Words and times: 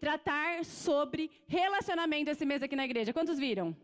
tratar 0.00 0.64
sobre 0.64 1.30
relacionamento 1.46 2.30
esse 2.30 2.44
mês 2.44 2.62
aqui 2.62 2.74
na 2.74 2.84
igreja. 2.84 3.12
Quantos 3.12 3.38
viram? 3.38 3.76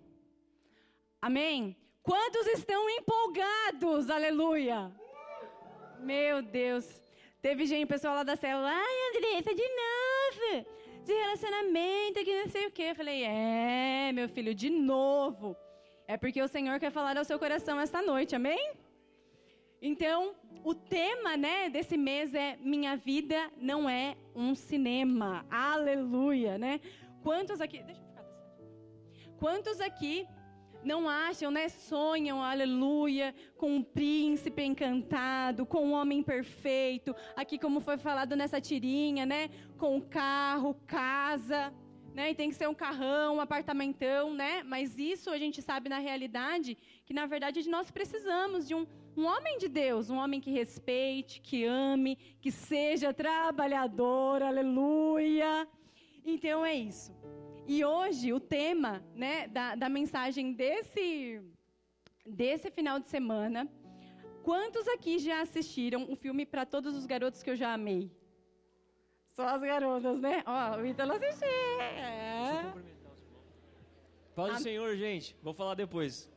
Amém? 1.21 1.77
Quantos 2.03 2.46
estão 2.49 2.89
empolgados? 2.89 4.08
Aleluia! 4.08 4.90
Meu 6.00 6.42
Deus. 6.42 6.87
Teve 7.42 7.66
gente, 7.66 7.87
pessoal 7.87 8.14
lá 8.14 8.22
da 8.22 8.37
célula, 8.37 8.71
ai, 8.71 8.96
Andressa, 9.08 9.54
de 9.54 9.68
novo, 9.82 10.66
de 11.04 11.12
relacionamento, 11.12 12.24
que 12.24 12.42
não 12.42 12.48
sei 12.48 12.67
o 12.67 12.71
quê. 12.71 12.88
Eu 12.90 12.94
falei, 12.94 13.22
é, 13.22 14.10
meu 14.12 14.28
filho, 14.28 14.54
de 14.54 14.71
novo. 14.71 15.56
É 16.09 16.16
porque 16.16 16.41
o 16.41 16.48
Senhor 16.48 16.78
quer 16.80 16.91
falar 16.91 17.16
ao 17.16 17.24
seu 17.24 17.38
coração 17.38 17.80
esta 17.80 18.01
noite, 18.01 18.34
amém? 18.34 18.73
Então, 19.80 20.34
o 20.65 20.74
tema, 20.74 21.37
né, 21.37 21.69
desse 21.69 21.97
mês 21.97 22.34
é 22.34 22.56
Minha 22.61 22.97
vida 22.97 23.51
não 23.56 23.88
é 23.88 24.16
um 24.34 24.55
cinema. 24.55 25.45
Aleluia, 25.51 26.59
né? 26.59 26.80
Quantos 27.23 27.60
aqui, 27.60 27.83
deixa 27.83 28.00
eu 28.00 28.06
ficar 28.06 28.23
dessa 28.23 29.36
Quantos 29.38 29.80
aqui 29.80 30.27
não 30.86 31.09
acham, 31.09 31.50
né? 31.50 31.69
Sonham, 31.69 32.41
aleluia, 32.42 33.34
com 33.56 33.77
um 33.77 33.83
príncipe 33.83 34.62
encantado, 34.62 35.66
com 35.66 35.84
um 35.86 35.92
homem 35.92 36.22
perfeito. 36.22 37.14
Aqui, 37.34 37.58
como 37.58 37.80
foi 37.80 37.98
falado 37.98 38.36
nessa 38.36 38.61
tirinha, 38.61 39.27
né? 39.27 39.50
Com 39.77 40.00
carro, 40.00 40.74
casa, 40.86 41.74
né? 42.14 42.30
E 42.30 42.34
tem 42.34 42.48
que 42.48 42.55
ser 42.55 42.69
um 42.69 42.74
carrão, 42.74 43.36
um 43.36 43.41
apartamentão, 43.41 44.33
né? 44.33 44.62
Mas 44.62 44.97
isso 44.97 45.28
a 45.30 45.38
gente 45.38 45.61
sabe 45.61 45.88
na 45.88 45.98
realidade 45.98 46.78
que, 47.05 47.12
na 47.12 47.27
verdade, 47.27 47.69
nós 47.69 47.91
precisamos 47.91 48.66
de 48.69 48.74
um, 48.74 48.86
um 49.16 49.27
homem 49.27 49.56
de 49.59 49.69
Deus, 49.69 50.11
um 50.11 50.16
homem 50.16 50.41
que 50.41 50.51
respeite, 50.51 51.41
que 51.41 51.65
ame, 51.65 52.16
que 52.41 52.52
seja 52.52 53.15
trabalhador, 53.15 54.42
aleluia. 54.42 55.66
Então 56.25 56.65
é 56.65 56.75
isso. 56.75 57.15
E 57.66 57.84
hoje 57.84 58.33
o 58.33 58.39
tema 58.39 59.02
né, 59.15 59.48
da, 59.48 59.75
da 59.75 59.89
mensagem 59.89 60.53
desse, 60.53 61.41
desse 62.25 62.70
final 62.70 63.00
de 63.00 63.08
semana. 63.08 63.69
Quantos 64.42 64.86
aqui 64.86 65.19
já 65.19 65.41
assistiram 65.41 66.06
o 66.08 66.14
filme 66.14 66.47
Para 66.47 66.64
Todos 66.64 66.95
os 66.95 67.06
Garotos 67.06 67.42
que 67.42 67.51
eu 67.51 67.56
já 67.56 67.73
amei? 67.73 68.12
Só 69.33 69.48
as 69.48 69.61
garotas, 69.61 70.20
né? 70.20 70.42
Ó, 70.47 70.77
o 70.78 70.86
Ítalo 70.86 71.12
assistiu. 71.12 71.48
É. 71.80 72.73
Paz 74.34 74.58
do 74.58 74.62
Senhor, 74.62 74.97
gente. 74.97 75.36
Vou 75.42 75.53
falar 75.53 75.75
depois. 75.75 76.30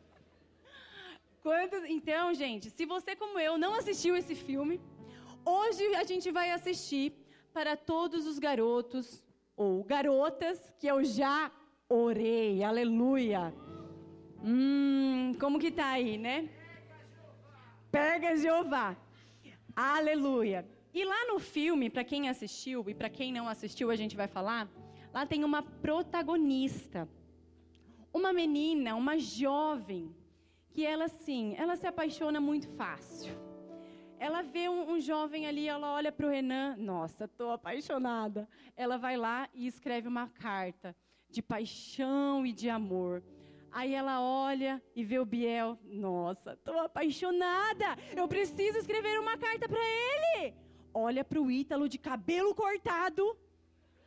Quantos... 1.42 1.84
Então, 1.86 2.34
gente, 2.34 2.70
se 2.70 2.86
você, 2.86 3.16
como 3.16 3.40
eu, 3.40 3.58
não 3.58 3.74
assistiu 3.74 4.16
esse 4.16 4.36
filme, 4.36 4.80
hoje 5.46 5.84
a 5.96 6.04
gente 6.04 6.32
vai 6.32 6.52
assistir 6.52 7.14
para 7.54 7.78
todos 7.78 8.28
os 8.28 8.38
garotos 8.38 9.24
ou 9.56 9.84
garotas 9.84 10.74
que 10.80 10.88
eu 10.88 11.04
já 11.04 11.52
orei. 11.88 12.64
Aleluia. 12.64 13.54
Hum, 14.44 15.34
como 15.40 15.60
que 15.60 15.72
tá 15.72 15.88
aí, 15.88 16.18
né? 16.18 16.50
Pega 17.92 18.36
Jeová. 18.36 18.96
Aleluia. 19.76 20.68
E 20.94 21.06
lá 21.06 21.28
no 21.28 21.40
filme, 21.40 21.90
para 21.90 22.04
quem 22.04 22.30
assistiu 22.30 22.84
e 22.90 22.94
para 22.94 23.10
quem 23.10 23.32
não 23.32 23.48
assistiu, 23.48 23.90
a 23.90 23.96
gente 23.96 24.16
vai 24.16 24.28
falar, 24.28 24.70
lá 25.14 25.26
tem 25.26 25.44
uma 25.44 25.62
protagonista. 25.62 27.08
Uma 28.14 28.34
menina, 28.34 28.96
uma 28.96 29.18
jovem, 29.18 30.14
que 30.72 30.86
ela 30.86 31.06
assim, 31.06 31.56
ela 31.58 31.76
se 31.76 31.88
apaixona 31.88 32.40
muito 32.40 32.68
fácil. 32.70 33.34
Ela 34.20 34.42
vê 34.42 34.68
um, 34.68 34.92
um 34.92 35.00
jovem 35.00 35.48
ali, 35.48 35.68
ela 35.68 35.94
olha 35.94 36.12
para 36.12 36.28
o 36.28 36.30
Renan, 36.30 36.76
nossa, 36.78 37.26
estou 37.26 37.52
apaixonada. 37.52 38.48
Ela 38.76 38.98
vai 38.98 39.16
lá 39.16 39.50
e 39.54 39.66
escreve 39.66 40.08
uma 40.08 40.28
carta 40.28 40.96
de 41.30 41.42
paixão 41.42 42.46
e 42.46 42.52
de 42.52 42.70
amor. 42.70 43.24
Aí 43.72 43.94
ela 43.94 44.22
olha 44.22 44.82
e 44.96 45.04
vê 45.04 45.20
o 45.20 45.26
Biel, 45.26 45.78
nossa, 45.86 46.54
estou 46.54 46.80
apaixonada. 46.80 47.96
Eu 48.16 48.28
preciso 48.28 48.78
escrever 48.80 49.20
uma 49.20 49.38
carta 49.38 49.70
para 49.70 49.80
ele. 49.80 50.54
Olha 50.94 51.24
para 51.24 51.40
o 51.40 51.50
Ítalo 51.52 51.88
de 51.88 51.98
cabelo 51.98 52.54
cortado. 52.54 53.38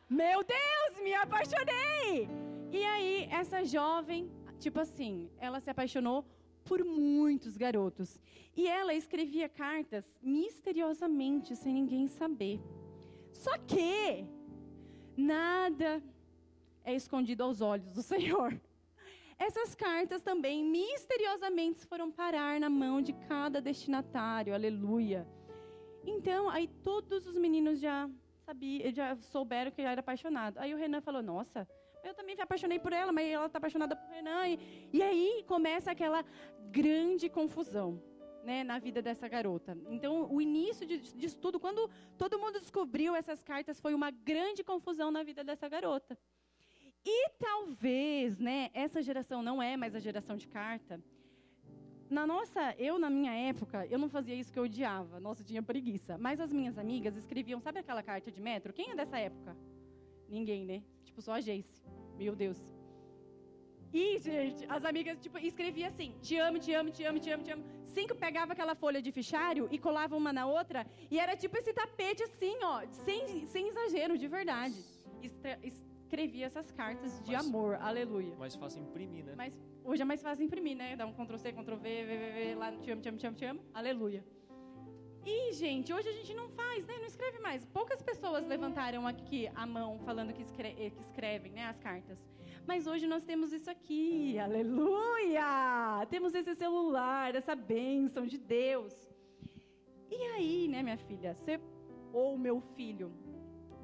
Meu 0.09 0.43
Deus, 0.43 1.01
me 1.01 1.13
apaixonei. 1.13 2.29
E 2.71 2.83
aí 2.83 3.27
essa 3.31 3.63
jovem, 3.63 4.29
tipo 4.59 4.79
assim, 4.79 5.29
ela 5.39 5.59
se 5.59 5.69
apaixonou 5.69 6.25
por 6.63 6.83
muitos 6.83 7.57
garotos. 7.57 8.19
E 8.55 8.67
ela 8.67 8.93
escrevia 8.93 9.49
cartas 9.49 10.05
misteriosamente, 10.21 11.55
sem 11.55 11.73
ninguém 11.73 12.07
saber. 12.07 12.59
Só 13.31 13.57
que 13.57 14.25
nada 15.17 16.01
é 16.83 16.93
escondido 16.93 17.43
aos 17.43 17.61
olhos 17.61 17.91
do 17.91 18.01
Senhor. 18.03 18.59
Essas 19.39 19.75
cartas 19.75 20.21
também 20.21 20.63
misteriosamente 20.63 21.85
foram 21.85 22.11
parar 22.11 22.59
na 22.59 22.69
mão 22.69 23.01
de 23.01 23.13
cada 23.13 23.59
destinatário. 23.59 24.53
Aleluia. 24.53 25.27
Então, 26.05 26.49
aí 26.49 26.67
todos 26.83 27.25
os 27.25 27.35
meninos 27.35 27.79
já 27.79 28.09
sabiam, 28.45 28.91
já 28.91 29.15
souberam 29.15 29.71
que 29.71 29.81
eu 29.81 29.87
era 29.87 30.01
apaixonado. 30.01 30.57
Aí 30.59 30.73
o 30.73 30.77
Renan 30.77 31.01
falou: 31.01 31.21
"Nossa, 31.21 31.67
eu 32.03 32.13
também 32.13 32.35
me 32.35 32.41
apaixonei 32.41 32.79
por 32.79 32.93
ela, 32.93 33.11
mas 33.11 33.27
ela 33.27 33.45
está 33.45 33.57
apaixonada 33.57 33.95
por 33.95 34.09
Renan. 34.09 34.47
E, 34.47 34.89
e 34.91 35.01
aí 35.01 35.43
começa 35.47 35.91
aquela 35.91 36.23
grande 36.71 37.29
confusão. 37.29 38.01
Né, 38.43 38.61
na 38.61 38.77
vida 38.77 39.01
dessa 39.01 39.25
garota. 39.25 39.77
Então, 39.89 40.29
o 40.29 40.41
início 40.41 40.85
disso 40.85 41.39
tudo, 41.39 41.61
quando 41.61 41.89
todo 42.17 42.37
mundo 42.37 42.59
descobriu 42.59 43.15
essas 43.15 43.41
cartas, 43.41 43.79
foi 43.79 43.93
uma 43.93 44.11
grande 44.11 44.61
confusão 44.65 45.09
na 45.09 45.23
vida 45.23 45.45
dessa 45.45 45.69
garota. 45.69 46.17
E 47.05 47.29
talvez, 47.39 48.37
né, 48.39 48.69
essa 48.73 49.01
geração 49.01 49.41
não 49.41 49.63
é 49.63 49.77
mais 49.77 49.95
a 49.95 49.99
geração 49.99 50.35
de 50.35 50.45
carta. 50.45 51.01
Na 52.09 52.27
nossa, 52.27 52.75
eu 52.77 52.99
na 52.99 53.09
minha 53.09 53.33
época, 53.33 53.87
eu 53.87 53.97
não 53.97 54.09
fazia 54.09 54.35
isso 54.35 54.51
que 54.51 54.59
eu 54.59 54.63
odiava. 54.63 55.21
Nossa, 55.21 55.41
tinha 55.41 55.63
preguiça. 55.63 56.17
Mas 56.17 56.41
as 56.41 56.51
minhas 56.51 56.77
amigas 56.77 57.15
escreviam, 57.15 57.61
sabe 57.61 57.79
aquela 57.79 58.03
carta 58.03 58.29
de 58.29 58.41
metro? 58.41 58.73
Quem 58.73 58.91
é 58.91 58.95
dessa 58.95 59.17
época? 59.17 59.55
Ninguém, 60.27 60.65
né? 60.65 60.83
Tipo, 61.13 61.21
só 61.21 61.33
a 61.33 61.39
Jace. 61.39 61.83
Meu 62.17 62.35
Deus. 62.35 62.57
E, 63.93 64.17
gente, 64.17 64.65
as 64.67 64.83
amigas, 64.83 65.19
tipo, 65.19 65.37
escrevia 65.37 65.89
assim: 65.89 66.15
te 66.19 66.35
amo, 66.37 66.57
te 66.57 66.73
amo, 66.73 66.89
te 66.89 67.03
amo, 67.03 67.19
te 67.19 67.29
amo, 67.29 67.43
te 67.43 67.51
amo. 67.51 67.63
Cinco 67.85 68.15
pegava 68.15 68.53
aquela 68.53 68.73
folha 68.73 68.99
de 68.99 69.11
fichário 69.11 69.67
e 69.69 69.77
colava 69.77 70.17
uma 70.17 70.33
na 70.33 70.47
outra. 70.47 70.87
E 71.11 71.19
era 71.19 71.37
tipo 71.37 71.55
esse 71.55 71.71
tapete 71.71 72.23
assim, 72.23 72.55
ó, 72.63 72.81
sem, 73.05 73.45
sem 73.45 73.67
exagero, 73.67 74.17
de 74.17 74.27
verdade. 74.27 74.73
Escrevia 75.61 76.47
essas 76.47 76.71
cartas 76.71 77.21
de 77.21 77.35
amor, 77.35 77.75
aleluia. 77.75 78.35
Mais 78.35 78.55
fácil 78.55 78.81
imprimir, 78.81 79.23
né? 79.23 79.35
Mas 79.37 79.53
hoje 79.83 80.01
é 80.01 80.05
mais 80.05 80.23
fácil 80.23 80.43
imprimir, 80.45 80.75
né? 80.75 80.95
Dá 80.95 81.05
um 81.05 81.13
Ctrl 81.13 81.37
C, 81.37 81.53
Ctrl 81.53 81.75
V, 81.75 82.05
V, 82.05 82.17
V, 82.17 82.31
V, 82.31 82.55
lá 82.55 82.71
no 82.71 82.81
te 82.81 82.89
amo, 82.89 83.01
te 83.03 83.09
amo, 83.09 83.17
te 83.19 83.27
amo, 83.27 83.37
te 83.37 83.45
amo, 83.45 83.61
aleluia. 83.71 84.25
E, 85.25 85.53
gente, 85.53 85.93
hoje 85.93 86.09
a 86.09 86.11
gente 86.11 86.33
não 86.33 86.49
faz, 86.49 86.85
né? 86.85 86.95
Não 86.97 87.05
escreve 87.05 87.39
mais. 87.39 87.65
Poucas 87.65 88.01
pessoas 88.01 88.45
levantaram 88.45 89.07
aqui 89.07 89.49
a 89.55 89.65
mão 89.65 89.97
falando 89.99 90.33
que, 90.33 90.41
escre 90.41 90.73
que 90.73 91.01
escrevem, 91.01 91.53
né? 91.53 91.65
As 91.65 91.79
cartas. 91.79 92.21
Mas 92.67 92.87
hoje 92.87 93.07
nós 93.07 93.23
temos 93.23 93.53
isso 93.53 93.69
aqui. 93.69 94.37
Aleluia! 94.37 96.05
Temos 96.09 96.35
esse 96.35 96.53
celular, 96.55 97.35
essa 97.35 97.55
bênção 97.55 98.25
de 98.25 98.37
Deus. 98.37 98.93
E 100.11 100.15
aí, 100.35 100.67
né, 100.67 100.83
minha 100.83 100.97
filha? 100.97 101.33
Você, 101.33 101.57
ou 102.11 102.37
meu 102.37 102.59
filho, 102.75 103.13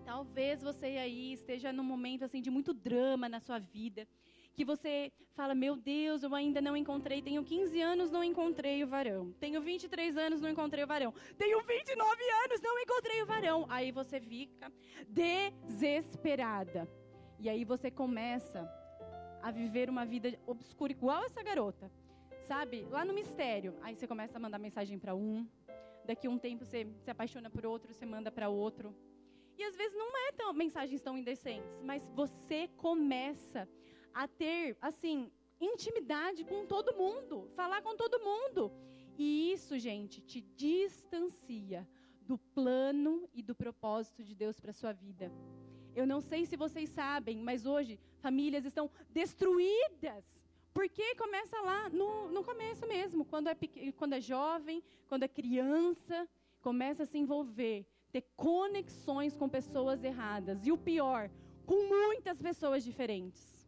talvez 0.03 0.61
você 0.61 0.87
aí 0.87 1.31
esteja 1.33 1.71
num 1.71 1.83
momento 1.83 2.25
assim 2.25 2.41
de 2.41 2.51
muito 2.51 2.73
drama 2.73 3.29
na 3.29 3.39
sua 3.39 3.59
vida 3.59 4.05
que 4.53 4.65
você 4.65 5.11
fala: 5.35 5.55
Meu 5.55 5.75
Deus, 5.75 6.23
eu 6.23 6.33
ainda 6.35 6.61
não 6.61 6.75
encontrei. 6.75 7.21
Tenho 7.21 7.43
15 7.43 7.81
anos, 7.81 8.11
não 8.11 8.23
encontrei 8.23 8.83
o 8.83 8.87
varão. 8.87 9.31
Tenho 9.39 9.61
23 9.61 10.17
anos, 10.17 10.41
não 10.41 10.49
encontrei 10.49 10.83
o 10.83 10.87
varão. 10.87 11.13
Tenho 11.37 11.61
29 11.63 12.23
anos, 12.45 12.61
não 12.61 12.79
encontrei 12.79 13.21
o 13.21 13.25
varão. 13.25 13.65
Aí 13.69 13.91
você 13.91 14.19
fica 14.19 14.71
desesperada. 15.07 16.87
E 17.39 17.49
aí 17.49 17.63
você 17.63 17.89
começa 17.89 18.69
a 19.41 19.51
viver 19.51 19.89
uma 19.89 20.05
vida 20.05 20.37
obscura, 20.45 20.91
igual 20.91 21.23
essa 21.23 21.41
garota. 21.41 21.89
Sabe? 22.43 22.85
Lá 22.89 23.05
no 23.05 23.13
mistério. 23.13 23.75
Aí 23.81 23.95
você 23.95 24.07
começa 24.07 24.37
a 24.37 24.41
mandar 24.41 24.59
mensagem 24.59 24.99
para 24.99 25.15
um. 25.15 25.47
Daqui 26.05 26.27
a 26.27 26.29
um 26.29 26.37
tempo 26.37 26.65
você 26.65 26.87
se 27.03 27.11
apaixona 27.11 27.49
por 27.49 27.65
outro, 27.65 27.93
você 27.93 28.05
manda 28.05 28.31
para 28.31 28.49
outro. 28.49 28.95
E 29.57 29.63
às 29.63 29.75
vezes 29.75 29.95
não 29.97 30.17
é 30.27 30.31
tão, 30.31 30.53
mensagens 30.53 31.01
tão 31.01 31.17
indecentes, 31.17 31.81
mas 31.83 32.09
você 32.15 32.67
começa 32.77 33.67
a 34.13 34.27
ter, 34.27 34.77
assim, 34.81 35.31
intimidade 35.59 36.43
com 36.43 36.65
todo 36.65 36.95
mundo, 36.95 37.49
falar 37.55 37.81
com 37.81 37.95
todo 37.95 38.19
mundo. 38.19 38.71
E 39.17 39.51
isso, 39.51 39.77
gente, 39.77 40.21
te 40.21 40.41
distancia 40.41 41.87
do 42.21 42.37
plano 42.37 43.27
e 43.33 43.41
do 43.41 43.55
propósito 43.55 44.23
de 44.23 44.35
Deus 44.35 44.59
para 44.59 44.71
sua 44.71 44.93
vida. 44.93 45.31
Eu 45.95 46.05
não 46.05 46.21
sei 46.21 46.45
se 46.45 46.55
vocês 46.55 46.89
sabem, 46.89 47.37
mas 47.37 47.65
hoje 47.65 47.99
famílias 48.19 48.65
estão 48.65 48.89
destruídas. 49.09 50.39
Porque 50.73 51.15
começa 51.15 51.59
lá 51.61 51.89
no, 51.89 52.29
no 52.29 52.43
começo 52.43 52.87
mesmo, 52.87 53.25
quando 53.25 53.47
é, 53.47 53.57
quando 53.97 54.13
é 54.13 54.21
jovem, 54.21 54.83
quando 55.07 55.23
é 55.23 55.27
criança, 55.27 56.29
começa 56.61 57.03
a 57.03 57.05
se 57.05 57.17
envolver, 57.17 57.85
ter 58.11 58.21
conexões 58.35 59.35
com 59.35 59.49
pessoas 59.49 60.03
erradas. 60.03 60.65
E 60.65 60.71
o 60.71 60.77
pior, 60.77 61.29
com 61.65 61.87
muitas 61.87 62.39
pessoas 62.39 62.83
diferentes. 62.83 63.58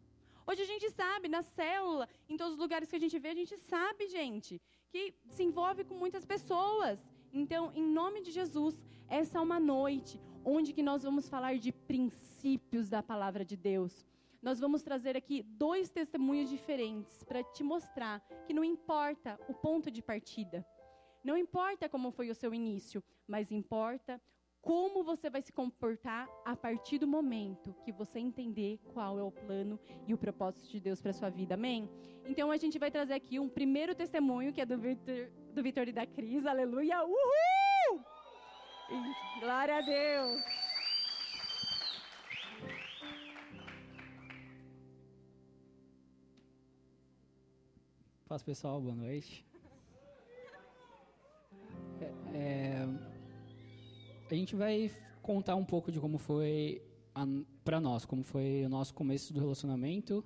Hoje 0.47 0.63
a 0.63 0.65
gente 0.65 0.89
sabe, 0.89 1.27
na 1.27 1.41
célula, 1.41 2.07
em 2.27 2.35
todos 2.35 2.53
os 2.53 2.59
lugares 2.59 2.89
que 2.89 2.95
a 2.95 2.99
gente 2.99 3.17
vê, 3.19 3.29
a 3.29 3.35
gente 3.35 3.57
sabe, 3.57 4.07
gente, 4.07 4.61
que 4.89 5.13
se 5.29 5.43
envolve 5.43 5.83
com 5.83 5.93
muitas 5.93 6.25
pessoas. 6.25 6.99
Então, 7.31 7.71
em 7.73 7.83
nome 7.83 8.21
de 8.21 8.31
Jesus, 8.31 8.81
essa 9.07 9.37
é 9.37 9.41
uma 9.41 9.59
noite 9.59 10.19
onde 10.43 10.73
que 10.73 10.81
nós 10.81 11.03
vamos 11.03 11.29
falar 11.29 11.57
de 11.57 11.71
princípios 11.71 12.89
da 12.89 13.03
palavra 13.03 13.45
de 13.45 13.55
Deus. 13.55 14.05
Nós 14.41 14.59
vamos 14.59 14.81
trazer 14.81 15.15
aqui 15.15 15.43
dois 15.43 15.89
testemunhos 15.89 16.49
diferentes 16.49 17.23
para 17.23 17.43
te 17.43 17.63
mostrar 17.63 18.19
que 18.45 18.53
não 18.53 18.63
importa 18.63 19.39
o 19.47 19.53
ponto 19.53 19.91
de 19.91 20.01
partida, 20.01 20.65
não 21.23 21.37
importa 21.37 21.87
como 21.87 22.11
foi 22.11 22.31
o 22.31 22.35
seu 22.35 22.51
início, 22.51 23.03
mas 23.27 23.51
importa 23.51 24.19
como 24.61 25.03
você 25.03 25.29
vai 25.29 25.41
se 25.41 25.51
comportar 25.51 26.29
a 26.45 26.55
partir 26.55 26.99
do 26.99 27.07
momento 27.07 27.73
que 27.83 27.91
você 27.91 28.19
entender 28.19 28.79
qual 28.93 29.17
é 29.17 29.23
o 29.23 29.31
plano 29.31 29.79
e 30.07 30.13
o 30.13 30.17
propósito 30.17 30.69
de 30.69 30.79
Deus 30.79 31.01
para 31.01 31.13
sua 31.13 31.29
vida. 31.29 31.55
Amém? 31.55 31.89
Então 32.25 32.51
a 32.51 32.57
gente 32.57 32.77
vai 32.77 32.91
trazer 32.91 33.15
aqui 33.15 33.39
um 33.39 33.49
primeiro 33.49 33.95
testemunho 33.95 34.53
que 34.53 34.61
é 34.61 34.65
do 34.65 34.77
Vitor, 34.77 35.31
do 35.53 35.63
Vitor 35.63 35.87
e 35.87 35.91
da 35.91 36.05
Cris. 36.05 36.45
Aleluia! 36.45 37.03
Uhul! 37.03 38.03
Glória 39.39 39.77
a 39.77 39.81
Deus! 39.81 40.41
Fala 48.25 48.39
pessoal, 48.39 48.79
boa 48.79 48.95
noite. 48.95 49.50
A 54.35 54.37
gente 54.37 54.55
vai 54.55 54.91
contar 55.21 55.55
um 55.55 55.65
pouco 55.65 55.91
de 55.91 55.99
como 55.99 56.17
foi 56.17 56.81
para 57.63 57.79
nós, 57.79 58.05
como 58.05 58.23
foi 58.23 58.63
o 58.65 58.69
nosso 58.69 58.93
começo 58.93 59.33
do 59.33 59.39
relacionamento 59.39 60.23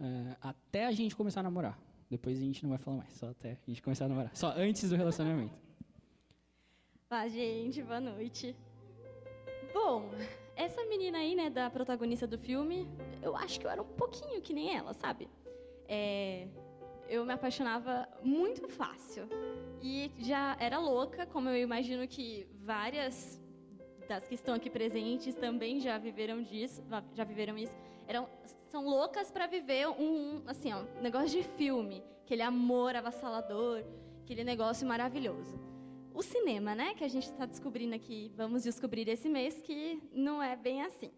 é, 0.00 0.36
até 0.40 0.86
a 0.86 0.92
gente 0.92 1.14
começar 1.14 1.40
a 1.40 1.42
namorar. 1.42 1.78
Depois 2.08 2.38
a 2.38 2.40
gente 2.40 2.62
não 2.62 2.70
vai 2.70 2.78
falar 2.78 2.96
mais, 2.98 3.12
só 3.12 3.30
até 3.30 3.52
a 3.52 3.70
gente 3.70 3.82
começar 3.82 4.06
a 4.06 4.08
namorar. 4.08 4.34
Só 4.34 4.52
antes 4.56 4.88
do 4.88 4.96
relacionamento. 4.96 5.54
Fala, 7.08 7.28
gente, 7.28 7.82
boa 7.82 8.00
noite. 8.00 8.56
Bom, 9.74 10.10
essa 10.56 10.84
menina 10.86 11.18
aí, 11.18 11.34
né, 11.34 11.50
da 11.50 11.70
protagonista 11.70 12.26
do 12.26 12.38
filme, 12.38 12.88
eu 13.22 13.36
acho 13.36 13.60
que 13.60 13.66
eu 13.66 13.70
era 13.70 13.82
um 13.82 13.86
pouquinho 13.96 14.40
que 14.40 14.52
nem 14.52 14.74
ela, 14.74 14.92
sabe? 14.94 15.28
É, 15.88 16.48
eu 17.10 17.26
me 17.26 17.32
apaixonava 17.32 18.08
muito 18.22 18.68
fácil. 18.68 19.28
E 19.82 20.12
já 20.18 20.56
era 20.60 20.78
louca, 20.78 21.26
como 21.26 21.48
eu 21.48 21.56
imagino 21.56 22.06
que 22.06 22.46
várias 22.62 23.40
das 24.08 24.26
que 24.26 24.34
estão 24.34 24.54
aqui 24.54 24.70
presentes 24.70 25.34
também 25.34 25.80
já 25.80 25.98
viveram 25.98 26.42
disso, 26.42 26.82
já 27.14 27.24
viveram 27.24 27.58
isso. 27.58 27.76
Eram, 28.06 28.28
são 28.68 28.84
loucas 28.84 29.30
para 29.30 29.46
viver 29.46 29.88
um, 29.88 30.42
assim, 30.46 30.72
ó, 30.72 30.82
um 30.98 31.02
negócio 31.02 31.28
de 31.28 31.42
filme, 31.42 32.02
aquele 32.24 32.42
amor 32.42 32.96
avassalador, 32.96 33.84
aquele 34.22 34.44
negócio 34.44 34.86
maravilhoso. 34.86 35.58
O 36.12 36.22
cinema, 36.22 36.74
né, 36.74 36.94
que 36.94 37.04
a 37.04 37.08
gente 37.08 37.24
está 37.24 37.46
descobrindo 37.46 37.94
aqui, 37.94 38.32
vamos 38.36 38.64
descobrir 38.64 39.08
esse 39.08 39.28
mês 39.28 39.60
que 39.62 40.02
não 40.12 40.42
é 40.42 40.56
bem 40.56 40.82
assim. 40.82 41.10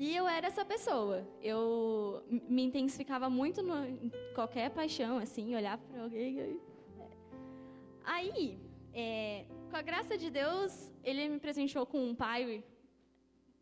E 0.00 0.16
eu 0.16 0.26
era 0.26 0.46
essa 0.46 0.64
pessoa. 0.64 1.28
Eu 1.42 2.24
me 2.48 2.62
intensificava 2.62 3.28
muito 3.28 3.62
no, 3.62 3.84
em 3.84 4.10
qualquer 4.34 4.70
paixão, 4.70 5.18
assim, 5.18 5.54
olhar 5.54 5.76
para 5.76 6.04
alguém. 6.04 6.58
Aí, 8.02 8.58
é, 8.94 9.44
com 9.68 9.76
a 9.76 9.82
graça 9.82 10.16
de 10.16 10.30
Deus, 10.30 10.90
ele 11.04 11.28
me 11.28 11.38
presenteou 11.38 11.84
com 11.84 12.02
um 12.02 12.14
pai 12.14 12.64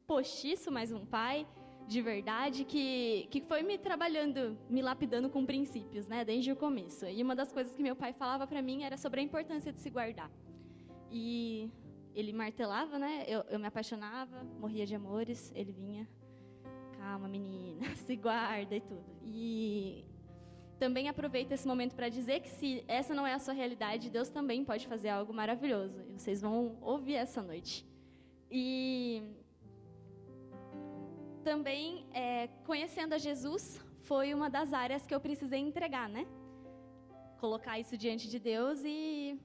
postiço, 0.06 0.70
mas 0.70 0.92
um 0.92 1.04
pai 1.04 1.44
de 1.88 2.00
verdade 2.00 2.64
que, 2.64 3.26
que 3.32 3.40
foi 3.40 3.64
me 3.64 3.76
trabalhando, 3.76 4.56
me 4.70 4.80
lapidando 4.80 5.28
com 5.28 5.44
princípios, 5.44 6.06
né, 6.06 6.24
desde 6.24 6.52
o 6.52 6.56
começo. 6.56 7.04
E 7.04 7.20
uma 7.20 7.34
das 7.34 7.50
coisas 7.50 7.74
que 7.74 7.82
meu 7.82 7.96
pai 7.96 8.12
falava 8.12 8.46
para 8.46 8.62
mim 8.62 8.84
era 8.84 8.96
sobre 8.96 9.18
a 9.20 9.24
importância 9.24 9.72
de 9.72 9.80
se 9.80 9.90
guardar. 9.90 10.30
E 11.10 11.68
ele 12.14 12.32
martelava, 12.32 12.96
né? 12.96 13.24
Eu, 13.26 13.40
eu 13.50 13.58
me 13.58 13.66
apaixonava, 13.66 14.44
morria 14.60 14.86
de 14.86 14.94
amores, 14.94 15.50
ele 15.56 15.72
vinha 15.72 16.08
calma, 16.98 17.28
menina, 17.28 17.94
se 18.06 18.16
guarda 18.16 18.74
e 18.74 18.80
tudo. 18.80 19.04
E 19.22 20.04
também 20.78 21.08
aproveita 21.08 21.54
esse 21.54 21.66
momento 21.66 21.94
para 21.94 22.08
dizer 22.08 22.40
que 22.40 22.50
se 22.50 22.84
essa 22.86 23.14
não 23.14 23.26
é 23.26 23.34
a 23.34 23.38
sua 23.38 23.54
realidade, 23.54 24.10
Deus 24.10 24.28
também 24.28 24.64
pode 24.64 24.86
fazer 24.86 25.08
algo 25.08 25.32
maravilhoso. 25.32 26.04
E 26.08 26.18
vocês 26.18 26.40
vão 26.40 26.76
ouvir 26.80 27.14
essa 27.14 27.42
noite. 27.42 27.86
E 28.50 29.22
também, 31.42 32.06
é, 32.12 32.48
conhecendo 32.64 33.14
a 33.14 33.18
Jesus, 33.18 33.80
foi 34.02 34.34
uma 34.34 34.48
das 34.50 34.72
áreas 34.72 35.06
que 35.06 35.14
eu 35.14 35.20
precisei 35.20 35.60
entregar, 35.60 36.08
né? 36.08 36.26
Colocar 37.38 37.78
isso 37.78 37.96
diante 37.96 38.28
de 38.28 38.38
Deus 38.38 38.80
e 38.84 39.38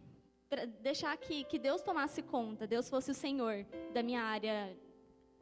deixar 0.81 1.15
que, 1.17 1.43
que 1.45 1.57
Deus 1.57 1.81
tomasse 1.81 2.21
conta, 2.21 2.67
Deus 2.67 2.87
fosse 2.87 3.09
o 3.09 3.13
Senhor 3.13 3.65
da 3.91 4.03
minha 4.03 4.21
área 4.21 4.77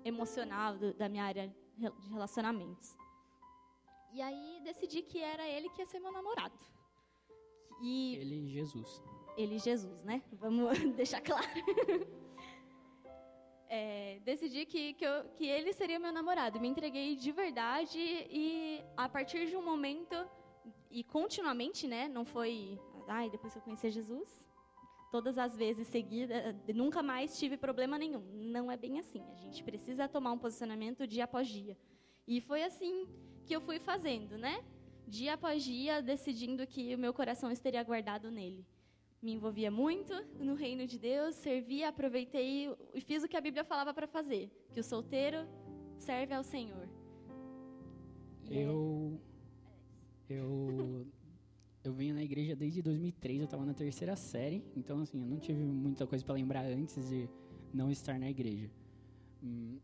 emocional, 0.06 0.76
da 0.98 1.10
minha 1.10 1.26
área 1.26 1.54
de 1.78 2.10
relacionamentos. 2.10 2.96
E 4.14 4.22
aí 4.22 4.62
decidi 4.64 5.02
que 5.02 5.20
era 5.20 5.48
ele 5.48 5.70
que 5.70 5.82
ia 5.82 5.86
ser 5.86 6.00
meu 6.00 6.12
namorado. 6.12 6.58
E 7.82 8.16
ele 8.18 8.48
Jesus. 8.50 9.02
Ele 9.38 9.58
Jesus, 9.58 10.04
né? 10.04 10.22
Vamos 10.34 10.78
deixar 10.96 11.22
claro. 11.22 11.48
É, 13.74 14.20
decidi 14.26 14.66
que, 14.66 14.94
que, 14.96 15.06
eu, 15.06 15.24
que, 15.38 15.48
ele 15.48 15.72
seria 15.72 15.98
meu 15.98 16.12
namorado. 16.12 16.60
Me 16.60 16.68
entreguei 16.68 17.16
de 17.16 17.32
verdade 17.32 17.98
e 17.98 18.84
a 18.98 19.08
partir 19.08 19.48
de 19.48 19.56
um 19.56 19.64
momento 19.64 20.14
e 20.90 21.06
continuamente, 21.06 21.88
né? 21.88 22.10
Não 22.10 22.26
foi, 22.26 22.78
ai, 23.08 23.30
depois 23.30 23.54
que 23.54 23.60
eu 23.60 23.64
conheci 23.64 23.90
Jesus, 23.90 24.46
todas 25.12 25.38
as 25.38 25.56
vezes 25.56 25.88
seguidas, 25.88 26.56
nunca 26.74 27.04
mais 27.04 27.38
tive 27.38 27.58
problema 27.58 27.98
nenhum. 27.98 28.24
Não 28.34 28.72
é 28.72 28.78
bem 28.78 28.98
assim. 29.00 29.22
A 29.34 29.36
gente 29.36 29.64
precisa 29.64 30.08
tomar 30.08 30.32
um 30.32 30.40
posicionamento 30.40 31.06
dia 31.06 31.26
após 31.26 31.48
dia. 31.48 31.78
E 32.26 32.40
foi 32.40 32.64
assim 32.64 33.08
que 33.46 33.54
eu 33.54 33.62
fui 33.62 33.78
fazendo, 33.78 34.38
né? 34.38 34.64
Dia 35.06 35.34
após 35.34 35.64
dia, 35.64 36.02
decidindo 36.02 36.66
que 36.66 36.96
o 36.96 36.98
meu 36.98 37.14
coração 37.14 37.52
estaria 37.52 37.84
guardado 37.84 38.32
nele. 38.32 38.66
Me 39.22 39.34
envolvia 39.34 39.70
muito 39.70 40.14
no 40.40 40.56
reino 40.56 40.88
de 40.88 40.98
Deus, 40.98 41.36
servia, 41.36 41.90
aproveitei 41.90 42.74
e 42.94 43.02
fiz 43.02 43.22
o 43.22 43.28
que 43.28 43.38
a 43.38 43.42
Bíblia 43.42 43.64
falava 43.64 43.94
para 43.94 44.08
fazer, 44.08 44.50
que 44.72 44.80
o 44.80 44.84
solteiro 44.84 45.46
serve 46.00 46.34
ao 46.34 46.44
Senhor. 46.44 46.88
E 48.50 48.58
eu 48.58 49.22
é 50.30 50.34
eu 50.34 51.06
eu 51.84 51.94
venho 51.94 52.14
na 52.14 52.24
igreja 52.24 52.56
desde 52.56 52.82
2003, 52.82 53.40
eu 53.40 53.46
estava 53.46 53.66
na 53.66 53.74
terceira 53.74 54.16
série, 54.16 54.64
então 54.76 55.02
assim, 55.02 55.20
eu 55.22 55.28
não 55.28 55.40
tive 55.40 55.64
muita 55.64 56.06
coisa 56.06 56.24
para 56.24 56.36
lembrar 56.36 56.66
antes 56.66 57.10
de 57.10 57.28
não 57.74 57.90
estar 57.90 58.20
na 58.20 58.30
igreja. 58.30 58.70
Hum, 59.42 59.80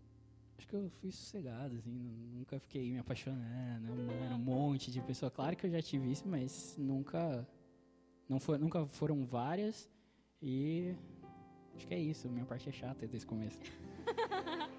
acho 0.58 0.68
que 0.68 0.76
eu 0.76 0.90
fui 1.02 1.12
sossegado, 1.12 1.76
assim, 1.76 1.92
nunca 2.34 2.60
fiquei 2.60 2.92
me 2.92 3.00
apaixonando, 3.00 3.92
amando 3.92 4.36
um 4.36 4.40
monte 4.40 4.92
de 4.92 5.02
pessoa. 5.02 5.32
Claro 5.32 5.56
que 5.56 5.66
eu 5.66 5.72
já 5.72 5.82
tive 5.82 6.12
isso, 6.12 6.28
mas 6.28 6.76
nunca 6.78 7.48
não 8.30 8.40
foi, 8.40 8.60
nunca 8.60 8.86
foram 8.86 9.26
várias 9.26 9.90
e 10.42 10.96
acho 11.76 11.88
que 11.88 11.94
é 11.96 12.00
isso, 12.00 12.30
minha 12.30 12.46
parte 12.46 12.70
é 12.70 12.72
chata 12.72 13.08
desde 13.08 13.26
o 13.26 13.30
começo. 13.30 13.58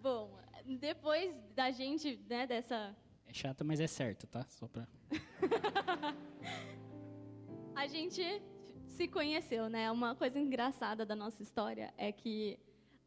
Bom, 0.00 0.30
depois 0.80 1.36
da 1.54 1.70
gente, 1.70 2.18
né, 2.28 2.46
dessa 2.46 2.96
é 3.28 3.32
chato, 3.32 3.64
mas 3.64 3.78
é 3.78 3.86
certo, 3.86 4.26
tá? 4.26 4.44
Só 4.48 4.66
pra. 4.66 4.88
a 7.76 7.86
gente 7.86 8.22
se 8.86 9.06
conheceu, 9.06 9.68
né? 9.68 9.90
Uma 9.90 10.14
coisa 10.14 10.40
engraçada 10.40 11.04
da 11.04 11.14
nossa 11.14 11.42
história 11.42 11.92
é 11.96 12.10
que 12.10 12.58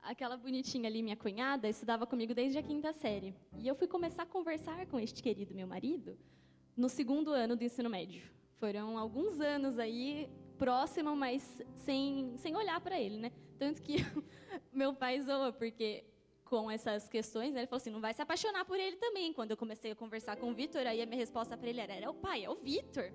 aquela 0.01 0.37
bonitinha 0.37 0.87
ali, 0.87 1.01
minha 1.01 1.17
cunhada, 1.17 1.67
estudava 1.67 2.05
comigo 2.05 2.33
desde 2.35 2.57
a 2.57 2.63
quinta 2.63 2.93
série. 2.93 3.35
E 3.57 3.67
eu 3.67 3.75
fui 3.75 3.87
começar 3.87 4.23
a 4.23 4.25
conversar 4.25 4.85
com 4.87 4.99
este 4.99 5.21
querido 5.23 5.55
meu 5.55 5.67
marido 5.67 6.17
no 6.77 6.87
segundo 6.87 7.31
ano 7.31 7.55
do 7.55 7.63
ensino 7.63 7.89
médio. 7.89 8.23
Foram 8.59 8.97
alguns 8.97 9.41
anos 9.41 9.79
aí 9.79 10.29
próximo, 10.57 11.15
mas 11.15 11.61
sem, 11.77 12.37
sem 12.37 12.55
olhar 12.55 12.79
para 12.79 12.99
ele, 12.99 13.17
né? 13.17 13.31
Tanto 13.57 13.81
que 13.81 13.95
meu 14.71 14.93
pai 14.93 15.19
zoa, 15.19 15.51
porque 15.51 16.05
com 16.51 16.69
essas 16.69 17.07
questões, 17.07 17.53
né? 17.53 17.61
ele 17.61 17.67
falou 17.67 17.77
assim, 17.77 17.89
não 17.89 18.01
vai 18.01 18.13
se 18.13 18.21
apaixonar 18.21 18.65
por 18.65 18.77
ele 18.77 18.97
também. 18.97 19.31
Quando 19.31 19.51
eu 19.51 19.57
comecei 19.57 19.91
a 19.91 19.95
conversar 19.95 20.35
com 20.35 20.51
o 20.51 20.53
Vitor, 20.53 20.85
aí 20.85 21.01
a 21.01 21.05
minha 21.05 21.17
resposta 21.17 21.55
para 21.55 21.69
ele 21.69 21.79
era, 21.79 21.93
é 21.93 22.09
o 22.09 22.13
pai, 22.13 22.43
é 22.43 22.49
o 22.49 22.55
Vitor. 22.55 23.09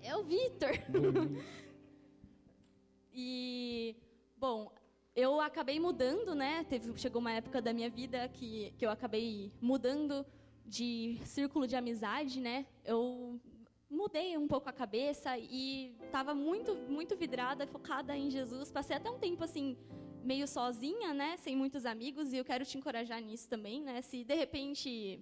É 0.00 0.16
o 0.16 0.24
Vitor. 0.24 0.70
e, 3.14 3.94
bom, 4.36 4.72
eu 5.14 5.40
acabei 5.40 5.78
mudando, 5.78 6.34
né? 6.34 6.66
Teve, 6.68 6.98
chegou 6.98 7.20
uma 7.20 7.30
época 7.30 7.62
da 7.62 7.72
minha 7.72 7.88
vida 7.88 8.28
que, 8.30 8.74
que 8.76 8.84
eu 8.84 8.90
acabei 8.90 9.52
mudando 9.60 10.26
de 10.66 11.20
círculo 11.24 11.64
de 11.64 11.76
amizade, 11.76 12.40
né? 12.40 12.66
Eu 12.84 13.40
mudei 13.88 14.36
um 14.36 14.48
pouco 14.48 14.68
a 14.68 14.72
cabeça 14.72 15.38
e 15.38 15.94
estava 16.02 16.34
muito, 16.34 16.74
muito 16.74 17.14
vidrada, 17.14 17.68
focada 17.68 18.16
em 18.16 18.30
Jesus. 18.30 18.72
Passei 18.72 18.96
até 18.96 19.08
um 19.08 19.20
tempo 19.20 19.44
assim 19.44 19.78
meio 20.22 20.46
sozinha, 20.46 21.12
né, 21.12 21.36
sem 21.36 21.56
muitos 21.56 21.84
amigos, 21.84 22.32
e 22.32 22.36
eu 22.36 22.44
quero 22.44 22.64
te 22.64 22.78
encorajar 22.78 23.20
nisso 23.20 23.48
também, 23.48 23.82
né? 23.82 24.02
Se 24.02 24.24
de 24.24 24.34
repente 24.34 25.20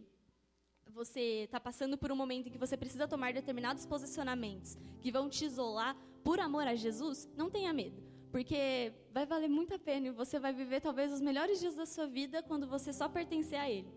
você 0.90 1.44
está 1.44 1.60
passando 1.60 1.96
por 1.96 2.10
um 2.10 2.16
momento 2.16 2.48
em 2.48 2.50
que 2.50 2.58
você 2.58 2.76
precisa 2.76 3.06
tomar 3.06 3.32
determinados 3.32 3.86
posicionamentos 3.86 4.76
que 5.00 5.12
vão 5.12 5.28
te 5.28 5.44
isolar 5.44 5.96
por 6.24 6.40
amor 6.40 6.66
a 6.66 6.74
Jesus, 6.74 7.28
não 7.36 7.48
tenha 7.48 7.72
medo, 7.72 8.02
porque 8.30 8.92
vai 9.12 9.24
valer 9.24 9.48
muito 9.48 9.74
a 9.74 9.78
pena 9.78 10.08
e 10.08 10.10
você 10.10 10.38
vai 10.38 10.52
viver 10.52 10.80
talvez 10.80 11.12
os 11.12 11.20
melhores 11.20 11.60
dias 11.60 11.76
da 11.76 11.86
sua 11.86 12.06
vida 12.06 12.42
quando 12.42 12.66
você 12.66 12.92
só 12.92 13.08
pertencer 13.08 13.58
a 13.58 13.70
Ele 13.70 13.88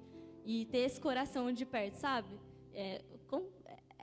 e 0.46 0.66
ter 0.66 0.80
esse 0.80 1.00
coração 1.00 1.52
de 1.52 1.66
perto, 1.66 1.96
sabe? 1.96 2.40
É, 2.74 3.04
com, 3.28 3.50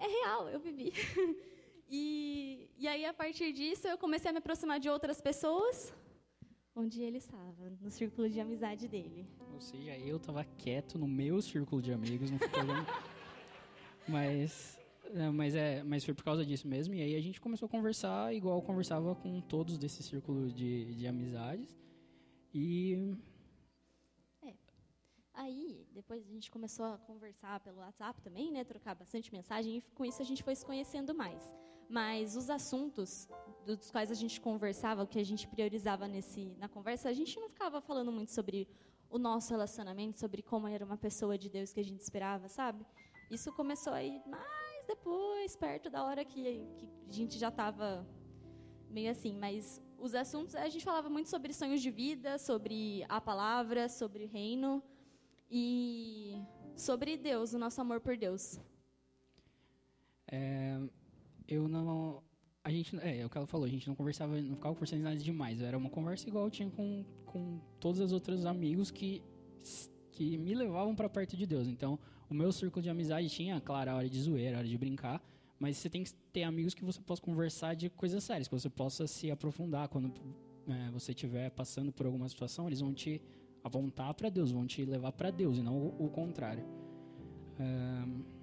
é 0.01 0.07
real, 0.07 0.49
eu 0.49 0.59
vivi. 0.59 0.93
e, 1.89 2.69
e 2.79 2.89
aí, 2.89 3.05
a 3.05 3.13
partir 3.13 3.53
disso, 3.53 3.87
eu 3.87 3.99
comecei 3.99 4.31
a 4.31 4.33
me 4.33 4.39
aproximar 4.39 4.81
de 4.81 4.89
outras 4.89 5.21
pessoas, 5.21 5.95
onde 6.81 7.03
ele 7.03 7.19
estava, 7.19 7.71
no 7.81 7.91
círculo 7.91 8.29
de 8.29 8.41
amizade 8.41 8.89
dele. 8.89 9.27
Ou 9.53 9.61
seja, 9.61 9.97
eu 9.99 10.17
estava 10.17 10.45
quieto 10.45 10.99
no 10.99 11.07
meu 11.07 11.41
círculo 11.41 11.81
de 11.83 11.93
amigos, 11.93 12.31
não 12.31 12.39
mas, 14.09 14.79
é, 15.15 15.31
mas, 15.31 15.55
é, 15.55 15.83
mas 15.83 16.05
foi 16.05 16.15
por 16.15 16.25
causa 16.25 16.45
disso 16.45 16.67
mesmo. 16.67 16.95
E 16.95 17.03
aí 17.03 17.15
a 17.15 17.21
gente 17.21 17.41
começou 17.41 17.67
a 17.67 17.69
conversar 17.69 18.35
igual 18.35 18.61
conversava 18.63 19.15
com 19.15 19.41
todos 19.41 19.79
desse 19.79 20.03
círculo 20.03 20.51
de, 20.51 20.95
de 20.95 21.07
amizades. 21.07 21.77
E 22.53 23.17
Aí, 25.41 25.87
depois 25.95 26.23
a 26.23 26.31
gente 26.31 26.51
começou 26.51 26.85
a 26.85 26.99
conversar 26.99 27.61
pelo 27.61 27.79
WhatsApp 27.79 28.21
também, 28.21 28.53
né, 28.53 28.63
trocar 28.63 28.95
bastante 28.95 29.33
mensagem, 29.33 29.79
e 29.79 29.83
com 29.95 30.05
isso 30.05 30.21
a 30.21 30.25
gente 30.25 30.43
foi 30.43 30.55
se 30.55 30.67
conhecendo 30.67 31.15
mais. 31.15 31.43
Mas 31.91 32.37
os 32.37 32.49
assuntos 32.49 33.29
dos 33.67 33.91
quais 33.91 34.13
a 34.13 34.15
gente 34.15 34.41
conversava, 34.41 35.03
o 35.03 35.09
que 35.09 35.19
a 35.19 35.25
gente 35.25 35.49
priorizava 35.49 36.07
nesse, 36.07 36.55
na 36.57 36.69
conversa, 36.69 37.09
a 37.09 37.13
gente 37.13 37.39
não 37.41 37.49
ficava 37.49 37.81
falando 37.81 38.13
muito 38.13 38.31
sobre 38.31 38.69
o 39.11 39.19
nosso 39.19 39.51
relacionamento, 39.51 40.21
sobre 40.21 40.41
como 40.41 40.69
era 40.69 40.85
uma 40.85 40.97
pessoa 40.97 41.37
de 41.37 41.51
Deus 41.51 41.73
que 41.73 41.81
a 41.81 41.85
gente 41.85 42.01
esperava, 42.01 42.49
sabe? 42.49 42.87
Isso 43.29 43.53
começou 43.53 43.93
aí 43.93 44.23
mais 44.25 44.87
depois, 44.87 45.57
perto 45.57 45.91
da 45.91 46.05
hora 46.05 46.25
que, 46.25 46.65
que 46.79 46.89
a 47.09 47.13
gente 47.13 47.37
já 47.37 47.49
estava 47.49 48.07
meio 48.89 49.11
assim. 49.11 49.37
Mas 49.37 49.83
os 49.99 50.15
assuntos, 50.15 50.55
a 50.55 50.69
gente 50.69 50.85
falava 50.85 51.11
muito 51.11 51.29
sobre 51.29 51.53
sonhos 51.53 51.83
de 51.83 51.91
vida, 51.91 52.39
sobre 52.39 53.05
a 53.09 53.21
palavra, 53.21 53.89
sobre 53.89 54.27
reino 54.27 54.81
e 55.51 56.41
sobre 56.77 57.17
Deus, 57.17 57.53
o 57.53 57.59
nosso 57.59 57.81
amor 57.81 58.01
por 58.01 58.17
Deus. 58.17 58.61
É, 60.29 60.81
eu 61.51 61.69
não. 61.69 62.23
A 62.63 62.71
gente, 62.71 62.97
é, 63.01 63.21
é 63.21 63.27
o 63.27 63.31
que 63.31 63.37
ela 63.37 63.47
falou, 63.47 63.67
a 63.67 63.71
gente 63.71 63.89
não 63.89 63.95
conversava, 63.95 64.41
não 64.41 64.55
ficava 64.55 64.75
conversando 64.75 65.03
nada 65.03 65.17
demais. 65.17 65.61
Era 65.61 65.77
uma 65.77 65.91
conversa 65.91 66.29
igual 66.29 66.45
eu 66.45 66.51
tinha 66.51 66.71
com, 66.71 67.05
com 67.25 67.59
todos 67.81 68.01
os 68.01 68.13
outros 68.13 68.45
amigos 68.45 68.91
que, 68.91 69.23
que 70.13 70.37
me 70.37 70.55
levavam 70.55 70.95
para 70.95 71.09
perto 71.09 71.37
de 71.37 71.47
Deus. 71.47 71.67
Então, 71.67 71.99
o 72.29 72.35
meu 72.35 72.53
círculo 72.53 72.83
de 72.83 72.91
amizade 72.91 73.29
tinha, 73.29 73.61
claro, 73.61 73.91
a 73.91 73.95
hora 73.97 74.09
de 74.09 74.21
zoeira, 74.21 74.57
a 74.57 74.59
hora 74.59 74.69
de 74.69 74.77
brincar, 74.77 75.23
mas 75.59 75.79
você 75.79 75.89
tem 75.89 76.05
que 76.05 76.13
ter 76.33 76.43
amigos 76.43 76.75
que 76.75 76.85
você 76.85 77.01
possa 77.01 77.21
conversar 77.21 77.75
de 77.75 77.89
coisas 77.91 78.23
sérias, 78.23 78.47
que 78.47 78.55
você 78.55 78.71
possa 78.71 79.07
se 79.07 79.31
aprofundar 79.31 79.89
quando 79.89 80.13
é, 80.69 80.91
você 80.91 81.13
estiver 81.13 81.51
passando 81.51 81.91
por 81.93 82.07
alguma 82.07 82.29
situação, 82.29 82.67
eles 82.67 82.81
vão 82.81 82.93
te 82.93 83.21
apontar 83.65 84.15
para 84.15 84.29
Deus, 84.29 84.53
vão 84.53 84.67
te 84.67 84.85
levar 84.85 85.13
para 85.13 85.31
Deus 85.31 85.59
e 85.59 85.63
não 85.63 85.77
o, 85.77 86.07
o 86.07 86.09
contrário. 86.11 86.65
Um, 87.59 88.40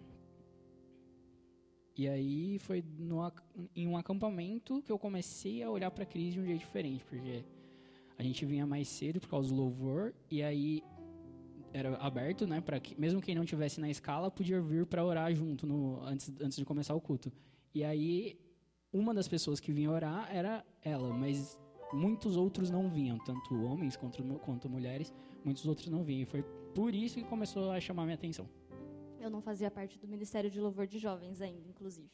e 1.97 2.07
aí 2.07 2.59
foi 2.59 2.83
no, 2.99 3.31
em 3.75 3.87
um 3.87 3.97
acampamento 3.97 4.81
que 4.83 4.91
eu 4.91 4.99
comecei 4.99 5.63
a 5.63 5.69
olhar 5.69 5.89
para 5.89 6.03
a 6.03 6.05
crise 6.05 6.33
de 6.33 6.39
um 6.39 6.45
jeito 6.45 6.59
diferente, 6.59 7.03
porque 7.05 7.43
a 8.17 8.23
gente 8.23 8.45
vinha 8.45 8.65
mais 8.67 8.87
cedo 8.87 9.19
por 9.19 9.29
causa 9.29 9.49
do 9.49 9.55
louvor 9.55 10.13
e 10.29 10.43
aí 10.43 10.83
era 11.73 11.95
aberto, 11.97 12.45
né, 12.45 12.61
para 12.61 12.79
que 12.79 12.99
mesmo 12.99 13.21
quem 13.21 13.35
não 13.35 13.45
tivesse 13.45 13.79
na 13.79 13.89
escala 13.89 14.29
podia 14.29 14.61
vir 14.61 14.85
para 14.85 15.03
orar 15.03 15.33
junto 15.33 15.65
no, 15.65 16.01
antes 16.03 16.29
antes 16.39 16.57
de 16.57 16.65
começar 16.65 16.93
o 16.93 17.01
culto. 17.01 17.31
E 17.73 17.83
aí 17.83 18.39
uma 18.93 19.13
das 19.13 19.27
pessoas 19.27 19.59
que 19.59 19.71
vinha 19.71 19.91
orar 19.91 20.29
era 20.31 20.65
ela, 20.83 21.13
mas 21.13 21.59
muitos 21.93 22.37
outros 22.37 22.69
não 22.69 22.89
vinham, 22.89 23.17
tanto 23.19 23.55
homens 23.63 23.95
quanto, 23.95 24.23
quanto 24.39 24.69
mulheres, 24.69 25.13
muitos 25.43 25.65
outros 25.65 25.87
não 25.87 26.03
vinham. 26.03 26.21
E 26.21 26.25
foi 26.25 26.43
por 26.73 26.93
isso 26.93 27.15
que 27.15 27.23
começou 27.23 27.71
a 27.71 27.79
chamar 27.79 28.03
minha 28.03 28.15
atenção. 28.15 28.47
Eu 29.19 29.29
não 29.29 29.41
fazia 29.41 29.69
parte 29.69 29.97
do 29.99 30.07
Ministério 30.07 30.49
de 30.49 30.59
Louvor 30.59 30.87
de 30.87 30.99
Jovens 30.99 31.41
ainda, 31.41 31.67
inclusive. 31.67 32.09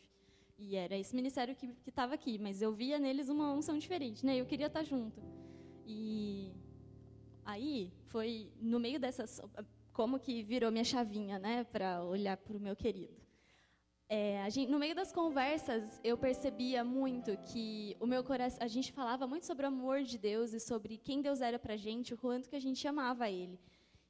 E 0.58 0.76
era 0.76 0.98
esse 0.98 1.16
ministério 1.16 1.56
que 1.56 1.70
estava 1.88 2.14
aqui, 2.14 2.38
mas 2.38 2.62
eu 2.62 2.72
via 2.74 3.00
neles 3.00 3.30
uma 3.30 3.52
unção 3.52 3.78
diferente, 3.78 4.26
né? 4.26 4.38
Eu 4.38 4.46
queria 4.46 4.68
estar 4.68 4.84
junto. 4.84 5.22
E 5.86 6.52
aí 7.44 7.92
foi 8.08 8.52
no 8.62 8.80
meio 8.80 9.00
dessas 9.00 9.42
como 9.92 10.20
que 10.20 10.42
virou 10.44 10.72
minha 10.72 10.84
chavinha, 10.84 11.38
né, 11.38 11.64
para 11.66 12.04
olhar 12.04 12.36
para 12.36 12.58
o 12.58 12.60
meu 12.60 12.76
querido. 12.76 13.22
É, 14.10 14.48
gente, 14.50 14.70
no 14.70 14.78
meio 14.78 14.94
das 14.94 15.12
conversas, 15.12 16.00
eu 16.04 16.18
percebia 16.18 16.84
muito 16.84 17.36
que 17.38 17.96
o 18.00 18.06
meu 18.06 18.24
coração, 18.24 18.60
a 18.62 18.68
gente 18.68 18.92
falava 18.92 19.26
muito 19.26 19.46
sobre 19.46 19.66
o 19.66 19.70
amor 19.70 20.04
de 20.04 20.18
Deus 20.18 20.54
e 20.54 20.60
sobre 20.60 20.98
quem 20.98 21.22
Deus 21.22 21.42
era 21.42 21.58
para 21.58 21.76
gente, 21.76 22.14
o 22.14 22.18
quanto 22.18 22.50
que 22.50 22.56
a 22.56 22.60
gente 22.60 22.88
amava 22.88 23.30
Ele. 23.30 23.60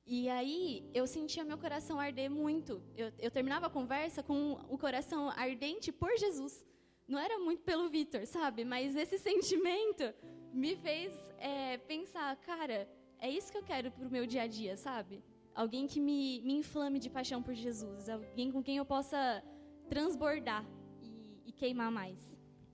E 0.06 0.28
aí 0.28 0.84
eu 0.94 1.08
sentia 1.08 1.44
meu 1.46 1.58
coração 1.58 2.00
arder 2.00 2.30
muito. 2.30 2.82
Eu, 2.96 3.12
eu 3.20 3.32
terminava 3.32 3.68
a 3.68 3.70
conversa 3.70 4.22
com 4.22 4.54
o 4.70 4.78
coração 4.78 5.30
ardente 5.30 5.92
por 5.92 6.12
Jesus. 6.18 6.66
Não 7.08 7.20
era 7.20 7.40
muito 7.40 7.64
pelo 7.64 7.90
Vitor, 7.90 8.26
sabe? 8.26 8.66
Mas 8.66 8.96
esse 8.96 9.18
sentimento 9.20 10.14
me 10.54 10.76
fez 10.76 11.14
é, 11.38 11.78
pensar, 11.78 12.36
cara, 12.38 12.88
é 13.20 13.30
isso 13.30 13.52
que 13.52 13.58
eu 13.58 13.64
quero 13.64 13.92
para 13.92 14.08
o 14.08 14.12
meu 14.12 14.26
dia 14.28 14.44
a 14.44 14.48
dia, 14.48 14.76
sabe? 14.76 15.24
Alguém 15.56 15.88
que 15.88 16.00
me, 16.00 16.42
me 16.42 16.54
inflame 16.56 17.00
de 17.00 17.10
paixão 17.10 17.42
por 17.42 17.54
Jesus, 17.54 18.10
alguém 18.10 18.52
com 18.52 18.62
quem 18.62 18.78
eu 18.78 18.86
possa 18.86 19.44
transbordar 19.88 20.66
e, 21.02 21.50
e 21.50 21.52
queimar 21.52 21.92
mais. 21.92 22.34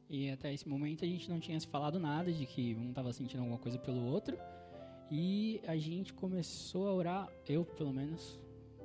E 0.09 0.31
até 0.31 0.51
esse 0.51 0.67
momento 0.67 1.05
a 1.05 1.07
gente 1.07 1.29
não 1.29 1.39
tinha 1.39 1.59
se 1.59 1.67
falado 1.67 1.99
nada 1.99 2.31
de 2.31 2.45
que 2.45 2.75
um 2.75 2.89
estava 2.89 3.13
sentindo 3.13 3.41
alguma 3.41 3.59
coisa 3.59 3.77
pelo 3.77 4.03
outro. 4.05 4.37
E 5.11 5.59
a 5.67 5.75
gente 5.75 6.13
começou 6.13 6.87
a 6.87 6.93
orar, 6.93 7.33
eu 7.47 7.65
pelo 7.65 7.91
menos, 7.91 8.39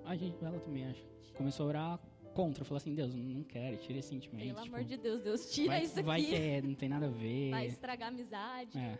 a 0.04 0.16
gente, 0.16 0.42
ela 0.42 0.58
também 0.58 0.86
acha, 0.86 1.02
começou 1.36 1.66
a 1.66 1.68
orar 1.68 2.00
contra, 2.34 2.64
falou 2.64 2.78
assim, 2.78 2.94
Deus, 2.94 3.14
não 3.14 3.42
quero, 3.42 3.76
tira 3.76 3.98
esse 3.98 4.08
sentimento. 4.08 4.54
Pelo 4.54 4.62
tipo, 4.62 4.76
amor 4.76 4.84
de 4.86 4.96
Deus, 4.96 5.22
Deus, 5.22 5.50
tira 5.52 5.68
vai, 5.68 5.82
isso 5.82 5.94
aqui. 6.00 6.06
Vai 6.06 6.22
que 6.22 6.34
é, 6.34 6.62
não 6.62 6.74
tem 6.74 6.88
nada 6.88 7.06
a 7.06 7.10
ver. 7.10 7.50
Vai 7.50 7.66
estragar 7.66 8.08
a 8.08 8.12
amizade. 8.12 8.78
É. 8.78 8.98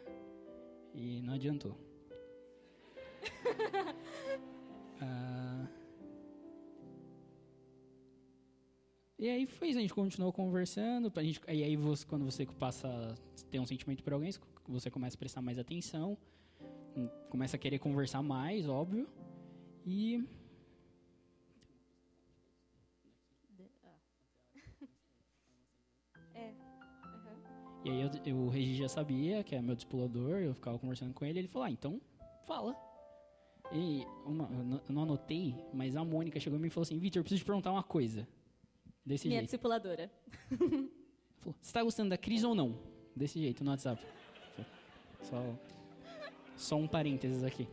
E 0.95 1.23
não 1.23 1.35
adiantou. 1.35 1.77
ah, 5.01 5.67
E 9.25 9.29
aí 9.31 9.47
foi 9.47 9.69
isso, 9.69 9.79
a 9.79 9.81
gente 9.81 9.95
continuou 9.95 10.31
conversando, 10.33 11.11
a 11.15 11.23
gente, 11.23 11.41
e 11.49 11.63
aí 11.63 11.77
você, 11.77 12.05
quando 12.05 12.27
você 12.27 12.45
passa 12.45 12.89
a 12.89 13.15
ter 13.51 13.59
um 13.59 13.65
sentimento 13.65 14.03
por 14.03 14.13
alguém, 14.13 14.31
você 14.69 14.91
começa 14.91 15.17
a 15.17 15.19
prestar 15.19 15.41
mais 15.41 15.59
atenção, 15.59 16.19
começa 17.29 17.57
a 17.57 17.59
querer 17.59 17.79
conversar 17.79 18.23
mais, 18.23 18.69
óbvio, 18.69 19.09
e... 19.87 20.25
É. 26.35 26.53
E 27.85 27.91
aí 27.91 28.01
eu, 28.03 28.11
eu, 28.25 28.37
o 28.37 28.49
Regi 28.49 28.75
já 28.75 28.89
sabia, 28.89 29.45
que 29.45 29.55
é 29.55 29.63
meu 29.63 29.75
discipulador, 29.75 30.39
eu 30.39 30.55
ficava 30.55 30.79
conversando 30.79 31.13
com 31.13 31.25
ele, 31.25 31.39
ele 31.39 31.49
falou, 31.49 31.67
ah, 31.67 31.71
então 31.71 32.01
fala. 32.47 32.75
E 33.73 34.05
uma, 34.27 34.49
eu 34.89 34.95
não 34.95 35.03
anotei, 35.03 35.55
mas 35.73 35.97
a 35.97 36.05
Mônica 36.05 36.39
chegou 36.39 36.59
e 36.59 36.63
me 36.63 36.71
falou 36.71 36.83
assim, 36.85 36.99
Vitor, 36.99 37.21
eu 37.21 37.25
preciso 37.25 37.43
te 37.43 37.47
perguntar 37.47 37.73
uma 37.73 37.83
coisa. 37.83 38.27
Desse 39.05 39.27
Minha 39.29 39.41
jeito. 39.41 39.47
discipuladora. 39.51 40.11
Falou, 41.39 41.55
Você 41.61 41.69
está 41.69 41.83
gostando 41.83 42.11
da 42.11 42.17
Cris 42.19 42.43
ou 42.43 42.55
não? 42.55 42.79
Desse 43.15 43.39
jeito, 43.39 43.63
no 43.63 43.71
WhatsApp. 43.71 44.05
Só, 45.23 45.37
só 46.57 46.77
um 46.77 46.87
parênteses 46.87 47.43
aqui. 47.45 47.69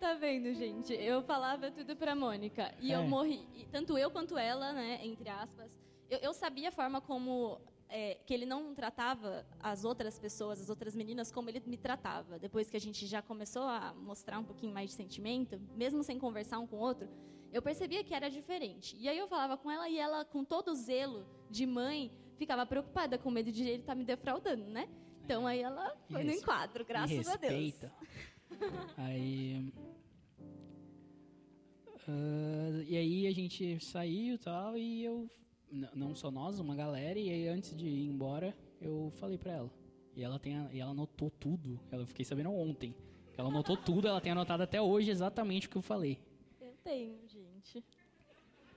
Tá 0.00 0.14
vendo, 0.14 0.52
gente? 0.54 0.92
Eu 0.92 1.22
falava 1.22 1.70
tudo 1.70 1.96
pra 1.96 2.14
Mônica. 2.14 2.74
E 2.80 2.92
É. 2.92 2.96
eu 2.96 3.02
morri. 3.04 3.46
e 3.56 3.64
Tanto 3.66 3.96
eu 3.96 4.10
quanto 4.10 4.36
ela, 4.36 4.72
né? 4.72 5.00
Entre 5.02 5.28
aspas. 5.28 5.76
Eu, 6.10 6.18
eu 6.18 6.32
sabia 6.34 6.68
a 6.68 6.72
forma 6.72 7.00
como. 7.00 7.60
é, 7.88 8.16
que 8.26 8.34
ele 8.34 8.44
não 8.44 8.74
tratava 8.74 9.46
as 9.60 9.84
outras 9.84 10.18
pessoas, 10.18 10.60
as 10.60 10.68
outras 10.68 10.96
meninas, 10.96 11.30
como 11.30 11.48
ele 11.48 11.62
me 11.64 11.76
tratava. 11.76 12.38
Depois 12.40 12.68
que 12.68 12.76
a 12.76 12.80
gente 12.80 13.06
já 13.06 13.22
começou 13.22 13.62
a 13.62 13.94
mostrar 13.94 14.38
um 14.38 14.42
pouquinho 14.44 14.74
mais 14.74 14.90
de 14.90 14.96
sentimento, 14.96 15.60
mesmo 15.76 16.02
sem 16.02 16.18
conversar 16.18 16.58
um 16.58 16.66
com 16.66 16.76
o 16.76 16.80
outro, 16.80 17.08
eu 17.52 17.62
percebia 17.62 18.02
que 18.02 18.12
era 18.12 18.28
diferente. 18.28 18.96
E 18.98 19.08
aí 19.08 19.16
eu 19.16 19.28
falava 19.28 19.56
com 19.56 19.70
ela 19.70 19.88
e 19.88 19.96
ela, 19.96 20.24
com 20.24 20.42
todo 20.44 20.72
o 20.72 20.74
zelo 20.74 21.24
de 21.48 21.66
mãe, 21.66 22.10
ficava 22.36 22.66
preocupada, 22.66 23.16
com 23.16 23.30
medo 23.30 23.52
de 23.52 23.62
ele 23.62 23.82
estar 23.82 23.94
me 23.94 24.04
defraudando, 24.04 24.64
né? 24.64 24.88
Então 25.24 25.46
aí 25.46 25.60
ela 25.62 25.96
foi 26.10 26.22
no 26.22 26.32
enquadro, 26.32 26.84
graças 26.84 27.26
a 27.28 27.36
Deus. 27.36 27.74
aí. 28.98 29.72
ah, 32.06 32.82
e 32.86 32.96
aí 32.96 33.26
a 33.26 33.32
gente 33.32 33.82
saiu 33.84 34.34
e 34.34 34.38
tal, 34.38 34.76
e 34.76 35.04
eu. 35.04 35.28
Não 35.92 36.14
só 36.14 36.30
nós, 36.30 36.60
uma 36.60 36.76
galera, 36.76 37.18
e 37.18 37.28
aí 37.30 37.48
antes 37.48 37.74
de 37.74 37.86
ir 37.86 38.06
embora, 38.06 38.54
eu 38.80 39.10
falei 39.16 39.36
pra 39.38 39.52
ela. 39.52 39.70
E 40.14 40.22
ela, 40.22 40.38
tem 40.38 40.56
a- 40.56 40.68
e 40.72 40.78
ela 40.78 40.92
anotou 40.92 41.30
tudo. 41.30 41.80
Ela, 41.90 42.02
eu 42.02 42.06
fiquei 42.06 42.24
sabendo 42.24 42.52
ontem. 42.52 42.94
Ela 43.36 43.48
anotou 43.48 43.76
tudo, 43.82 44.06
ela 44.06 44.20
tem 44.20 44.30
anotado 44.30 44.62
até 44.62 44.80
hoje 44.80 45.10
exatamente 45.10 45.66
o 45.66 45.70
que 45.70 45.76
eu 45.76 45.82
falei. 45.82 46.20
Eu 46.60 46.76
tenho, 46.84 47.18
gente. 47.26 47.82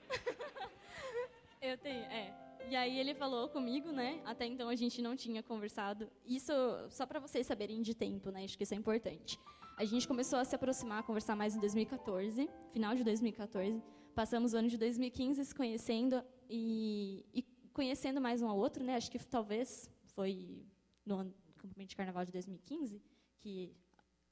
eu 1.62 1.78
tenho, 1.78 2.02
é. 2.06 2.47
E 2.70 2.76
aí 2.76 3.00
ele 3.00 3.14
falou 3.14 3.48
comigo, 3.48 3.92
né? 3.94 4.22
Até 4.26 4.46
então 4.46 4.68
a 4.68 4.76
gente 4.76 5.02
não 5.02 5.16
tinha 5.16 5.42
conversado. 5.42 6.10
Isso 6.26 6.52
só 6.90 7.06
para 7.06 7.18
vocês 7.18 7.48
saberem 7.48 7.82
de 7.82 7.96
tempo, 7.96 8.30
né? 8.30 8.44
Acho 8.44 8.58
que 8.58 8.64
isso 8.64 8.74
é 8.74 8.78
importante. 8.78 9.40
A 9.78 9.86
gente 9.86 10.06
começou 10.06 10.38
a 10.38 10.44
se 10.44 10.54
aproximar, 10.54 11.00
a 11.00 11.04
conversar 11.04 11.34
mais 11.36 11.56
em 11.56 11.60
2014, 11.62 12.50
final 12.74 12.94
de 12.94 13.06
2014. 13.06 13.82
Passamos 14.14 14.54
o 14.54 14.58
ano 14.58 14.68
de 14.68 14.78
2015 14.78 15.46
se 15.46 15.56
conhecendo 15.56 16.22
e, 16.50 17.26
e 17.34 17.42
conhecendo 17.72 18.20
mais 18.20 18.42
um 18.42 18.50
ao 18.50 18.58
outro, 18.58 18.84
né? 18.84 18.96
Acho 18.96 19.10
que 19.10 19.20
talvez 19.20 19.90
foi 20.04 20.66
no 21.06 21.34
campamento 21.58 21.90
de 21.92 21.96
carnaval 21.96 22.26
de 22.26 22.34
2015 22.34 23.02
que 23.40 23.72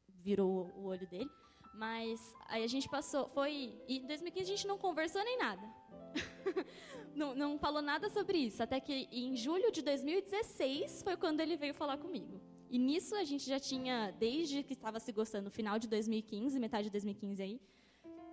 virou 0.09 0.73
o 0.75 0.87
olho 0.87 1.07
dele. 1.07 1.29
Mas 1.77 2.35
aí 2.47 2.63
a 2.63 2.67
gente 2.67 2.87
passou, 2.87 3.27
foi. 3.29 3.73
E 3.87 3.97
em 3.97 4.07
2015 4.07 4.51
a 4.51 4.55
gente 4.55 4.67
não 4.67 4.77
conversou 4.77 5.23
nem 5.23 5.37
nada. 5.37 5.67
não, 7.13 7.35
não 7.35 7.57
falou 7.57 7.81
nada 7.81 8.09
sobre 8.09 8.37
isso. 8.37 8.63
Até 8.63 8.79
que 8.79 9.07
em 9.11 9.35
julho 9.35 9.71
de 9.71 9.81
2016 9.81 11.03
foi 11.03 11.17
quando 11.17 11.41
ele 11.41 11.57
veio 11.57 11.73
falar 11.73 11.97
comigo. 11.97 12.41
E 12.69 12.79
nisso 12.79 13.15
a 13.15 13.23
gente 13.23 13.47
já 13.47 13.59
tinha, 13.59 14.11
desde 14.11 14.63
que 14.63 14.73
estava 14.73 14.99
se 14.99 15.11
gostando, 15.11 15.49
final 15.51 15.77
de 15.77 15.87
2015, 15.87 16.59
metade 16.59 16.85
de 16.85 16.91
2015 16.91 17.43
aí, 17.43 17.61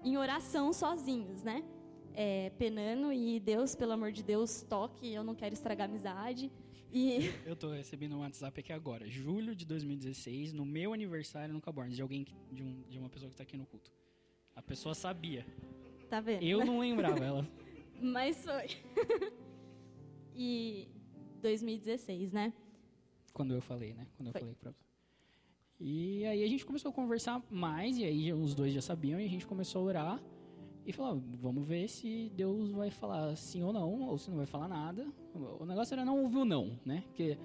em 0.02 0.16
oração 0.16 0.72
sozinhos, 0.72 1.42
né? 1.42 1.62
É, 2.14 2.50
penando 2.58 3.12
e 3.12 3.40
Deus, 3.40 3.74
pelo 3.74 3.92
amor 3.92 4.12
de 4.12 4.22
Deus, 4.22 4.62
toque, 4.62 5.12
eu 5.12 5.24
não 5.24 5.34
quero 5.34 5.54
estragar 5.54 5.88
amizade. 5.88 6.50
E... 6.92 7.32
Eu 7.46 7.54
estou 7.54 7.72
recebendo 7.72 8.14
um 8.16 8.20
WhatsApp 8.20 8.60
aqui 8.60 8.70
agora, 8.70 9.08
julho 9.08 9.56
de 9.56 9.64
2016, 9.64 10.52
no 10.52 10.66
meu 10.66 10.92
aniversário 10.92 11.54
no 11.54 11.60
Cabornes, 11.60 11.96
de 11.96 12.02
alguém, 12.02 12.22
que, 12.22 12.34
de, 12.52 12.62
um, 12.62 12.82
de 12.82 12.98
uma 12.98 13.08
pessoa 13.08 13.28
que 13.30 13.34
está 13.34 13.42
aqui 13.42 13.56
no 13.56 13.64
culto. 13.64 13.90
A 14.54 14.60
pessoa 14.60 14.94
sabia. 14.94 15.46
Tá 16.10 16.20
vendo? 16.20 16.42
Eu 16.42 16.64
não 16.66 16.78
lembrava, 16.78 17.24
ela... 17.24 17.48
Mas 17.98 18.44
foi. 18.44 18.66
e 20.36 20.86
2016, 21.40 22.32
né? 22.32 22.52
Quando 23.32 23.54
eu 23.54 23.62
falei, 23.62 23.94
né? 23.94 24.06
Quando 24.16 24.26
eu 24.26 24.32
foi. 24.32 24.40
falei 24.42 24.54
pra 24.54 24.70
você. 24.70 24.84
E 25.80 26.26
aí 26.26 26.44
a 26.44 26.46
gente 26.46 26.66
começou 26.66 26.90
a 26.90 26.92
conversar 26.92 27.42
mais, 27.50 27.96
e 27.96 28.04
aí 28.04 28.32
os 28.32 28.54
dois 28.54 28.74
já 28.74 28.82
sabiam, 28.82 29.18
e 29.18 29.24
a 29.24 29.28
gente 29.28 29.46
começou 29.46 29.80
a 29.80 29.84
orar 29.84 30.22
e 30.84 30.92
falar, 30.92 31.14
vamos 31.40 31.66
ver 31.66 31.88
se 31.88 32.30
Deus 32.34 32.72
vai 32.72 32.90
falar 32.90 33.36
sim 33.36 33.62
ou 33.62 33.72
não, 33.72 34.08
ou 34.08 34.18
se 34.18 34.30
não 34.30 34.36
vai 34.36 34.46
falar 34.46 34.68
nada. 34.68 35.06
O 35.60 35.64
negócio 35.64 35.94
era 35.94 36.04
não 36.04 36.22
ouvir 36.22 36.38
o 36.38 36.44
não, 36.44 36.78
né? 36.84 37.04
Porque 37.06 37.38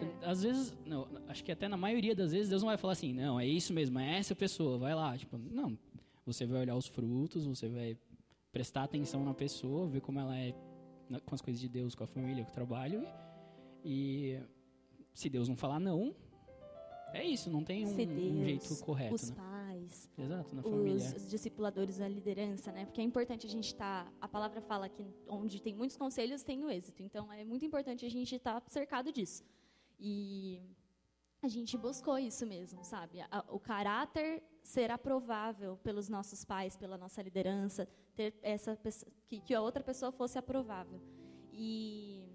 é. 0.00 0.26
às 0.26 0.42
vezes, 0.42 0.76
não, 0.84 1.08
acho 1.28 1.42
que 1.42 1.50
até 1.50 1.68
na 1.68 1.76
maioria 1.76 2.14
das 2.14 2.32
vezes 2.32 2.48
Deus 2.48 2.62
não 2.62 2.68
vai 2.68 2.76
falar 2.76 2.92
assim, 2.92 3.12
não, 3.12 3.40
é 3.40 3.46
isso 3.46 3.72
mesmo, 3.72 3.98
é 3.98 4.18
essa 4.18 4.34
pessoa, 4.34 4.78
vai 4.78 4.94
lá. 4.94 5.16
Tipo, 5.16 5.38
não, 5.38 5.78
você 6.26 6.44
vai 6.44 6.60
olhar 6.60 6.76
os 6.76 6.86
frutos, 6.86 7.46
você 7.46 7.68
vai 7.68 7.96
prestar 8.52 8.84
atenção 8.84 9.24
na 9.24 9.34
pessoa, 9.34 9.86
ver 9.86 10.00
como 10.00 10.18
ela 10.18 10.36
é 10.36 10.54
com 11.24 11.34
as 11.34 11.40
coisas 11.40 11.60
de 11.60 11.68
Deus, 11.68 11.94
com 11.94 12.04
a 12.04 12.06
família, 12.06 12.44
com 12.44 12.50
o 12.50 12.54
trabalho. 12.54 13.02
E, 13.82 14.32
e 14.34 14.40
se 15.14 15.30
Deus 15.30 15.48
não 15.48 15.56
falar 15.56 15.80
não, 15.80 16.14
é 17.14 17.24
isso, 17.24 17.50
não 17.50 17.64
tem 17.64 17.86
um, 17.86 17.90
um 17.90 18.44
jeito 18.44 18.84
correto. 18.84 19.14
Né? 19.26 19.57
Exato, 20.18 20.54
na 20.54 20.62
os, 20.62 20.70
família. 20.70 21.16
os 21.16 21.30
discipuladores, 21.30 22.00
a 22.00 22.08
liderança, 22.08 22.72
né? 22.72 22.84
Porque 22.84 23.00
é 23.00 23.04
importante 23.04 23.46
a 23.46 23.50
gente 23.50 23.66
estar. 23.66 24.04
Tá, 24.04 24.12
a 24.20 24.28
palavra 24.28 24.60
fala 24.60 24.88
que 24.88 25.06
onde 25.28 25.62
tem 25.62 25.74
muitos 25.74 25.96
conselhos 25.96 26.42
tem 26.42 26.64
o 26.64 26.70
êxito. 26.70 27.02
Então 27.02 27.32
é 27.32 27.44
muito 27.44 27.64
importante 27.64 28.04
a 28.04 28.10
gente 28.10 28.34
estar 28.34 28.60
tá 28.60 28.68
cercado 28.68 29.12
disso. 29.12 29.44
E 29.98 30.60
a 31.40 31.48
gente 31.48 31.78
buscou 31.78 32.18
isso 32.18 32.44
mesmo, 32.44 32.82
sabe? 32.82 33.18
O 33.48 33.60
caráter 33.60 34.42
ser 34.62 34.90
aprovável 34.90 35.76
pelos 35.78 36.08
nossos 36.08 36.44
pais, 36.44 36.76
pela 36.76 36.98
nossa 36.98 37.22
liderança, 37.22 37.88
ter 38.16 38.34
essa 38.42 38.76
que, 39.28 39.40
que 39.40 39.54
a 39.54 39.62
outra 39.62 39.82
pessoa 39.82 40.10
fosse 40.10 40.36
aprovável. 40.36 41.00
E 41.52 42.28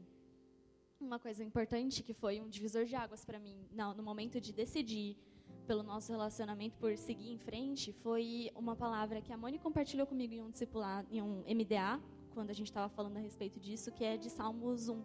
uma 1.00 1.20
coisa 1.20 1.44
importante 1.44 2.02
que 2.02 2.14
foi 2.14 2.40
um 2.40 2.48
divisor 2.48 2.86
de 2.86 2.96
águas 2.96 3.26
para 3.26 3.38
mim 3.38 3.68
no, 3.72 3.94
no 3.94 4.04
momento 4.04 4.40
de 4.40 4.54
decidir 4.54 5.18
pelo 5.64 5.84
nosso 5.84 6.12
relacionamento 6.12 6.78
por 6.78 6.96
seguir 6.98 7.32
em 7.32 7.38
frente 7.38 7.92
foi 7.92 8.52
uma 8.56 8.76
palavra 8.76 9.22
que 9.22 9.32
a 9.32 9.38
Moni 9.38 9.58
compartilhou 9.58 10.06
comigo 10.06 10.34
em 10.34 10.42
um 10.42 10.52
discipular, 10.52 11.06
em 11.12 11.22
um 11.22 11.44
MDA, 11.48 12.02
quando 12.34 12.50
a 12.50 12.54
gente 12.54 12.68
estava 12.68 12.90
falando 12.90 13.18
a 13.18 13.20
respeito 13.20 13.60
disso, 13.60 13.92
que 13.92 14.04
é 14.04 14.18
de 14.18 14.30
Salmos 14.30 14.90
1, 14.90 15.02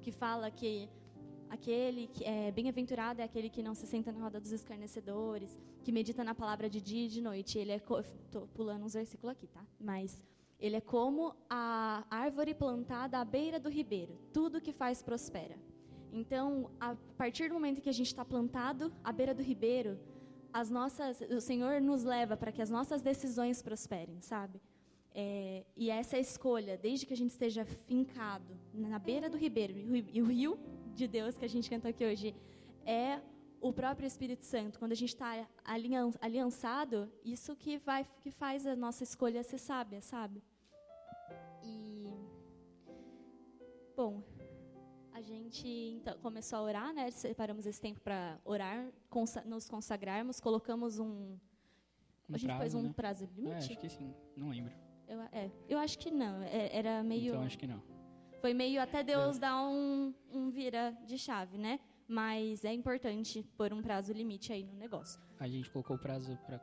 que 0.00 0.10
fala 0.10 0.50
que 0.50 0.88
aquele 1.50 2.06
que 2.06 2.24
é 2.24 2.50
bem-aventurado 2.50 3.20
é 3.20 3.24
aquele 3.24 3.50
que 3.50 3.62
não 3.62 3.74
se 3.74 3.86
senta 3.86 4.10
na 4.12 4.20
roda 4.20 4.40
dos 4.40 4.52
escarnecedores, 4.52 5.58
que 5.82 5.92
medita 5.92 6.24
na 6.24 6.34
palavra 6.34 6.70
de 6.70 6.80
dia 6.80 7.06
e 7.06 7.08
de 7.08 7.20
noite. 7.20 7.58
Ele 7.58 7.72
é 7.72 7.80
pulando 8.54 8.84
uns 8.84 8.94
versículos 8.94 9.32
aqui, 9.32 9.46
tá? 9.46 9.64
Mas 9.78 10.24
ele 10.58 10.76
é 10.76 10.80
como 10.80 11.34
a 11.50 12.04
árvore 12.08 12.54
plantada 12.54 13.18
à 13.18 13.24
beira 13.24 13.58
do 13.58 13.68
ribeiro. 13.68 14.16
Tudo 14.32 14.60
que 14.60 14.72
faz 14.72 15.02
prospera. 15.02 15.58
Então, 16.12 16.70
a 16.78 16.94
partir 17.16 17.48
do 17.48 17.54
momento 17.54 17.80
que 17.80 17.88
a 17.88 17.92
gente 17.92 18.08
está 18.08 18.24
plantado 18.24 18.92
à 19.02 19.10
beira 19.10 19.34
do 19.34 19.42
ribeiro, 19.42 19.98
as 20.52 20.68
nossas, 20.68 21.20
o 21.22 21.40
Senhor 21.40 21.80
nos 21.80 22.04
leva 22.04 22.36
para 22.36 22.52
que 22.52 22.60
as 22.60 22.68
nossas 22.68 23.00
decisões 23.00 23.62
prosperem, 23.62 24.20
sabe? 24.20 24.60
É, 25.14 25.64
e 25.76 25.90
essa 25.90 26.18
escolha, 26.18 26.76
desde 26.76 27.06
que 27.06 27.14
a 27.14 27.16
gente 27.16 27.30
esteja 27.30 27.64
fincado 27.64 28.58
na 28.72 28.98
beira 28.98 29.30
do 29.30 29.36
ribeiro, 29.36 29.72
e 30.12 30.20
o 30.20 30.26
rio 30.26 30.58
de 30.94 31.06
Deus 31.06 31.38
que 31.38 31.44
a 31.44 31.48
gente 31.48 31.68
cantou 31.68 31.90
aqui 31.90 32.04
hoje 32.04 32.34
é 32.84 33.20
o 33.60 33.72
próprio 33.72 34.06
Espírito 34.06 34.44
Santo. 34.44 34.78
Quando 34.78 34.92
a 34.92 34.96
gente 34.96 35.10
está 35.10 35.46
aliançado, 36.20 37.10
isso 37.24 37.54
que 37.56 37.78
vai 37.78 38.06
que 38.20 38.30
faz 38.30 38.66
a 38.66 38.74
nossa 38.74 39.04
escolha 39.04 39.42
ser 39.42 39.58
sábia, 39.58 40.00
sabe? 40.02 40.42
E 41.62 42.10
bom, 43.96 44.22
a 44.31 44.31
gente 45.22 45.66
então, 45.68 46.18
começou 46.18 46.58
a 46.58 46.62
orar, 46.62 46.92
né? 46.92 47.10
Separamos 47.10 47.66
esse 47.66 47.80
tempo 47.80 48.00
para 48.00 48.38
orar, 48.44 48.86
consa 49.08 49.42
nos 49.42 49.68
consagrarmos, 49.68 50.40
colocamos 50.40 50.98
um, 50.98 51.06
um 51.06 51.38
a 52.34 52.36
gente 52.36 52.46
prazo, 52.46 52.60
pôs 52.60 52.74
um 52.74 52.82
né? 52.82 52.92
prazo 52.94 53.28
limite. 53.36 53.52
É, 53.52 53.56
acho 53.56 53.76
que 53.76 53.88
sim, 53.88 54.14
não 54.36 54.50
lembro. 54.50 54.72
Eu, 55.08 55.20
é, 55.32 55.50
eu 55.68 55.78
acho 55.78 55.98
que 55.98 56.10
não, 56.10 56.42
é, 56.42 56.76
era 56.76 57.02
meio. 57.02 57.32
Então 57.32 57.42
acho 57.42 57.58
que 57.58 57.66
não. 57.66 57.82
Foi 58.40 58.52
meio 58.52 58.82
até 58.82 59.02
Deus 59.04 59.36
é. 59.36 59.40
dar 59.40 59.62
um, 59.68 60.12
um 60.32 60.50
vira 60.50 60.96
de 61.06 61.16
chave, 61.16 61.56
né? 61.56 61.78
Mas 62.08 62.64
é 62.64 62.72
importante 62.72 63.42
pôr 63.56 63.72
um 63.72 63.80
prazo 63.80 64.12
limite 64.12 64.52
aí 64.52 64.64
no 64.64 64.74
negócio. 64.74 65.20
A 65.38 65.48
gente 65.48 65.70
colocou 65.70 65.96
o 65.96 65.98
prazo 65.98 66.36
para 66.44 66.58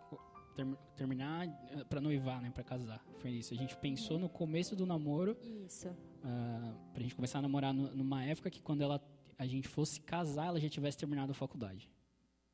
ter, 0.60 0.78
terminar 0.96 1.48
eh, 1.48 1.84
para 1.86 2.02
noivar, 2.02 2.42
né, 2.42 2.52
para 2.52 2.64
casar. 2.64 3.04
Foi 3.20 3.32
isso. 3.32 3.54
A 3.54 3.58
gente 3.58 3.76
pensou 3.78 4.20
no 4.20 4.30
começo 4.30 4.76
do 4.76 4.86
namoro. 4.86 5.38
Isso. 5.42 5.88
Uh, 5.90 6.76
pra 6.94 7.02
gente 7.02 7.16
começar 7.16 7.40
a 7.40 7.42
namorar 7.42 7.74
no, 7.74 7.96
numa 7.96 8.24
época 8.24 8.50
que 8.50 8.62
quando 8.62 8.82
ela 8.82 9.02
a 9.38 9.48
gente 9.48 9.70
fosse 9.70 10.02
casar, 10.02 10.48
ela 10.48 10.60
já 10.60 10.68
tivesse 10.68 10.98
terminado 10.98 11.32
a 11.32 11.34
faculdade. 11.34 11.90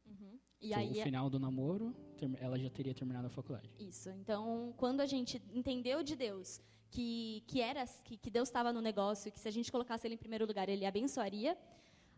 Uhum. 0.05 0.39
E 0.61 0.67
então, 0.67 0.79
aí 0.79 0.91
o 0.91 1.03
final 1.03 1.29
do 1.31 1.39
namoro, 1.39 1.95
ela 2.39 2.59
já 2.59 2.69
teria 2.69 2.93
terminado 2.93 3.25
a 3.25 3.29
faculdade. 3.29 3.71
Isso. 3.79 4.11
Então, 4.11 4.71
quando 4.77 5.01
a 5.01 5.07
gente 5.07 5.41
entendeu 5.51 6.03
de 6.03 6.15
Deus 6.15 6.61
que 6.91 7.43
que 7.47 7.59
era 7.59 7.83
que, 8.03 8.17
que 8.17 8.29
Deus 8.29 8.47
estava 8.49 8.71
no 8.71 8.81
negócio, 8.81 9.31
que 9.31 9.39
se 9.39 9.47
a 9.47 9.51
gente 9.51 9.71
colocasse 9.71 10.05
ele 10.05 10.13
em 10.13 10.23
primeiro 10.25 10.45
lugar, 10.45 10.69
ele 10.69 10.85
abençoaria. 10.85 11.57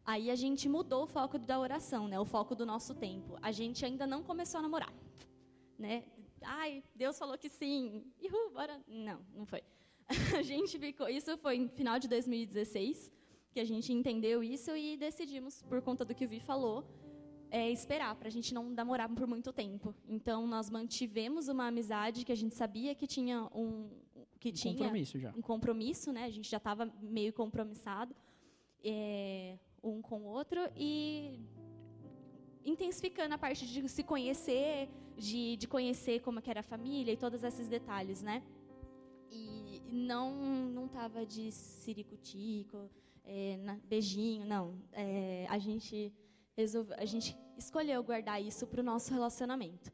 Aí 0.06 0.30
a 0.30 0.36
gente 0.36 0.68
mudou 0.68 1.04
o 1.04 1.08
foco 1.08 1.38
da 1.38 1.58
oração, 1.60 2.08
né? 2.08 2.20
O 2.20 2.26
foco 2.26 2.54
do 2.56 2.66
nosso 2.66 2.94
tempo. 2.94 3.38
A 3.42 3.52
gente 3.52 3.86
ainda 3.86 4.06
não 4.06 4.22
começou 4.22 4.60
a 4.60 4.62
namorar 4.62 4.94
né? 5.78 6.04
Ai, 6.42 6.84
Deus 6.96 7.18
falou 7.18 7.38
que 7.38 7.50
sim. 7.50 8.04
Uhul, 8.22 8.52
bora. 8.52 8.82
Não, 8.88 9.20
não 9.36 9.46
foi. 9.46 9.62
A 10.38 10.42
gente 10.42 10.78
ficou. 10.80 11.10
Isso 11.10 11.38
foi 11.38 11.60
no 11.60 11.70
final 11.70 12.00
de 12.00 12.08
2016 12.08 13.12
que 13.52 13.62
a 13.62 13.66
gente 13.66 13.92
entendeu 13.92 14.44
isso 14.44 14.76
e 14.76 14.96
decidimos, 14.98 15.64
por 15.64 15.82
conta 15.82 16.06
do 16.06 16.14
que 16.14 16.26
o 16.26 16.30
Vi 16.30 16.40
falou, 16.40 16.88
é, 17.50 17.72
esperar 17.72 18.14
para 18.16 18.28
a 18.28 18.32
gente 18.32 18.54
não 18.54 18.70
namorar 18.70 19.10
por 19.10 19.26
muito 19.26 19.52
tempo. 19.52 19.96
Então 20.08 20.46
nós 20.46 20.70
mantivemos 20.70 21.48
uma 21.48 21.66
amizade 21.68 22.24
que 22.24 22.32
a 22.32 22.36
gente 22.36 22.54
sabia 22.54 22.94
que 22.94 23.08
tinha 23.08 23.50
um 23.54 23.90
que 24.40 24.50
um 24.50 24.54
tinha 24.54 24.76
compromisso 24.76 25.20
já. 25.20 25.34
um 25.36 25.42
compromisso, 25.42 26.12
né? 26.12 26.26
A 26.26 26.30
gente 26.30 26.50
já 26.50 26.58
estava 26.58 26.86
meio 27.02 27.34
compromissado 27.34 28.16
é, 28.84 29.58
um 29.84 30.02
com 30.02 30.22
o 30.22 30.26
outro 30.26 30.60
e 30.76 31.40
intensificando 32.64 33.34
a 33.34 33.38
parte 33.38 33.66
de 33.66 33.90
se 33.90 34.04
conhecer, 34.04 34.88
de, 35.18 35.58
de 35.58 35.68
conhecer 35.68 36.22
como 36.22 36.42
que 36.42 36.50
era 36.50 36.60
a 36.60 36.64
família 36.64 37.12
e 37.12 37.18
todos 37.18 37.44
esses 37.44 37.68
detalhes, 37.68 38.22
né? 38.22 38.44
E 39.30 39.82
não 39.92 40.32
não 40.70 40.88
tava 40.88 41.26
de 41.26 41.52
ciricutico, 41.52 42.90
é, 43.26 43.58
na, 43.58 43.76
beijinho, 43.84 44.46
não. 44.46 44.76
É, 44.92 45.46
a 45.50 45.58
gente 45.58 46.14
resolve, 46.56 46.94
a 46.94 47.06
gente 47.06 47.38
escolheu 47.58 48.02
guardar 48.04 48.42
isso 48.42 48.66
para 48.68 48.80
o 48.80 48.84
nosso 48.84 49.14
relacionamento. 49.14 49.92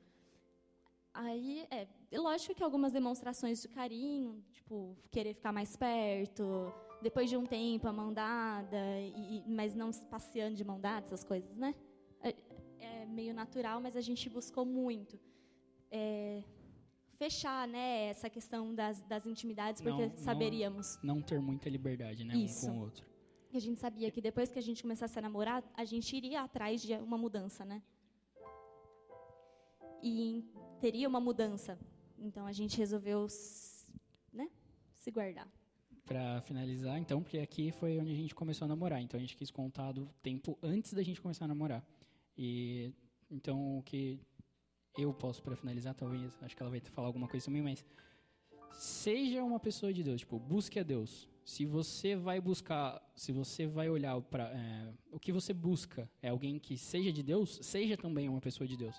Aí, 1.14 1.68
é, 1.70 1.88
lógico 2.18 2.56
que 2.56 2.64
algumas 2.64 2.92
demonstrações 2.92 3.62
de 3.62 3.68
carinho, 3.68 4.44
tipo, 4.52 4.98
querer 5.12 5.34
ficar 5.36 5.52
mais 5.52 5.76
perto, 5.76 6.74
depois 7.02 7.30
de 7.30 7.38
um 7.38 7.46
tempo, 7.46 7.88
a 7.88 7.94
mão 7.94 8.12
dada, 8.12 9.00
e, 9.00 9.44
mas 9.48 9.76
não 9.76 9.92
passeando 10.10 10.56
de 10.56 10.64
mão 10.64 10.80
dada, 10.80 11.06
essas 11.06 11.24
coisas, 11.24 11.56
né? 11.56 11.76
É, 13.04 13.06
meio 13.06 13.34
natural, 13.34 13.82
mas 13.82 13.96
a 13.96 14.02
gente 14.02 14.30
buscou 14.30 14.66
muito 14.66 15.20
é, 15.92 16.42
fechar, 17.18 17.68
né, 17.68 18.06
essa 18.06 18.30
questão 18.30 18.74
das, 18.74 19.02
das 19.02 19.26
intimidades, 19.26 19.82
porque 19.82 20.08
Não- 20.08 20.18
saberíamos. 20.18 21.00
Não 21.04 21.22
ter 21.22 21.40
muita 21.40 21.70
liberdade, 21.70 22.24
né? 22.24 22.36
Isso. 22.36 22.68
Um 22.68 22.72
com 22.72 22.80
o 22.80 22.82
outro. 22.82 23.06
E 23.52 23.58
a 23.58 23.60
gente 23.60 23.80
sabia 23.80 24.10
que 24.10 24.22
depois 24.22 24.50
que 24.52 24.58
a 24.58 24.62
gente 24.62 24.82
começasse 24.82 25.18
a 25.20 25.22
namorar, 25.22 25.64
a 25.76 25.86
gente 25.86 26.16
iria 26.16 26.42
atrás 26.42 26.82
de 26.82 26.94
uma 26.96 27.18
mudança, 27.18 27.64
né? 27.64 27.84
E 30.02 30.44
teria 30.82 31.08
uma 31.08 31.20
mudança. 31.20 31.78
Então 32.18 32.46
a 32.48 32.52
gente 32.52 32.78
resolveu, 32.78 33.28
né, 34.32 34.50
se 34.96 35.12
guardar. 35.12 35.48
Pra 36.06 36.42
finalizar, 36.42 36.98
então, 36.98 37.22
porque 37.22 37.38
aqui 37.40 37.72
foi 37.72 37.98
onde 38.00 38.12
a 38.12 38.16
gente 38.16 38.34
começou 38.36 38.66
a 38.66 38.68
namorar. 38.68 39.02
Então 39.02 39.18
a 39.18 39.22
gente 39.22 39.38
quis 39.38 39.52
contar 39.52 39.92
do 39.92 40.06
tempo 40.22 40.58
antes 40.62 40.94
da 40.94 41.04
gente 41.04 41.22
começar 41.22 41.46
a 41.46 41.48
namorar. 41.48 41.86
E 42.38 42.94
então 43.30 43.78
o 43.78 43.84
que 43.84 44.20
eu 44.98 45.14
posso 45.14 45.42
pra 45.42 45.56
finalizar, 45.56 45.94
talvez, 45.96 46.38
acho 46.42 46.56
que 46.56 46.62
ela 46.62 46.70
vai 46.70 46.80
falar 46.80 47.08
alguma 47.08 47.28
coisa 47.28 47.46
também, 47.46 47.62
mas 47.62 47.84
seja 48.74 49.44
uma 49.44 49.60
pessoa 49.60 49.94
de 49.94 50.04
Deus, 50.04 50.22
tipo, 50.22 50.40
busque 50.40 50.80
a 50.80 50.84
Deus. 50.84 51.28
Se 51.44 51.66
você 51.66 52.16
vai 52.16 52.40
buscar, 52.40 53.02
se 53.16 53.32
você 53.32 53.68
vai 53.68 53.90
olhar 53.90 54.20
para 54.22 54.52
o 55.12 55.20
que 55.20 55.32
você 55.32 55.54
busca 55.54 56.10
é 56.22 56.30
alguém 56.30 56.58
que 56.58 56.78
seja 56.78 57.12
de 57.12 57.22
Deus, 57.22 57.60
seja 57.62 57.98
também 57.98 58.30
uma 58.30 58.40
pessoa 58.40 58.68
de 58.68 58.78
Deus. 58.78 58.96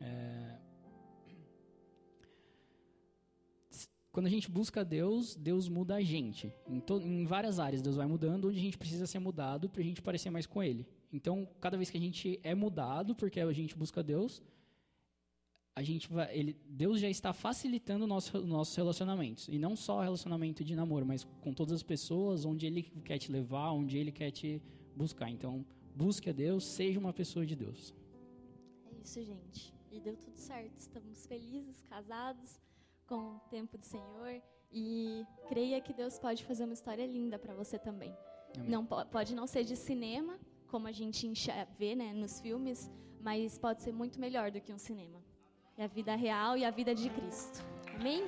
É, 0.00 0.58
quando 4.10 4.26
a 4.26 4.30
gente 4.30 4.50
busca 4.50 4.84
Deus, 4.84 5.36
Deus 5.36 5.68
muda 5.68 5.96
a 5.96 6.02
gente. 6.02 6.52
Em, 6.66 6.82
em 7.02 7.24
várias 7.26 7.60
áreas, 7.60 7.82
Deus 7.82 7.96
vai 7.96 8.06
mudando, 8.06 8.48
onde 8.48 8.58
a 8.58 8.62
gente 8.62 8.78
precisa 8.78 9.06
ser 9.06 9.18
mudado 9.18 9.68
para 9.68 9.80
a 9.80 9.84
gente 9.84 10.00
parecer 10.00 10.30
mais 10.30 10.46
com 10.46 10.62
Ele. 10.62 10.86
Então, 11.12 11.48
cada 11.60 11.76
vez 11.76 11.90
que 11.90 11.96
a 11.96 12.00
gente 12.00 12.38
é 12.42 12.54
mudado, 12.54 13.14
porque 13.14 13.40
a 13.40 13.52
gente 13.52 13.74
busca 13.76 14.02
Deus, 14.02 14.42
a 15.74 15.82
gente 15.82 16.08
vai, 16.12 16.36
ele, 16.36 16.56
Deus 16.68 17.00
já 17.00 17.08
está 17.08 17.32
facilitando 17.32 18.06
nosso, 18.06 18.44
nossos 18.44 18.74
relacionamentos. 18.74 19.48
E 19.48 19.58
não 19.58 19.76
só 19.76 20.00
relacionamento 20.02 20.64
de 20.64 20.74
namoro, 20.74 21.06
mas 21.06 21.24
com 21.40 21.52
todas 21.54 21.72
as 21.72 21.82
pessoas, 21.82 22.44
onde 22.44 22.66
Ele 22.66 22.82
quer 22.82 23.18
te 23.18 23.30
levar, 23.30 23.70
onde 23.72 23.96
Ele 23.96 24.10
quer 24.12 24.30
te 24.32 24.60
buscar. 24.94 25.30
Então, 25.30 25.64
busque 25.94 26.28
a 26.28 26.32
Deus, 26.32 26.64
seja 26.64 26.98
uma 26.98 27.12
pessoa 27.12 27.46
de 27.46 27.54
Deus. 27.54 27.94
É 28.86 28.94
isso, 29.02 29.22
gente. 29.22 29.72
E 29.90 30.00
deu 30.00 30.16
tudo 30.16 30.36
certo. 30.36 30.78
Estamos 30.78 31.24
felizes, 31.26 31.82
casados, 31.84 32.60
com 33.06 33.36
o 33.36 33.40
tempo 33.48 33.78
do 33.78 33.84
Senhor. 33.84 34.42
E 34.70 35.24
creia 35.48 35.80
que 35.80 35.94
Deus 35.94 36.18
pode 36.18 36.44
fazer 36.44 36.64
uma 36.64 36.74
história 36.74 37.06
linda 37.06 37.38
para 37.38 37.54
você 37.54 37.78
também. 37.78 38.14
Amém. 38.56 38.68
Não 38.68 38.84
po- 38.84 39.06
pode 39.06 39.34
não 39.34 39.46
ser 39.46 39.64
de 39.64 39.76
cinema, 39.76 40.38
como 40.68 40.86
a 40.86 40.92
gente 40.92 41.26
vê 41.78 41.94
né, 41.94 42.12
nos 42.12 42.40
filmes, 42.40 42.90
mas 43.20 43.58
pode 43.58 43.82
ser 43.82 43.92
muito 43.92 44.20
melhor 44.20 44.50
do 44.50 44.60
que 44.60 44.72
um 44.72 44.78
cinema. 44.78 45.20
É 45.76 45.84
a 45.84 45.88
vida 45.88 46.14
real 46.14 46.56
e 46.56 46.64
a 46.64 46.70
vida 46.70 46.94
de 46.94 47.08
Cristo. 47.10 47.64
Amém? 47.98 48.22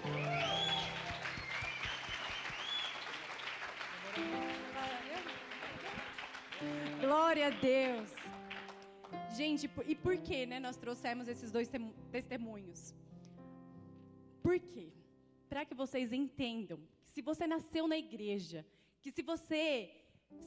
Glória 7.01 7.47
a 7.49 7.51
Deus. 7.51 8.11
Gente, 9.37 9.71
e 9.87 9.95
por 9.95 10.17
que, 10.19 10.47
né, 10.47 10.61
nós 10.61 10.77
trouxemos 10.77 11.29
esses 11.29 11.51
dois 11.51 11.69
temu- 11.69 11.95
testemunhos? 12.11 12.95
Por 14.43 14.59
quê? 14.59 14.93
Para 15.49 15.65
que 15.65 15.75
vocês 15.75 16.13
entendam 16.13 16.79
que 17.03 17.11
se 17.11 17.23
você 17.23 17.47
nasceu 17.47 17.87
na 17.89 17.97
igreja, 17.97 18.67
que 19.01 19.11
se 19.11 19.23
você 19.23 20.00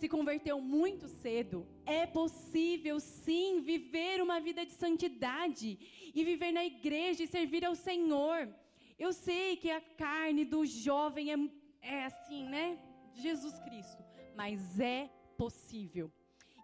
se 0.03 0.09
converteu 0.09 0.59
muito 0.59 1.07
cedo, 1.07 1.67
é 1.85 2.05
possível 2.05 2.99
sim 2.99 3.61
viver 3.61 4.21
uma 4.21 4.39
vida 4.39 4.65
de 4.65 4.73
santidade 4.73 5.79
e 6.13 6.23
viver 6.23 6.51
na 6.51 6.65
igreja 6.65 7.23
e 7.23 7.27
servir 7.27 7.63
ao 7.65 7.75
Senhor. 7.75 8.53
Eu 8.99 9.13
sei 9.13 9.55
que 9.55 9.71
a 9.71 9.81
carne 9.81 10.43
do 10.45 10.65
jovem 10.65 11.31
é, 11.31 11.37
é 11.81 12.05
assim, 12.05 12.43
né? 12.47 12.79
Jesus 13.13 13.59
Cristo. 13.59 14.03
Mas 14.35 14.79
é 14.79 15.09
possível. 15.37 16.11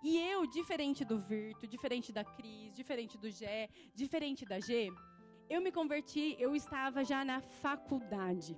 E 0.02 0.18
eu, 0.18 0.46
diferente 0.46 1.04
do 1.04 1.20
Virto, 1.20 1.68
diferente 1.68 2.12
da 2.12 2.24
Cris, 2.24 2.74
diferente 2.74 3.18
do 3.18 3.30
Gé, 3.30 3.70
diferente 3.94 4.46
da 4.46 4.60
G, 4.60 4.90
eu 5.50 5.62
me 5.62 5.72
converti, 5.72 6.38
eu 6.40 6.56
estava 6.56 7.04
já 7.04 7.26
na 7.26 7.42
faculdade. 7.42 8.58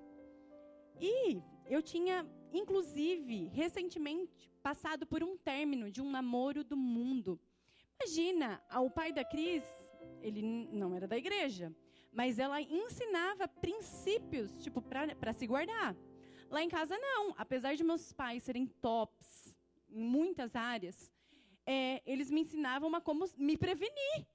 E 0.99 1.41
eu 1.65 1.81
tinha, 1.81 2.27
inclusive, 2.53 3.47
recentemente 3.47 4.50
passado 4.61 5.05
por 5.05 5.23
um 5.23 5.37
término 5.37 5.91
de 5.91 6.01
um 6.01 6.09
namoro 6.09 6.63
do 6.63 6.77
mundo. 6.77 7.39
Imagina, 7.99 8.61
o 8.75 8.89
pai 8.89 9.11
da 9.11 9.23
Cris, 9.23 9.63
ele 10.21 10.41
não 10.41 10.95
era 10.95 11.07
da 11.07 11.17
igreja, 11.17 11.75
mas 12.11 12.39
ela 12.39 12.61
ensinava 12.61 13.47
princípios, 13.47 14.61
tipo, 14.63 14.81
para 14.81 15.33
se 15.33 15.45
guardar. 15.45 15.95
Lá 16.49 16.61
em 16.61 16.69
casa, 16.69 16.97
não. 16.97 17.33
Apesar 17.37 17.75
de 17.75 17.83
meus 17.83 18.11
pais 18.11 18.43
serem 18.43 18.65
tops 18.67 19.55
em 19.89 20.03
muitas 20.03 20.55
áreas, 20.55 21.11
é, 21.65 22.01
eles 22.05 22.29
me 22.29 22.41
ensinavam 22.41 22.93
a 22.95 23.01
como 23.01 23.25
me 23.37 23.57
prevenir. 23.57 24.25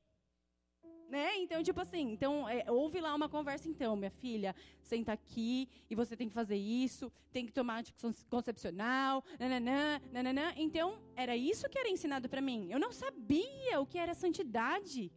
Né? 1.09 1.37
Então, 1.37 1.63
tipo 1.63 1.81
assim, 1.81 2.11
então, 2.11 2.49
é, 2.49 2.69
houve 2.69 3.01
lá 3.01 3.15
uma 3.15 3.29
conversa, 3.29 3.69
então, 3.69 3.95
minha 3.95 4.11
filha, 4.11 4.55
senta 4.83 5.13
aqui 5.13 5.69
e 5.89 5.95
você 5.95 6.17
tem 6.17 6.29
que 6.29 6.35
fazer 6.35 6.57
isso, 6.57 7.13
tem 7.31 7.47
que 7.47 7.53
tomar 7.53 7.79
anticoncepcional, 7.79 9.23
nananã, 9.39 10.01
nananã. 10.13 10.53
Então, 10.57 10.99
era 11.15 11.37
isso 11.37 11.69
que 11.69 11.79
era 11.79 11.89
ensinado 11.89 12.29
para 12.29 12.41
mim. 12.41 12.69
Eu 12.71 12.81
não 12.81 12.91
sabia 12.91 13.81
o 13.81 13.87
que 13.87 13.99
era 13.99 14.15
santidade. 14.15 15.13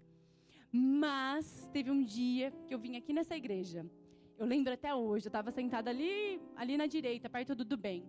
Mas 0.71 1.67
teve 1.73 1.89
um 1.89 2.03
dia 2.03 2.53
que 2.67 2.73
eu 2.73 2.77
vim 2.77 2.95
aqui 2.95 3.11
nessa 3.11 3.35
igreja. 3.35 3.83
Eu 4.37 4.45
lembro 4.45 4.71
até 4.71 4.93
hoje, 4.93 5.25
eu 5.25 5.29
estava 5.29 5.51
sentada 5.51 5.89
ali, 5.89 6.39
ali 6.55 6.77
na 6.77 6.85
direita, 6.85 7.27
perto 7.29 7.55
do 7.55 7.65
do 7.65 7.75
bem. 7.75 8.07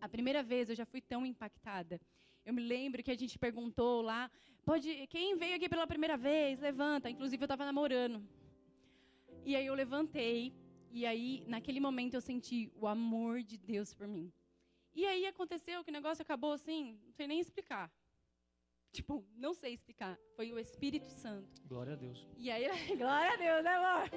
A 0.00 0.08
primeira 0.08 0.42
vez 0.42 0.70
eu 0.70 0.74
já 0.74 0.86
fui 0.86 1.00
tão 1.00 1.26
impactada. 1.26 2.00
Eu 2.44 2.54
me 2.54 2.62
lembro 2.62 3.02
que 3.02 3.10
a 3.10 3.16
gente 3.16 3.38
perguntou 3.38 4.00
lá, 4.00 4.30
pode, 4.66 5.06
quem 5.06 5.36
veio 5.36 5.56
aqui 5.56 5.68
pela 5.68 5.86
primeira 5.86 6.16
vez, 6.16 6.60
levanta. 6.60 7.08
Inclusive 7.08 7.42
eu 7.42 7.46
estava 7.46 7.64
namorando. 7.64 8.18
E 9.44 9.54
aí 9.54 9.66
eu 9.66 9.74
levantei 9.74 10.52
e 10.90 11.06
aí 11.06 11.44
naquele 11.46 11.80
momento 11.80 12.14
eu 12.14 12.20
senti 12.20 12.58
o 12.74 12.86
amor 12.86 13.42
de 13.42 13.56
Deus 13.56 13.94
por 13.94 14.08
mim. 14.08 14.32
E 14.94 15.06
aí 15.06 15.26
aconteceu 15.26 15.84
que 15.84 15.90
o 15.90 15.92
negócio 15.92 16.22
acabou 16.22 16.52
assim, 16.52 16.98
não 17.04 17.12
sei 17.12 17.26
nem 17.26 17.38
explicar. 17.38 17.90
Tipo, 18.92 19.24
não 19.36 19.52
sei 19.54 19.74
explicar. 19.74 20.18
Foi 20.34 20.50
o 20.52 20.58
Espírito 20.58 21.10
Santo. 21.10 21.62
Glória 21.66 21.92
a 21.92 21.96
Deus. 21.96 22.26
E 22.36 22.50
aí, 22.50 22.64
glória 22.96 23.32
a 23.32 23.36
Deus, 23.36 23.62
né, 23.62 23.74
amor? 23.76 24.10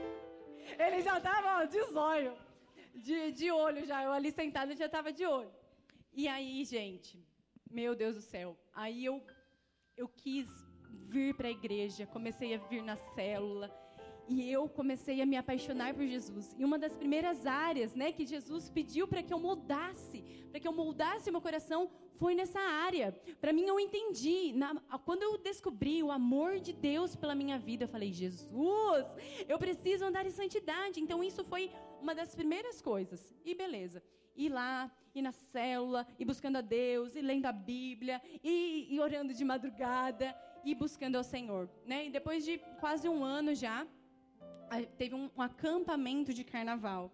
Ele 0.85 1.01
já 1.01 1.19
tava 1.19 1.61
ó, 1.61 1.65
de 1.65 1.83
zóio, 1.91 2.37
de, 2.95 3.31
de 3.33 3.51
olho 3.51 3.85
já. 3.85 4.03
Eu 4.03 4.13
ali 4.13 4.31
sentada 4.31 4.73
já 4.75 4.87
tava 4.87 5.11
de 5.11 5.25
olho. 5.25 5.51
E 6.13 6.27
aí, 6.27 6.63
gente, 6.63 7.21
meu 7.69 7.93
Deus 7.93 8.15
do 8.15 8.21
céu. 8.21 8.57
Aí 8.73 9.03
eu, 9.03 9.21
eu 9.99 10.07
quis 10.07 10.47
vir 11.13 11.35
para 11.35 11.49
a 11.49 11.51
igreja, 11.51 12.05
comecei 12.05 12.53
a 12.55 12.57
vir 12.57 12.81
na 12.81 12.95
célula. 12.95 13.69
E 14.29 14.49
eu 14.49 14.69
comecei 14.69 15.21
a 15.21 15.25
me 15.25 15.35
apaixonar 15.35 15.93
por 15.95 16.05
Jesus. 16.05 16.55
E 16.57 16.63
uma 16.63 16.77
das 16.77 16.93
primeiras 16.95 17.45
áreas, 17.47 17.95
né, 17.95 18.11
que 18.11 18.25
Jesus 18.33 18.69
pediu 18.69 19.07
para 19.07 19.23
que 19.23 19.33
eu 19.33 19.39
moldasse, 19.39 20.21
para 20.51 20.59
que 20.59 20.67
eu 20.67 20.71
moldasse 20.71 21.31
meu 21.31 21.41
coração, 21.41 21.89
foi 22.15 22.35
nessa 22.35 22.59
área. 22.59 23.11
Para 23.41 23.51
mim, 23.51 23.65
eu 23.65 23.79
entendi. 23.79 24.53
Na- 24.53 24.75
quando 25.07 25.23
eu 25.23 25.37
descobri 25.37 26.01
o 26.03 26.11
amor 26.11 26.59
de 26.59 26.73
Deus 26.73 27.15
pela 27.15 27.33
minha 27.33 27.57
vida, 27.57 27.85
eu 27.85 27.87
falei: 27.89 28.11
Jesus, 28.13 29.05
eu 29.47 29.57
preciso 29.57 30.05
andar 30.05 30.25
em 30.27 30.31
santidade. 30.31 31.01
Então, 31.01 31.23
isso 31.23 31.43
foi 31.43 31.71
uma 31.99 32.13
das 32.13 32.35
primeiras 32.35 32.81
coisas. 32.81 33.33
E 33.43 33.55
beleza. 33.55 34.03
Ir 34.39 34.49
lá, 34.49 34.89
ir 35.13 35.21
na 35.21 35.33
célula, 35.33 36.07
ir 36.17 36.25
buscando 36.25 36.57
a 36.57 36.61
Deus, 36.61 37.15
ir 37.15 37.21
lendo 37.21 37.45
a 37.45 37.51
Bíblia, 37.51 38.21
e, 38.43 38.87
e 38.89 38.99
orando 38.99 39.33
de 39.33 39.43
madrugada, 39.43 40.35
e 40.63 40.73
buscando 40.73 41.17
ao 41.17 41.23
Senhor. 41.23 41.69
Né? 41.85 42.07
E 42.07 42.09
depois 42.09 42.45
de 42.45 42.57
quase 42.79 43.07
um 43.09 43.21
ano 43.23 43.53
já, 43.53 43.85
teve 44.97 45.13
um, 45.15 45.29
um 45.35 45.41
acampamento 45.41 46.33
de 46.33 46.43
carnaval. 46.43 47.11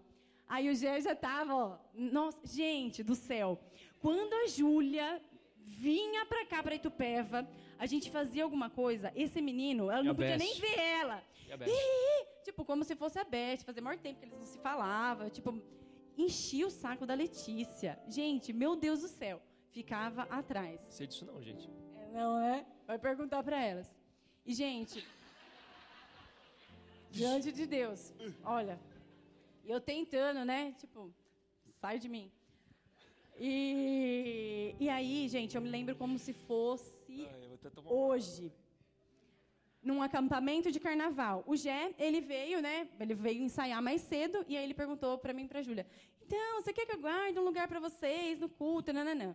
Aí 0.48 0.70
o 0.70 0.74
Gé 0.74 1.00
já 1.00 1.14
tava, 1.16 1.54
ó, 1.54 1.78
nossa, 1.92 2.38
gente 2.46 3.02
do 3.02 3.16
céu. 3.16 3.58
Quando 3.98 4.32
a 4.32 4.46
Júlia 4.46 5.20
vinha 5.56 6.24
pra 6.26 6.46
cá, 6.46 6.62
pra 6.62 6.76
Itupeva, 6.76 7.48
a 7.76 7.86
gente 7.86 8.10
fazia 8.10 8.44
alguma 8.44 8.70
coisa, 8.70 9.12
esse 9.16 9.42
menino, 9.42 9.90
ela 9.90 10.02
não 10.04 10.14
podia 10.14 10.38
nem 10.38 10.54
ver 10.60 10.78
ela. 10.78 11.22
E 11.66 12.24
tipo, 12.44 12.64
como 12.64 12.84
se 12.84 12.94
fosse 12.94 13.18
a 13.18 13.24
Beth, 13.24 13.64
fazia 13.64 13.82
maior 13.82 13.98
tempo 13.98 14.20
que 14.20 14.26
eles 14.26 14.38
não 14.38 14.46
se 14.46 14.58
falavam, 14.58 15.28
tipo, 15.28 15.60
enchia 16.16 16.66
o 16.66 16.70
saco 16.70 17.06
da 17.06 17.14
Letícia. 17.14 17.98
Gente, 18.08 18.52
meu 18.52 18.76
Deus 18.76 19.00
do 19.00 19.08
céu, 19.08 19.40
ficava 19.70 20.22
atrás. 20.22 20.80
Não 20.80 20.90
sei 20.92 21.06
disso 21.06 21.24
não, 21.26 21.42
gente. 21.42 21.68
É, 21.96 22.12
não 22.12 22.38
é? 22.38 22.66
Vai 22.86 22.98
perguntar 22.98 23.42
pra 23.42 23.62
elas. 23.62 23.94
E, 24.44 24.54
gente, 24.54 25.06
diante 27.10 27.52
de 27.52 27.66
Deus, 27.66 28.12
olha, 28.44 28.80
eu 29.64 29.80
tentando, 29.80 30.44
né? 30.44 30.72
Tipo, 30.78 31.12
sai 31.80 31.98
de 31.98 32.08
mim. 32.08 32.30
E, 33.38 34.74
e 34.80 34.88
aí, 34.88 35.28
gente, 35.28 35.56
eu 35.56 35.60
me 35.60 35.68
lembro 35.68 35.94
como 35.96 36.18
se 36.18 36.32
fosse 36.32 37.28
hoje. 37.84 38.52
Num 39.86 40.02
acampamento 40.02 40.68
de 40.74 40.80
carnaval. 40.86 41.44
O 41.46 41.54
Gé, 41.62 41.94
ele 42.06 42.20
veio, 42.20 42.60
né? 42.66 42.88
Ele 42.98 43.14
veio 43.14 43.40
ensaiar 43.48 43.80
mais 43.88 44.00
cedo 44.12 44.44
e 44.48 44.56
aí 44.56 44.64
ele 44.64 44.74
perguntou 44.74 45.16
para 45.16 45.32
mim 45.36 45.44
e 45.44 45.48
para 45.52 45.62
Júlia: 45.66 45.86
"Então, 46.24 46.60
você 46.60 46.72
quer 46.72 46.84
que 46.86 46.94
eu 46.96 47.00
guarde 47.06 47.38
um 47.38 47.44
lugar 47.50 47.66
para 47.72 47.80
vocês 47.88 48.40
no 48.44 48.48
culto?" 48.48 48.92
Nananã. 48.92 49.30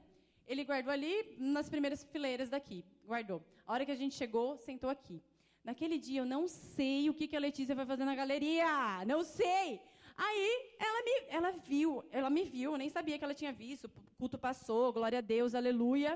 Ele 0.52 0.64
guardou 0.70 0.92
ali 0.92 1.14
nas 1.56 1.70
primeiras 1.74 2.04
fileiras 2.04 2.50
daqui. 2.56 2.84
Guardou. 3.12 3.40
A 3.66 3.72
hora 3.74 3.86
que 3.86 3.96
a 3.98 4.00
gente 4.02 4.16
chegou, 4.22 4.58
sentou 4.58 4.90
aqui. 4.90 5.18
Naquele 5.64 5.98
dia 6.08 6.20
eu 6.22 6.26
não 6.26 6.44
sei 6.48 7.10
o 7.10 7.14
que, 7.14 7.28
que 7.30 7.38
a 7.40 7.40
Letícia 7.48 7.74
vai 7.74 7.86
fazer 7.86 8.04
na 8.04 8.16
galeria. 8.22 9.06
Não 9.14 9.24
sei. 9.24 9.80
Aí 10.18 10.48
ela 10.88 11.02
me, 11.08 11.16
ela 11.38 11.52
viu, 11.52 12.04
ela 12.12 12.30
me 12.30 12.44
viu, 12.44 12.74
eu 12.74 12.78
nem 12.78 12.90
sabia 12.90 13.18
que 13.18 13.24
ela 13.24 13.34
tinha 13.42 13.54
visto. 13.54 13.86
O 13.86 14.18
culto 14.18 14.38
passou, 14.38 14.92
glória 14.92 15.20
a 15.20 15.22
Deus, 15.22 15.56
aleluia. 15.56 16.12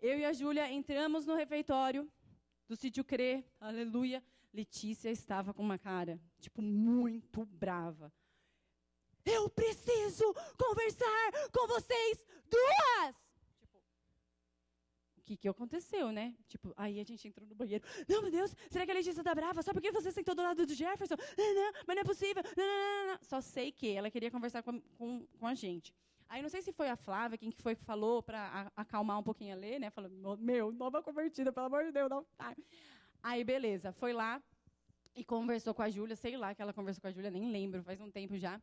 Eu 0.00 0.16
e 0.16 0.24
a 0.24 0.32
Júlia 0.32 0.70
entramos 0.70 1.26
no 1.26 1.34
refeitório 1.34 2.08
sítio 2.76 3.04
Crê, 3.04 3.44
aleluia. 3.60 4.22
Letícia 4.52 5.10
estava 5.10 5.52
com 5.52 5.62
uma 5.62 5.78
cara, 5.78 6.20
tipo, 6.40 6.62
muito 6.62 7.44
brava. 7.44 8.12
Eu 9.24 9.48
preciso 9.50 10.24
conversar 10.56 11.32
com 11.52 11.66
vocês 11.66 12.24
duas! 12.50 13.28
que, 15.28 15.36
que 15.36 15.48
aconteceu, 15.48 16.10
né? 16.10 16.34
Tipo, 16.46 16.72
aí 16.74 16.98
a 16.98 17.04
gente 17.04 17.28
entrou 17.28 17.46
no 17.46 17.54
banheiro. 17.54 17.84
Não, 18.08 18.22
meu 18.22 18.30
Deus, 18.30 18.54
será 18.70 18.86
que 18.86 18.90
a 18.90 18.94
Letícia 18.94 19.22
tá 19.22 19.34
brava? 19.34 19.62
Só 19.62 19.74
porque 19.74 19.92
você 19.92 20.10
sentou 20.10 20.34
do 20.34 20.42
lado 20.42 20.64
do 20.64 20.74
Jefferson? 20.74 21.16
Não, 21.36 21.54
não, 21.54 21.72
mas 21.86 21.96
não 21.96 22.00
é 22.00 22.04
possível. 22.04 22.42
Não, 22.56 22.66
não, 22.66 23.06
não, 23.12 23.18
Só 23.22 23.40
sei 23.40 23.70
que 23.70 23.90
ela 23.90 24.10
queria 24.10 24.30
conversar 24.30 24.62
com, 24.62 24.80
com, 24.96 25.26
com 25.38 25.46
a 25.46 25.54
gente. 25.54 25.94
Aí 26.28 26.42
não 26.42 26.48
sei 26.48 26.60
se 26.60 26.72
foi 26.72 26.88
a 26.90 26.96
Flávia, 26.96 27.38
quem 27.38 27.50
que 27.50 27.62
foi 27.62 27.74
que 27.74 27.82
falou 27.82 28.22
para 28.22 28.70
acalmar 28.76 29.18
um 29.18 29.22
pouquinho 29.22 29.54
a 29.54 29.58
Lê, 29.58 29.78
né? 29.78 29.90
Falou, 29.90 30.36
meu, 30.36 30.70
nova 30.72 31.02
convertida, 31.02 31.52
pelo 31.52 31.66
amor 31.66 31.84
de 31.84 31.92
Deus, 31.92 32.10
não. 32.10 32.24
Tá. 32.36 32.54
Aí, 33.22 33.42
beleza, 33.42 33.92
foi 33.92 34.12
lá 34.12 34.42
e 35.14 35.24
conversou 35.24 35.72
com 35.74 35.82
a 35.82 35.88
Júlia, 35.88 36.14
sei 36.14 36.36
lá 36.36 36.54
que 36.54 36.60
ela 36.60 36.72
conversou 36.72 37.00
com 37.00 37.08
a 37.08 37.10
Júlia, 37.12 37.30
nem 37.30 37.50
lembro, 37.50 37.82
faz 37.82 38.00
um 38.00 38.10
tempo 38.10 38.36
já. 38.36 38.60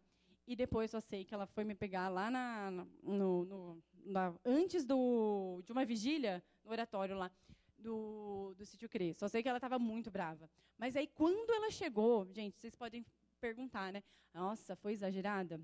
E 0.47 0.55
depois 0.55 0.91
só 0.91 0.99
sei 0.99 1.25
que 1.25 1.33
ela 1.33 1.47
foi 1.47 1.63
me 1.63 1.73
pegar 1.73 2.07
lá 2.07 2.29
na, 2.29 2.71
no, 3.01 3.45
no 3.45 3.83
na, 4.05 4.33
antes 4.45 4.85
do, 4.85 5.61
de 5.65 5.71
uma 5.71 5.83
vigília, 5.83 6.43
no 6.63 6.71
oratório 6.71 7.17
lá 7.17 7.31
do, 7.79 8.53
do 8.55 8.65
Sítio 8.65 8.87
Crê. 8.87 9.13
Só 9.13 9.27
sei 9.27 9.41
que 9.41 9.49
ela 9.49 9.57
estava 9.57 9.79
muito 9.79 10.11
brava. 10.11 10.49
Mas 10.77 10.95
aí, 10.95 11.07
quando 11.07 11.51
ela 11.51 11.71
chegou, 11.71 12.27
gente, 12.31 12.59
vocês 12.59 12.75
podem 12.75 13.03
perguntar, 13.39 13.91
né? 13.91 14.03
Nossa, 14.33 14.75
foi 14.75 14.93
exagerada? 14.93 15.59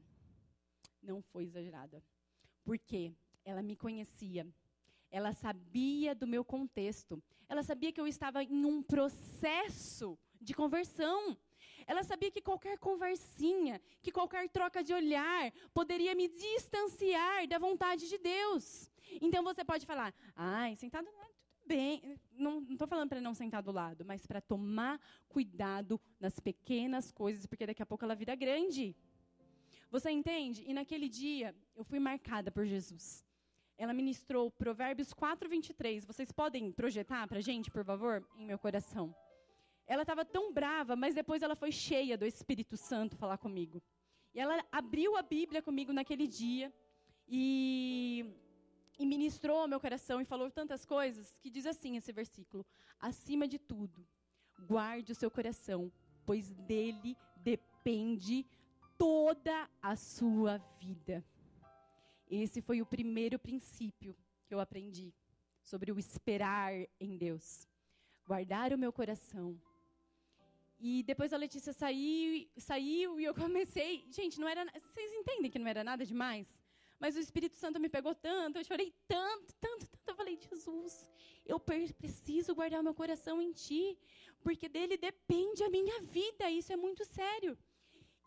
Não 1.02 1.22
foi 1.22 1.44
exagerada. 1.46 2.04
Por 2.64 2.78
quê? 2.78 3.14
Ela 3.44 3.62
me 3.62 3.76
conhecia. 3.76 4.48
Ela 5.10 5.34
sabia 5.34 6.16
do 6.16 6.28
meu 6.28 6.44
contexto. 6.44 7.22
Ela 7.50 7.64
sabia 7.64 7.92
que 7.92 8.00
eu 8.00 8.08
estava 8.08 8.44
em 8.44 8.66
um 8.66 8.82
processo 8.82 10.18
de 10.40 10.54
conversão. 10.54 11.38
Ela 11.86 12.04
sabia 12.04 12.32
que 12.32 12.42
qualquer 12.42 12.78
conversinha, 12.78 13.82
que 14.02 14.12
qualquer 14.12 14.48
troca 14.50 14.84
de 14.84 14.94
olhar 14.94 15.52
poderia 15.74 16.16
me 16.16 16.28
distanciar 16.28 17.48
da 17.48 17.58
vontade 17.58 18.08
de 18.08 18.18
Deus. 18.18 18.90
Então 19.22 19.44
você 19.44 19.64
pode 19.64 19.86
falar, 19.86 20.14
ai, 20.36 20.76
sentado 20.76 21.06
do 21.06 21.12
lado, 21.12 21.34
tudo 21.44 21.68
bem. 21.68 22.18
Não 22.32 22.62
estou 22.70 22.88
falando 22.88 23.10
para 23.10 23.20
não 23.20 23.34
sentar 23.34 23.62
do 23.62 23.72
lado, 23.72 24.06
mas 24.06 24.26
para 24.26 24.40
tomar 24.40 25.00
cuidado 25.28 26.00
nas 26.20 26.40
pequenas 26.40 27.12
coisas, 27.12 27.46
porque 27.46 27.66
daqui 27.66 27.82
a 27.82 27.86
pouco 27.86 28.06
ela 28.06 28.16
vira 28.16 28.36
grande. 28.36 28.96
Você 29.92 30.10
entende? 30.10 30.64
E 30.66 30.74
naquele 30.74 31.10
dia, 31.10 31.54
eu 31.76 31.84
fui 31.84 32.00
marcada 32.00 32.50
por 32.50 32.66
Jesus. 32.66 33.26
Ela 33.78 33.94
ministrou 33.94 34.50
Provérbios 34.50 35.12
4, 35.14 35.50
23. 35.50 36.06
Vocês 36.06 36.32
podem 36.32 36.72
projetar 36.72 37.28
para 37.28 37.42
gente, 37.42 37.70
por 37.70 37.84
favor, 37.84 38.26
em 38.38 38.46
meu 38.46 38.58
coração. 38.58 39.14
Ela 39.86 40.04
estava 40.04 40.24
tão 40.24 40.54
brava, 40.54 40.96
mas 40.96 41.14
depois 41.14 41.42
ela 41.42 41.58
foi 41.58 41.74
cheia 41.74 42.18
do 42.18 42.26
Espírito 42.26 42.78
Santo 42.78 43.18
falar 43.18 43.38
comigo. 43.38 43.84
E 44.34 44.40
ela 44.40 44.64
abriu 44.72 45.18
a 45.18 45.22
Bíblia 45.22 45.62
comigo 45.62 45.92
naquele 45.92 46.26
dia 46.26 46.74
e, 47.28 48.26
e 48.98 49.06
ministrou 49.06 49.68
meu 49.68 49.80
coração 49.82 50.22
e 50.22 50.26
falou 50.26 50.50
tantas 50.50 50.86
coisas 50.86 51.38
que 51.40 51.50
diz 51.50 51.66
assim 51.66 51.98
esse 51.98 52.14
versículo: 52.14 52.66
acima 52.98 53.46
de 53.46 53.60
tudo, 53.60 54.08
guarde 54.66 55.12
o 55.12 55.16
seu 55.16 55.30
coração, 55.30 55.92
pois 56.26 56.54
dele 56.54 57.18
depende 57.36 58.46
toda 59.02 59.68
a 59.82 59.96
sua 59.96 60.60
vida. 60.80 61.26
Esse 62.30 62.62
foi 62.62 62.84
o 62.84 62.86
primeiro 62.86 63.40
princípio 63.40 64.16
que 64.46 64.54
eu 64.54 64.60
aprendi 64.60 65.12
sobre 65.64 65.92
o 65.92 65.98
esperar 65.98 66.72
em 67.00 67.18
Deus. 67.18 67.68
Guardar 68.28 68.72
o 68.72 68.78
meu 68.78 68.94
coração 68.94 69.60
e 70.80 71.02
depois 71.02 71.34
a 71.34 71.38
Letícia 71.38 71.74
saiu, 71.74 72.48
saiu 72.58 73.20
e 73.20 73.24
eu 73.24 73.34
comecei. 73.44 74.06
Gente, 74.12 74.40
não 74.40 74.48
era. 74.48 74.64
Vocês 74.66 75.12
entendem 75.14 75.50
que 75.50 75.58
não 75.58 75.68
era 75.68 75.84
nada 75.84 76.06
demais? 76.06 76.48
Mas 77.00 77.16
o 77.16 77.20
Espírito 77.20 77.56
Santo 77.56 77.80
me 77.80 77.90
pegou 77.90 78.14
tanto, 78.14 78.60
eu 78.60 78.64
chorei 78.64 78.94
tanto, 79.08 79.56
tanto, 79.60 79.88
tanto. 79.88 80.10
Eu 80.10 80.16
falei, 80.16 80.38
Jesus, 80.38 81.10
eu 81.44 81.60
preciso 81.60 82.54
guardar 82.54 82.82
o 82.82 82.84
meu 82.84 82.94
coração 82.94 83.42
em 83.42 83.52
Ti, 83.52 83.98
porque 84.44 84.70
dele 84.70 84.96
depende 84.96 85.64
a 85.64 85.70
minha 85.72 86.02
vida. 86.02 86.52
Isso 86.52 86.72
é 86.72 86.76
muito 86.76 87.04
sério. 87.04 87.58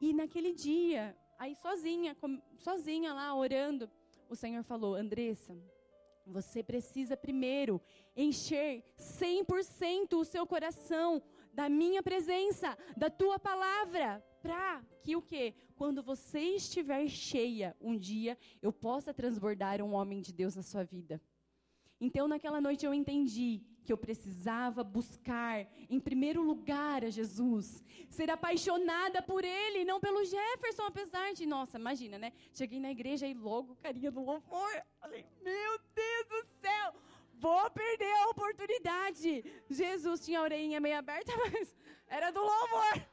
E 0.00 0.12
naquele 0.12 0.52
dia, 0.52 1.16
aí 1.38 1.54
sozinha, 1.54 2.16
sozinha 2.58 3.12
lá 3.12 3.34
orando, 3.34 3.90
o 4.28 4.34
Senhor 4.34 4.62
falou: 4.62 4.94
Andressa, 4.94 5.56
você 6.26 6.62
precisa 6.62 7.16
primeiro 7.16 7.80
encher 8.16 8.84
100% 8.98 10.14
o 10.14 10.24
seu 10.24 10.46
coração 10.46 11.22
da 11.52 11.68
minha 11.68 12.02
presença, 12.02 12.76
da 12.96 13.08
tua 13.08 13.38
palavra, 13.38 14.24
para 14.42 14.82
que 15.02 15.14
o 15.14 15.22
quê? 15.22 15.54
Quando 15.76 16.02
você 16.02 16.40
estiver 16.40 17.08
cheia 17.08 17.76
um 17.80 17.96
dia, 17.96 18.36
eu 18.60 18.72
possa 18.72 19.14
transbordar 19.14 19.80
um 19.80 19.94
homem 19.94 20.20
de 20.20 20.32
Deus 20.32 20.56
na 20.56 20.62
sua 20.62 20.84
vida. 20.84 21.20
Então, 22.00 22.26
naquela 22.26 22.60
noite 22.60 22.84
eu 22.84 22.92
entendi 22.92 23.62
que 23.84 23.92
eu 23.92 23.98
precisava 23.98 24.82
buscar, 24.82 25.66
em 25.90 26.00
primeiro 26.00 26.42
lugar, 26.42 27.04
a 27.04 27.10
Jesus, 27.10 27.84
ser 28.08 28.30
apaixonada 28.30 29.20
por 29.20 29.44
Ele, 29.44 29.84
não 29.84 30.00
pelo 30.00 30.24
Jefferson, 30.24 30.84
apesar 30.84 31.34
de, 31.34 31.44
nossa, 31.44 31.78
imagina, 31.78 32.18
né? 32.18 32.32
Cheguei 32.54 32.80
na 32.80 32.90
igreja 32.90 33.26
e 33.26 33.34
logo 33.34 33.76
carinha 33.76 34.10
do 34.10 34.24
louvor, 34.24 34.82
falei, 34.98 35.24
meu 35.42 35.78
Deus 35.94 36.26
do 36.28 36.46
céu, 36.62 36.94
vou 37.34 37.70
perder 37.70 38.12
a 38.22 38.28
oportunidade. 38.28 39.44
Jesus 39.68 40.24
tinha 40.24 40.40
a 40.40 40.42
orelhinha 40.42 40.80
meio 40.80 40.96
aberta, 40.96 41.32
mas 41.36 41.76
era 42.08 42.30
do 42.30 42.40
louvor. 42.40 43.06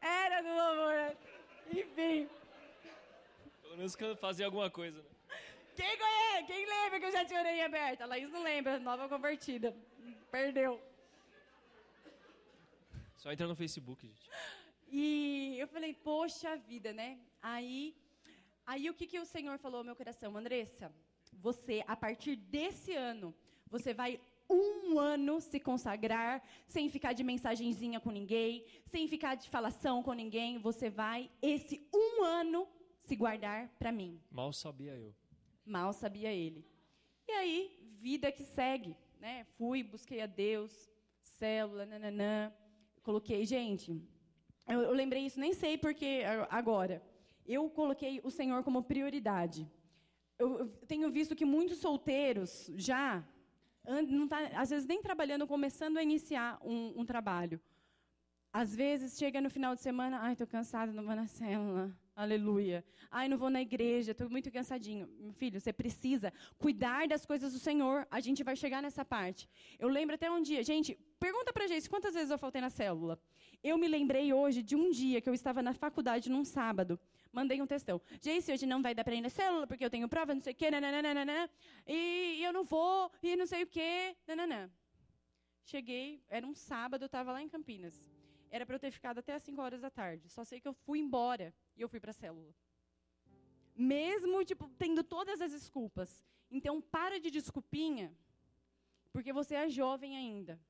Era 0.00 0.42
do 0.42 0.48
louvor. 0.48 1.16
Enfim. 1.70 2.28
Pelo 3.62 3.76
menos 3.76 3.96
fazer 4.18 4.44
alguma 4.44 4.68
coisa, 4.68 4.98
né? 4.98 5.09
Quem 5.74 5.98
conhece? 5.98 6.46
Quem 6.46 6.66
lembra 6.66 7.00
que 7.00 7.06
eu 7.06 7.12
já 7.12 7.24
tinha 7.24 7.40
a 7.40 7.42
orelhinha 7.42 7.66
aberta? 7.66 8.04
A 8.04 8.06
Laís 8.06 8.30
não 8.30 8.42
lembra, 8.42 8.78
nova 8.78 9.08
convertida. 9.08 9.74
Perdeu. 10.30 10.80
Só 13.16 13.30
entra 13.32 13.46
no 13.46 13.54
Facebook, 13.54 14.06
gente. 14.06 14.30
E 14.90 15.56
eu 15.58 15.68
falei, 15.68 15.92
poxa 15.94 16.56
vida, 16.56 16.92
né? 16.92 17.18
Aí, 17.42 17.94
aí 18.66 18.90
o 18.90 18.94
que, 18.94 19.06
que 19.06 19.20
o 19.20 19.26
Senhor 19.26 19.58
falou 19.58 19.78
ao 19.78 19.84
meu 19.84 19.94
coração? 19.94 20.36
Andressa, 20.36 20.92
você, 21.32 21.84
a 21.86 21.94
partir 21.94 22.36
desse 22.36 22.94
ano, 22.94 23.34
você 23.68 23.94
vai 23.94 24.20
um 24.48 24.98
ano 24.98 25.40
se 25.40 25.60
consagrar, 25.60 26.42
sem 26.66 26.88
ficar 26.88 27.12
de 27.12 27.22
mensagenzinha 27.22 28.00
com 28.00 28.10
ninguém, 28.10 28.64
sem 28.86 29.06
ficar 29.06 29.36
de 29.36 29.48
falação 29.48 30.02
com 30.02 30.12
ninguém. 30.12 30.58
Você 30.58 30.90
vai, 30.90 31.30
esse 31.40 31.86
um 31.94 32.24
ano, 32.24 32.66
se 32.98 33.14
guardar 33.14 33.68
para 33.78 33.92
mim. 33.92 34.20
Mal 34.30 34.52
sabia 34.52 34.96
eu. 34.96 35.14
Mal 35.70 35.92
sabia 35.92 36.32
ele. 36.32 36.64
E 37.28 37.32
aí, 37.32 37.56
vida 38.00 38.30
que 38.30 38.44
segue. 38.44 38.96
Né? 39.18 39.44
Fui, 39.56 39.82
busquei 39.82 40.20
a 40.20 40.26
Deus, 40.26 40.72
célula, 41.22 41.86
nananã. 41.86 42.52
Coloquei, 43.02 43.44
gente, 43.46 43.88
eu, 44.68 44.80
eu 44.82 44.92
lembrei 44.92 45.24
isso, 45.26 45.40
nem 45.40 45.54
sei 45.54 45.78
porque 45.78 46.22
agora. 46.50 47.02
Eu 47.46 47.68
coloquei 47.70 48.20
o 48.22 48.30
Senhor 48.30 48.62
como 48.62 48.82
prioridade 48.82 49.66
eu 50.40 50.68
tenho 50.88 51.10
visto 51.10 51.36
que 51.36 51.44
muitos 51.44 51.78
solteiros 51.78 52.70
já, 52.74 53.22
não 54.08 54.26
tá, 54.26 54.38
às 54.54 54.70
vezes 54.70 54.86
nem 54.88 55.02
trabalhando, 55.02 55.46
começando 55.46 55.98
a 55.98 56.02
iniciar 56.02 56.58
um, 56.64 57.00
um 57.00 57.04
trabalho. 57.04 57.60
Às 58.52 58.74
vezes 58.74 59.18
chega 59.18 59.40
no 59.40 59.50
final 59.50 59.74
de 59.74 59.82
semana, 59.82 60.18
ai, 60.20 60.32
estou 60.32 60.46
cansado, 60.46 60.92
não 60.92 61.04
vou 61.04 61.14
na 61.14 61.26
célula. 61.26 61.94
Aleluia. 62.20 62.84
Ai, 63.10 63.30
não 63.30 63.38
vou 63.38 63.48
na 63.48 63.62
igreja, 63.62 64.10
estou 64.12 64.28
muito 64.28 64.50
cansadinho. 64.50 65.08
Meu 65.18 65.32
filho, 65.32 65.58
você 65.58 65.72
precisa 65.72 66.30
cuidar 66.58 67.08
das 67.08 67.24
coisas 67.24 67.54
do 67.54 67.58
Senhor. 67.58 68.06
A 68.10 68.20
gente 68.20 68.44
vai 68.44 68.54
chegar 68.54 68.82
nessa 68.82 69.02
parte. 69.02 69.48
Eu 69.78 69.88
lembro 69.88 70.14
até 70.16 70.30
um 70.30 70.42
dia, 70.42 70.62
gente, 70.62 70.98
pergunta 71.18 71.50
pra 71.50 71.66
gente 71.66 71.88
quantas 71.88 72.12
vezes 72.12 72.30
eu 72.30 72.36
faltei 72.36 72.60
na 72.60 72.68
célula. 72.68 73.18
Eu 73.64 73.78
me 73.78 73.88
lembrei 73.88 74.34
hoje 74.34 74.62
de 74.62 74.76
um 74.76 74.90
dia 74.90 75.18
que 75.22 75.30
eu 75.30 75.32
estava 75.32 75.62
na 75.62 75.72
faculdade 75.72 76.28
num 76.30 76.44
sábado 76.44 77.00
mandei 77.32 77.62
um 77.62 77.66
textão. 77.66 78.00
Gente, 78.20 78.52
hoje 78.52 78.66
não 78.66 78.82
vai 78.82 78.92
dar 78.92 79.04
para 79.04 79.14
ir 79.14 79.20
na 79.20 79.30
célula, 79.30 79.64
porque 79.64 79.84
eu 79.84 79.90
tenho 79.90 80.08
prova, 80.08 80.34
não 80.34 80.42
sei 80.42 80.52
o 80.52 80.56
quê, 80.56 80.68
nananana, 80.68 81.48
e 81.86 82.42
eu 82.42 82.52
não 82.52 82.64
vou, 82.64 83.08
e 83.22 83.36
não 83.36 83.46
sei 83.46 83.62
o 83.62 83.68
quê, 83.68 84.16
nananã. 84.26 84.68
cheguei, 85.64 86.20
era 86.28 86.44
um 86.44 86.54
sábado, 86.54 87.02
eu 87.04 87.06
estava 87.06 87.30
lá 87.30 87.40
em 87.40 87.48
Campinas. 87.48 88.02
Era 88.50 88.66
para 88.66 88.74
eu 88.74 88.80
ter 88.80 88.90
ficado 88.90 89.18
até 89.18 89.34
as 89.34 89.42
5 89.42 89.60
horas 89.62 89.80
da 89.80 89.90
tarde. 89.90 90.28
Só 90.28 90.44
sei 90.44 90.60
que 90.60 90.66
eu 90.66 90.72
fui 90.72 90.98
embora 90.98 91.54
e 91.76 91.82
eu 91.82 91.88
fui 91.88 92.00
para 92.00 92.10
a 92.10 92.14
célula. 92.14 92.52
Mesmo, 93.76 94.44
tipo, 94.44 94.68
tendo 94.76 95.04
todas 95.04 95.40
as 95.40 95.52
desculpas. 95.52 96.24
Então, 96.50 96.80
para 96.80 97.20
de 97.20 97.30
desculpinha, 97.30 98.12
porque 99.12 99.32
você 99.32 99.54
é 99.54 99.68
jovem 99.68 100.16
ainda. 100.16 100.60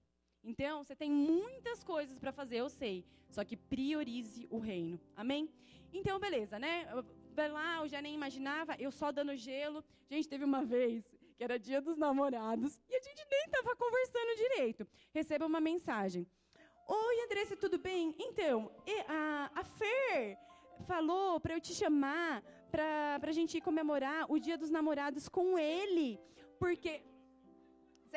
Então, 0.45 0.85
você 0.85 0.95
tem 0.95 1.11
muitas 1.11 1.83
coisas 1.83 2.19
para 2.19 2.33
fazer, 2.33 2.57
eu 2.59 2.69
sei. 2.69 3.05
Só 3.31 3.45
que 3.45 3.57
priorize 3.57 4.47
o 4.51 4.59
reino. 4.59 5.01
Amém? 5.17 5.51
Então, 5.93 6.19
beleza, 6.19 6.59
né? 6.59 6.87
Vai 7.35 7.49
lá, 7.49 7.79
eu 7.79 7.89
já 7.89 8.03
nem 8.03 8.15
imaginava, 8.15 8.77
eu 8.79 8.91
só 8.91 9.11
dando 9.11 9.35
gelo. 9.37 9.83
Gente, 10.09 10.29
teve 10.29 10.45
uma 10.45 10.65
vez 10.65 11.05
que 11.37 11.45
era 11.45 11.59
dia 11.59 11.81
dos 11.81 11.97
namorados 11.97 12.79
e 12.89 12.95
a 12.95 13.01
gente 13.01 13.27
nem 13.31 13.45
estava 13.47 13.75
conversando 13.75 14.37
direito. 14.37 14.87
Receba 15.13 15.47
uma 15.47 15.61
mensagem. 15.61 16.27
Oi, 16.93 17.25
Andressa, 17.25 17.57
tudo 17.57 17.79
bem? 17.79 18.17
Então, 18.19 18.69
a, 19.07 19.51
a 19.55 19.63
Fer 19.63 20.37
falou 20.89 21.39
para 21.39 21.55
eu 21.55 21.61
te 21.61 21.73
chamar 21.73 22.43
para 22.69 23.21
a 23.23 23.33
gente 23.33 23.57
ir 23.59 23.61
comemorar 23.61 24.27
o 24.29 24.41
dia 24.41 24.59
dos 24.59 24.71
namorados 24.71 25.29
com 25.29 25.57
ele. 25.57 26.19
Porque 26.59 27.03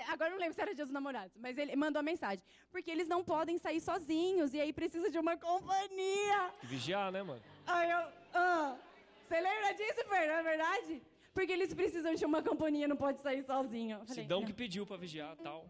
Agora 0.08 0.32
não 0.32 0.40
lembro 0.40 0.56
se 0.56 0.62
era 0.62 0.74
dia 0.74 0.86
dos 0.86 0.92
namorados, 0.92 1.38
mas 1.38 1.56
ele 1.56 1.76
mandou 1.76 2.00
a 2.00 2.04
mensagem. 2.04 2.44
Porque 2.72 2.90
eles 2.90 3.08
não 3.08 3.24
podem 3.24 3.60
sair 3.60 3.80
sozinhos 3.80 4.52
e 4.56 4.60
aí 4.60 4.74
precisa 4.74 5.08
de 5.12 5.20
uma 5.20 5.38
companhia. 5.38 6.52
Vigiar, 6.64 7.12
né, 7.12 7.22
mano? 7.22 7.44
Aí 7.68 7.92
eu. 7.92 8.08
Ah, 8.34 8.76
você 9.24 9.40
lembra 9.40 9.72
disso, 9.74 10.04
Fer? 10.10 10.28
Não 10.30 10.36
é 10.36 10.44
verdade? 10.44 11.02
Porque 11.32 11.52
eles 11.52 11.72
precisam 11.76 12.16
de 12.16 12.26
uma 12.26 12.42
companhia, 12.42 12.88
não 12.88 12.96
pode 12.96 13.20
sair 13.20 13.44
sozinho. 13.44 14.00
Falei, 14.00 14.24
Sidão 14.24 14.40
não. 14.40 14.48
que 14.48 14.54
pediu 14.54 14.84
pra 14.84 14.98
vigiar 14.98 15.36
tal. 15.38 15.64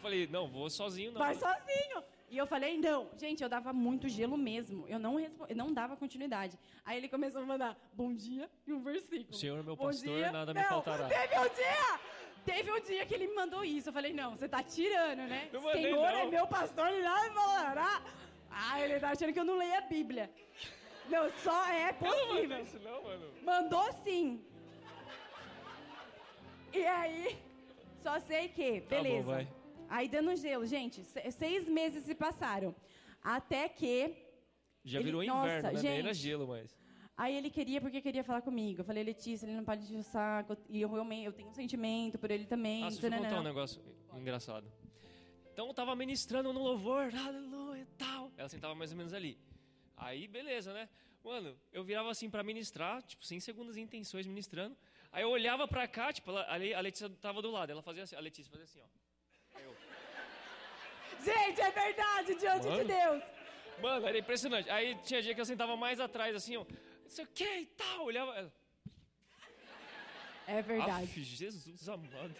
Falei, 0.00 0.26
não, 0.26 0.48
vou 0.48 0.68
sozinho 0.70 1.12
não. 1.12 1.18
Vai 1.18 1.34
sozinho. 1.34 2.02
E 2.30 2.36
eu 2.36 2.46
falei, 2.46 2.76
não. 2.78 3.08
Gente, 3.16 3.42
eu 3.42 3.48
dava 3.48 3.72
muito 3.72 4.08
gelo 4.08 4.36
mesmo. 4.36 4.84
Eu 4.88 4.98
não, 4.98 5.18
eu 5.18 5.56
não 5.56 5.72
dava 5.72 5.96
continuidade. 5.96 6.58
Aí 6.84 6.96
ele 6.98 7.08
começou 7.08 7.42
a 7.42 7.44
mandar 7.46 7.76
bom 7.92 8.12
dia 8.14 8.48
e 8.66 8.72
um 8.72 8.80
versículo. 8.82 9.30
O 9.30 9.34
Senhor 9.34 9.58
é 9.58 9.62
meu 9.62 9.74
Bom 9.76 9.86
pastor, 9.86 10.14
dia. 10.14 10.30
nada 10.32 10.52
me 10.54 10.60
Não, 10.60 10.68
faltará. 10.68 11.08
Teve 11.08 11.38
um 11.38 11.54
dia! 11.54 12.00
Teve 12.44 12.72
um 12.72 12.80
dia 12.80 13.04
que 13.06 13.14
ele 13.14 13.26
me 13.28 13.34
mandou 13.34 13.64
isso. 13.64 13.88
Eu 13.88 13.92
falei, 13.92 14.12
não, 14.12 14.36
você 14.36 14.48
tá 14.48 14.62
tirando, 14.62 15.18
né? 15.20 15.48
Não 15.52 15.60
Senhor 15.72 16.06
é 16.08 16.22
não. 16.24 16.30
meu 16.30 16.46
pastor 16.46 16.88
e 16.90 17.02
nada 17.02 17.28
me 17.28 17.34
falará. 17.34 18.02
Ah, 18.50 18.80
ele 18.80 18.98
tá 19.00 19.10
achando 19.10 19.32
que 19.32 19.40
eu 19.40 19.44
não 19.44 19.56
leio 19.58 19.76
a 19.76 19.80
Bíblia. 19.82 20.30
Não, 21.08 21.30
só 21.42 21.66
é 21.70 21.90
Eu 21.90 22.06
não 22.06 22.28
possível. 22.28 22.60
isso 22.62 22.78
não, 22.80 23.02
mano. 23.02 23.26
Mandou 23.42 23.92
sim. 24.04 24.42
E 26.72 26.84
aí, 26.86 27.38
só 28.02 28.18
sei 28.20 28.48
que, 28.48 28.82
Tá 28.82 28.96
bom, 28.96 29.02
beleza. 29.02 29.26
vai. 29.26 29.48
Aí 29.88 30.08
dando 30.08 30.34
gelo, 30.36 30.66
gente, 30.66 31.02
se- 31.04 31.30
seis 31.32 31.66
meses 31.68 32.04
se 32.04 32.14
passaram. 32.14 32.74
Até 33.22 33.68
que. 33.68 34.14
Já 34.84 34.98
Ele- 35.00 35.06
virou 35.06 35.24
Nossa, 35.24 35.58
inverno, 35.58 35.72
né? 35.72 35.82
Nem 35.82 35.98
era 35.98 36.14
gente. 36.14 36.22
gelo 36.22 36.46
mais. 36.48 36.76
Aí 37.16 37.34
ele 37.36 37.50
queria 37.50 37.80
porque 37.80 38.00
queria 38.00 38.22
falar 38.22 38.42
comigo. 38.42 38.80
Eu 38.80 38.84
falei, 38.84 39.02
Letícia, 39.02 39.44
ele 39.44 39.56
não 39.56 39.64
pode 39.64 39.82
encher 39.82 39.98
o 39.98 40.02
saco. 40.04 40.56
E 40.68 40.80
eu 40.80 40.88
realmente 40.88 41.24
eu 41.24 41.32
tenho 41.32 41.48
um 41.48 41.52
sentimento 41.52 42.16
por 42.16 42.30
ele 42.30 42.46
também. 42.46 42.84
Ah, 42.84 42.88
deixa 42.90 43.06
eu 43.06 43.10
contar 43.12 43.40
um 43.40 43.42
negócio 43.42 43.82
engraçado. 44.14 44.70
Então 45.52 45.66
eu 45.66 45.74
tava 45.74 45.96
ministrando 45.96 46.52
no 46.52 46.62
louvor, 46.62 47.12
aleluia 47.12 47.82
e 47.82 47.86
tal. 47.96 48.30
Ela 48.36 48.48
sentava 48.48 48.74
mais 48.76 48.92
ou 48.92 48.96
menos 48.96 49.12
ali. 49.12 49.36
Aí, 49.96 50.28
beleza, 50.28 50.72
né? 50.72 50.88
Mano, 51.24 51.58
eu 51.72 51.82
virava 51.82 52.08
assim 52.08 52.30
pra 52.30 52.44
ministrar, 52.44 53.02
tipo, 53.02 53.26
sem 53.26 53.40
segundas 53.40 53.76
intenções 53.76 54.24
ministrando. 54.24 54.76
Aí 55.10 55.24
eu 55.24 55.30
olhava 55.30 55.66
pra 55.66 55.88
cá, 55.88 56.12
tipo, 56.12 56.30
ela- 56.30 56.46
a 56.76 56.80
Letícia 56.80 57.10
tava 57.10 57.42
do 57.42 57.50
lado. 57.50 57.70
Ela 57.70 57.82
fazia 57.82 58.04
assim, 58.04 58.14
a 58.14 58.20
Letícia 58.20 58.48
fazia 58.48 58.64
assim, 58.64 58.80
ó. 58.80 58.86
Gente, 61.22 61.60
é 61.60 61.70
verdade, 61.70 62.34
diante 62.36 62.62
de 62.62 62.68
Mano. 62.68 62.84
Deus. 62.84 63.22
Mano, 63.80 64.06
era 64.06 64.18
impressionante. 64.18 64.70
Aí 64.70 64.94
tinha 65.04 65.20
dia 65.22 65.34
que 65.34 65.40
eu 65.40 65.44
sentava 65.44 65.76
mais 65.76 66.00
atrás, 66.00 66.34
assim, 66.34 66.56
ó. 66.56 66.64
Não 66.64 67.10
sei 67.10 67.24
o 67.24 67.28
que 67.28 67.44
e 67.44 67.66
tal. 67.66 68.04
Olhava. 68.04 68.34
ela, 68.36 68.52
É 70.46 70.62
verdade. 70.62 71.04
Aff, 71.04 71.22
Jesus 71.22 71.88
amado. 71.88 72.34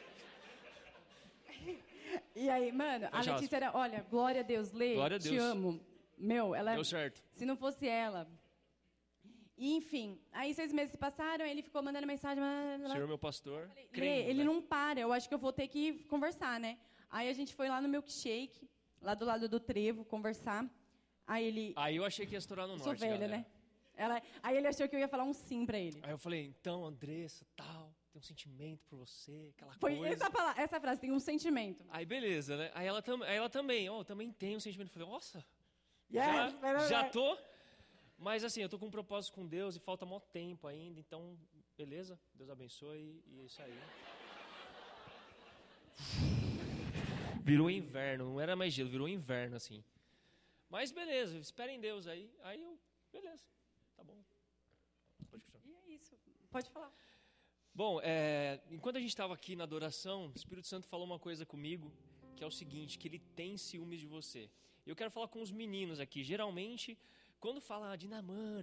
E 2.35 2.49
aí, 2.49 2.73
mano, 2.73 3.09
a 3.13 3.21
Letícia 3.21 3.57
era, 3.57 3.77
olha, 3.77 4.01
glória 4.09 4.41
a 4.41 4.45
Deus, 4.45 4.73
Lê, 4.73 4.95
Glória 4.95 5.17
a 5.17 5.21
te 5.21 5.31
Deus. 5.31 5.43
amo. 5.43 5.81
Meu, 6.17 6.55
ela 6.55 6.75
Deu 6.75 6.85
certo. 6.85 7.23
Se 7.33 7.45
não 7.45 7.57
fosse 7.57 7.87
ela. 7.87 8.27
E, 9.57 9.75
enfim, 9.75 10.19
aí 10.33 10.55
seis 10.55 10.73
meses 10.73 10.93
se 10.93 10.97
passaram, 10.97 11.45
ele 11.45 11.63
ficou 11.63 11.83
mandando 11.83 12.07
mensagem. 12.07 12.43
blá, 12.43 12.49
blá, 12.49 12.79
blá. 12.79 12.95
Senhor, 12.95 13.09
meu 13.09 13.19
pastor. 13.19 13.71
Lê, 13.75 13.85
crendo, 13.89 14.31
ele 14.31 14.39
né? 14.39 14.45
não 14.45 14.63
para, 14.63 15.01
eu 15.01 15.13
acho 15.13 15.29
que 15.29 15.35
eu 15.35 15.39
vou 15.39 15.53
ter 15.53 15.69
que 15.69 16.05
conversar, 16.05 16.59
né? 16.59 16.79
Aí 17.11 17.29
a 17.29 17.33
gente 17.33 17.55
foi 17.55 17.69
lá 17.69 17.81
no 17.81 17.89
milkshake, 17.89 18.69
lá 19.01 19.15
do 19.15 19.25
lado 19.25 19.49
do 19.49 19.59
trevo, 19.61 20.05
conversar. 20.05 20.69
Aí 21.27 21.45
ele. 21.47 21.73
Aí 21.77 21.97
eu 21.97 22.05
achei 22.05 22.27
que 22.27 22.33
ia 22.33 22.39
estourar 22.39 22.67
no 22.67 22.75
norte. 22.77 22.85
sou 22.85 22.95
velha, 22.97 23.13
galera. 23.19 23.39
né? 23.39 23.47
Ela, 23.95 24.23
aí 24.43 24.57
ele 24.57 24.69
achou 24.69 24.89
que 24.89 24.95
eu 24.95 25.01
ia 25.01 25.09
falar 25.09 25.25
um 25.25 25.33
sim 25.33 25.67
pra 25.67 25.77
ele. 25.79 26.01
Aí 26.05 26.11
eu 26.13 26.19
falei, 26.19 26.47
então, 26.47 26.85
Andressa, 26.85 27.45
tal, 27.57 27.93
tem 28.13 28.21
um 28.21 28.23
sentimento 28.23 28.85
por 28.87 28.97
você, 28.99 29.53
aquela 29.57 29.73
Foi 29.75 29.97
coisa. 29.97 30.15
essa, 30.15 30.55
essa 30.61 30.81
frase, 30.81 31.01
tem 31.01 31.11
um 31.11 31.19
sentimento. 31.19 31.85
Aí 31.91 32.07
beleza, 32.07 32.57
né? 32.57 32.71
Aí 32.75 32.87
ela, 32.87 33.03
tam 33.03 33.23
aí 33.25 33.37
ela 33.37 33.51
também, 33.51 33.89
ó, 33.89 34.05
também 34.05 34.31
tem 34.33 34.57
um 34.57 34.61
sentimento. 34.61 34.89
Eu 34.89 34.93
falei, 34.93 35.09
nossa, 35.09 35.45
Yes, 36.13 36.25
já, 36.25 36.53
pera- 36.59 36.89
já 36.89 37.09
tô. 37.11 37.37
Mas 38.17 38.45
assim, 38.45 38.63
eu 38.63 38.69
tô 38.69 38.79
com 38.79 38.87
um 38.87 38.91
propósito 38.91 39.33
com 39.35 39.45
Deus 39.47 39.75
e 39.77 39.81
falta 39.81 40.07
mó 40.07 40.21
tempo 40.21 40.67
ainda, 40.69 41.01
então, 41.01 41.37
beleza? 41.77 42.19
Deus 42.35 42.51
abençoe 42.51 43.21
e 43.27 43.41
é 43.41 43.45
isso 43.45 43.61
aí. 43.63 43.79
Virou 47.49 47.71
inverno, 47.71 48.25
não 48.33 48.41
era 48.41 48.55
mais 48.55 48.75
gelo, 48.75 48.91
virou 48.91 49.09
inverno, 49.09 49.57
assim. 49.57 49.83
Mas 50.69 50.93
beleza, 50.93 51.39
espera 51.39 51.73
em 51.73 51.81
Deus 51.81 52.07
aí. 52.07 52.31
Aí 52.43 52.61
eu, 52.63 52.79
beleza, 53.11 53.43
tá 53.97 54.05
bom. 54.05 54.23
Pode. 55.31 55.45
E 55.65 55.75
é 55.75 55.95
isso. 55.95 56.15
Pode 56.51 56.69
falar. 56.69 56.93
Bom, 57.75 58.01
é, 58.03 58.61
enquanto 58.71 58.97
a 58.97 59.01
gente 59.01 59.11
estava 59.11 59.33
aqui 59.33 59.57
na 59.57 59.65
adoração, 59.65 60.27
o 60.27 60.33
Espírito 60.37 60.67
Santo 60.67 60.87
falou 60.87 61.07
uma 61.07 61.19
coisa 61.19 61.47
comigo, 61.47 61.91
que 62.37 62.45
é 62.45 62.47
o 62.47 62.51
seguinte, 62.51 62.99
que 62.99 63.09
ele 63.09 63.19
tem 63.19 63.57
ciúmes 63.57 64.01
de 64.01 64.07
você. 64.07 64.51
Eu 64.87 64.95
quero 64.95 65.11
falar 65.11 65.29
com 65.29 65.41
os 65.41 65.51
meninos 65.51 66.01
aqui. 66.01 66.23
Geralmente, 66.23 66.99
quando 67.41 67.63
fala 67.63 67.93
ah, 67.93 67.97
de 67.97 68.09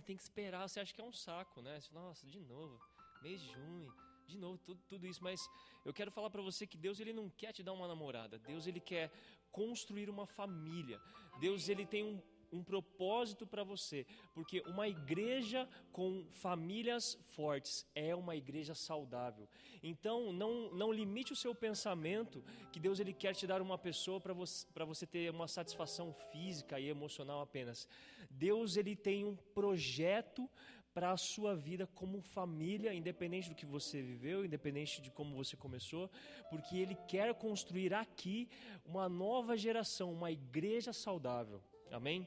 tem 0.03 0.15
que 0.15 0.21
esperar, 0.21 0.67
você 0.67 0.79
acha 0.79 0.93
que 0.93 1.01
é 1.01 1.03
um 1.03 1.11
saco, 1.11 1.61
né? 1.61 1.79
Você, 1.79 1.91
Nossa, 1.91 2.27
de 2.27 2.39
novo, 2.39 2.79
mês 3.23 3.41
de 3.41 3.51
junho, 3.51 3.91
de 4.27 4.37
novo, 4.37 4.57
tudo, 4.59 4.81
tudo 4.87 5.07
isso. 5.07 5.23
Mas 5.23 5.39
eu 5.83 5.93
quero 5.93 6.11
falar 6.11 6.29
para 6.29 6.41
você 6.41 6.65
que 6.65 6.77
Deus 6.77 6.99
ele 6.99 7.13
não 7.13 7.29
quer 7.29 7.51
te 7.53 7.63
dar 7.63 7.73
uma 7.73 7.87
namorada. 7.87 8.39
Deus 8.39 8.67
ele 8.67 8.79
quer 8.79 9.11
construir 9.51 10.09
uma 10.09 10.25
família. 10.25 10.99
Deus 11.39 11.69
ele 11.69 11.85
tem 11.85 12.03
um, 12.03 12.21
um 12.51 12.63
propósito 12.63 13.45
para 13.45 13.63
você, 13.63 14.05
porque 14.33 14.61
uma 14.61 14.87
igreja 14.87 15.67
com 15.91 16.25
famílias 16.31 17.17
fortes 17.35 17.85
é 17.93 18.15
uma 18.15 18.35
igreja 18.35 18.73
saudável. 18.73 19.47
Então, 19.83 20.31
não, 20.31 20.71
não 20.73 20.91
limite 20.91 21.33
o 21.33 21.35
seu 21.35 21.53
pensamento 21.53 22.43
que 22.71 22.79
Deus 22.79 22.99
ele 22.99 23.13
quer 23.13 23.35
te 23.35 23.45
dar 23.45 23.61
uma 23.61 23.77
pessoa 23.77 24.19
para 24.19 24.33
você, 24.33 24.65
você 24.85 25.05
ter 25.05 25.29
uma 25.29 25.47
satisfação 25.47 26.13
física 26.31 26.79
e 26.79 26.87
emocional 26.87 27.41
apenas. 27.41 27.87
Deus 28.29 28.77
ele 28.77 28.95
tem 28.95 29.23
um 29.23 29.35
projeto 29.35 30.49
para 30.95 31.11
a 31.11 31.17
sua 31.17 31.53
vida 31.53 31.85
como 31.93 32.21
família, 32.21 32.93
independente 32.93 33.49
do 33.49 33.55
que 33.55 33.65
você 33.65 34.01
viveu, 34.01 34.45
independente 34.45 35.01
de 35.01 35.11
como 35.11 35.35
você 35.35 35.57
começou, 35.57 36.09
porque 36.49 36.77
Ele 36.77 36.95
quer 37.05 37.35
construir 37.35 37.93
aqui 37.93 38.47
uma 38.85 39.09
nova 39.09 39.57
geração, 39.57 40.13
uma 40.13 40.31
igreja 40.31 40.93
saudável. 40.93 41.61
Amém? 41.91 42.25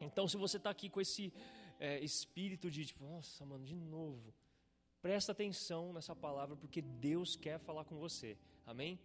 Então, 0.00 0.26
se 0.26 0.38
você 0.38 0.56
está 0.56 0.70
aqui 0.70 0.88
com 0.88 1.02
esse 1.02 1.30
é, 1.78 2.00
espírito 2.00 2.70
de 2.70 2.86
tipo, 2.86 3.04
nossa, 3.04 3.44
mano, 3.44 3.66
de 3.66 3.74
novo, 3.74 4.32
presta 5.02 5.32
atenção 5.32 5.92
nessa 5.92 6.16
palavra, 6.16 6.56
porque 6.56 6.80
Deus 6.80 7.36
quer 7.36 7.58
falar 7.58 7.84
com 7.84 7.98
você. 7.98 8.38
Amém? 8.64 8.98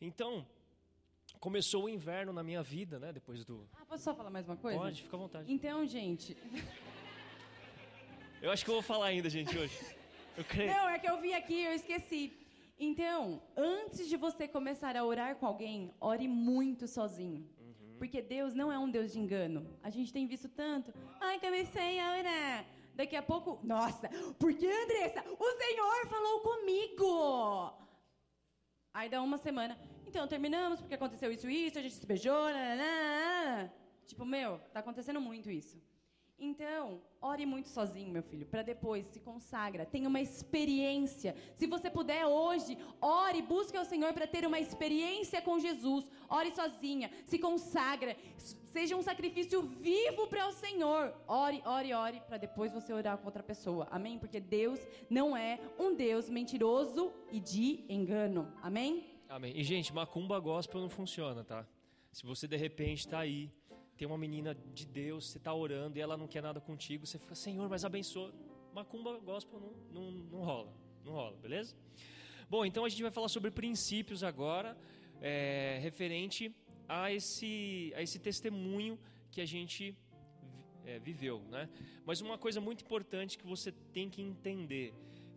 Então, 0.00 0.44
começou 1.38 1.84
o 1.84 1.88
inverno 1.88 2.32
na 2.32 2.42
minha 2.42 2.64
vida, 2.64 2.98
né? 2.98 3.12
Depois 3.12 3.44
do. 3.44 3.68
Ah, 3.74 3.86
posso 3.86 4.02
só 4.02 4.12
falar 4.12 4.30
mais 4.30 4.48
uma 4.48 4.56
coisa? 4.56 4.76
Pode, 4.76 5.02
fica 5.04 5.16
à 5.16 5.20
vontade. 5.20 5.52
Então, 5.52 5.86
gente. 5.86 6.36
Eu 8.44 8.50
acho 8.50 8.62
que 8.62 8.70
eu 8.70 8.74
vou 8.74 8.82
falar 8.82 9.06
ainda, 9.06 9.30
gente, 9.30 9.56
hoje. 9.56 9.74
Eu 10.36 10.44
creio. 10.44 10.70
Não, 10.70 10.86
é 10.86 10.98
que 10.98 11.08
eu 11.08 11.18
vi 11.18 11.32
aqui 11.32 11.54
e 11.54 11.64
eu 11.64 11.72
esqueci. 11.72 12.30
Então, 12.78 13.40
antes 13.56 14.06
de 14.06 14.18
você 14.18 14.46
começar 14.46 14.94
a 14.98 15.02
orar 15.02 15.36
com 15.36 15.46
alguém, 15.46 15.94
ore 15.98 16.28
muito 16.28 16.86
sozinho. 16.86 17.48
Porque 17.96 18.20
Deus 18.20 18.52
não 18.52 18.70
é 18.70 18.78
um 18.78 18.90
Deus 18.90 19.12
de 19.12 19.18
engano. 19.18 19.66
A 19.82 19.88
gente 19.88 20.12
tem 20.12 20.26
visto 20.26 20.46
tanto. 20.46 20.92
Ai, 21.22 21.40
comecei 21.40 21.98
a 21.98 22.18
orar. 22.18 22.66
Daqui 22.94 23.16
a 23.16 23.22
pouco. 23.22 23.58
Nossa, 23.62 24.10
porque 24.38 24.66
Andressa, 24.66 25.24
o 25.38 25.50
Senhor 25.62 26.06
falou 26.10 26.40
comigo. 26.40 27.72
Aí 28.92 29.08
dá 29.08 29.22
uma 29.22 29.38
semana. 29.38 29.78
Então, 30.06 30.28
terminamos 30.28 30.80
porque 30.80 30.96
aconteceu 30.96 31.32
isso 31.32 31.48
e 31.48 31.68
isso, 31.68 31.78
a 31.78 31.82
gente 31.82 31.94
se 31.94 32.04
beijou. 32.04 32.44
nananana. 32.50 33.72
Tipo, 34.06 34.26
meu, 34.26 34.58
tá 34.70 34.80
acontecendo 34.80 35.18
muito 35.18 35.50
isso. 35.50 35.80
Então, 36.38 37.00
ore 37.20 37.46
muito 37.46 37.68
sozinho, 37.68 38.12
meu 38.12 38.22
filho, 38.22 38.44
para 38.44 38.62
depois 38.62 39.06
se 39.06 39.20
consagra, 39.20 39.86
tenha 39.86 40.08
uma 40.08 40.20
experiência. 40.20 41.34
Se 41.54 41.66
você 41.66 41.88
puder 41.88 42.26
hoje, 42.26 42.76
ore, 43.00 43.40
busque 43.40 43.76
ao 43.76 43.84
Senhor 43.84 44.12
para 44.12 44.26
ter 44.26 44.44
uma 44.44 44.58
experiência 44.58 45.40
com 45.40 45.58
Jesus. 45.60 46.10
Ore 46.28 46.52
sozinha, 46.52 47.10
se 47.24 47.38
consagra, 47.38 48.16
seja 48.66 48.96
um 48.96 49.02
sacrifício 49.02 49.62
vivo 49.62 50.26
para 50.26 50.48
o 50.48 50.52
Senhor. 50.52 51.14
Ore, 51.28 51.62
ore, 51.64 51.94
ore, 51.94 52.20
para 52.26 52.36
depois 52.36 52.72
você 52.72 52.92
orar 52.92 53.16
com 53.16 53.26
outra 53.26 53.42
pessoa. 53.42 53.86
Amém? 53.90 54.18
Porque 54.18 54.40
Deus 54.40 54.80
não 55.08 55.36
é 55.36 55.60
um 55.78 55.94
Deus 55.94 56.28
mentiroso 56.28 57.12
e 57.30 57.38
de 57.38 57.84
engano. 57.88 58.52
Amém? 58.60 59.04
Amém. 59.28 59.52
E 59.56 59.62
gente, 59.62 59.94
macumba 59.94 60.38
gospel 60.40 60.80
não 60.80 60.90
funciona, 60.90 61.44
tá? 61.44 61.66
Se 62.10 62.24
você 62.24 62.46
de 62.46 62.56
repente 62.56 63.00
está 63.00 63.20
aí 63.20 63.50
tem 63.96 64.06
uma 64.06 64.18
menina 64.18 64.54
de 64.72 64.86
Deus, 64.86 65.30
você 65.30 65.38
está 65.38 65.52
orando 65.54 65.98
e 65.98 66.00
ela 66.00 66.16
não 66.16 66.26
quer 66.26 66.42
nada 66.42 66.60
contigo, 66.60 67.06
você 67.06 67.18
fica, 67.18 67.34
Senhor, 67.34 67.68
mas 67.68 67.84
abençoa. 67.84 68.32
Macumba 68.72 69.18
gospel 69.18 69.60
não, 69.60 69.72
não, 69.92 70.10
não 70.10 70.40
rola, 70.40 70.72
não 71.04 71.12
rola, 71.12 71.36
beleza? 71.36 71.76
Bom, 72.48 72.64
então 72.64 72.84
a 72.84 72.88
gente 72.88 73.02
vai 73.02 73.10
falar 73.10 73.28
sobre 73.28 73.50
princípios 73.50 74.24
agora, 74.24 74.76
é, 75.20 75.78
referente 75.80 76.54
a 76.88 77.12
esse, 77.12 77.92
a 77.96 78.02
esse 78.02 78.18
testemunho 78.18 78.98
que 79.30 79.40
a 79.40 79.46
gente 79.46 79.96
é, 80.84 80.98
viveu, 80.98 81.40
né? 81.50 81.68
Mas 82.04 82.20
uma 82.20 82.36
coisa 82.36 82.60
muito 82.60 82.84
importante 82.84 83.38
que 83.38 83.46
você 83.46 83.72
tem 83.92 84.10
que 84.10 84.20
entender, 84.20 84.92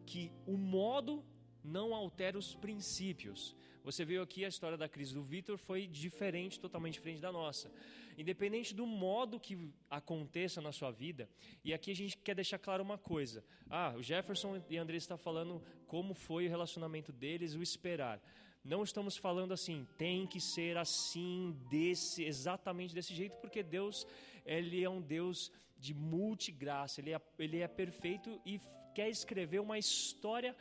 que 0.05 0.31
o 0.45 0.57
modo 0.57 1.23
não 1.63 1.93
altera 1.93 2.37
os 2.37 2.55
princípios. 2.55 3.55
Você 3.87 4.03
viu 4.03 4.21
aqui 4.21 4.43
a 4.43 4.49
história 4.49 4.77
da 4.77 4.89
crise 4.89 5.13
do 5.13 5.23
Vitor 5.23 5.57
foi 5.57 5.87
diferente, 5.87 6.59
totalmente 6.59 6.95
diferente 6.95 7.21
da 7.21 7.31
nossa. 7.31 7.71
Independente 8.17 8.75
do 8.75 8.85
modo 8.85 9.39
que 9.39 9.71
aconteça 9.89 10.59
na 10.59 10.73
sua 10.73 10.91
vida, 10.91 11.29
e 11.63 11.73
aqui 11.73 11.91
a 11.91 11.95
gente 11.95 12.17
quer 12.17 12.35
deixar 12.35 12.59
claro 12.59 12.83
uma 12.83 12.97
coisa. 12.97 13.45
Ah, 13.69 13.93
o 13.95 14.03
Jefferson 14.03 14.61
e 14.69 14.75
André 14.77 14.97
está 14.97 15.15
falando 15.15 15.63
como 15.87 16.13
foi 16.13 16.47
o 16.47 16.49
relacionamento 16.49 17.13
deles, 17.13 17.55
o 17.55 17.63
esperar. 17.63 18.21
Não 18.61 18.83
estamos 18.83 19.15
falando 19.15 19.53
assim, 19.53 19.87
tem 19.97 20.27
que 20.27 20.41
ser 20.41 20.75
assim, 20.75 21.55
desse, 21.69 22.25
exatamente 22.25 22.93
desse 22.93 23.13
jeito, 23.15 23.37
porque 23.37 23.63
Deus, 23.63 24.05
ele 24.45 24.83
é 24.83 24.89
um 24.89 25.01
Deus 25.01 25.49
de 25.79 25.93
multigraça, 25.93 26.99
ele 26.99 27.13
é, 27.13 27.21
ele 27.39 27.59
é 27.59 27.67
perfeito 27.69 28.37
e 28.45 28.59
quer 28.93 29.09
escrever 29.09 29.59
uma 29.59 29.77
história 29.77 30.53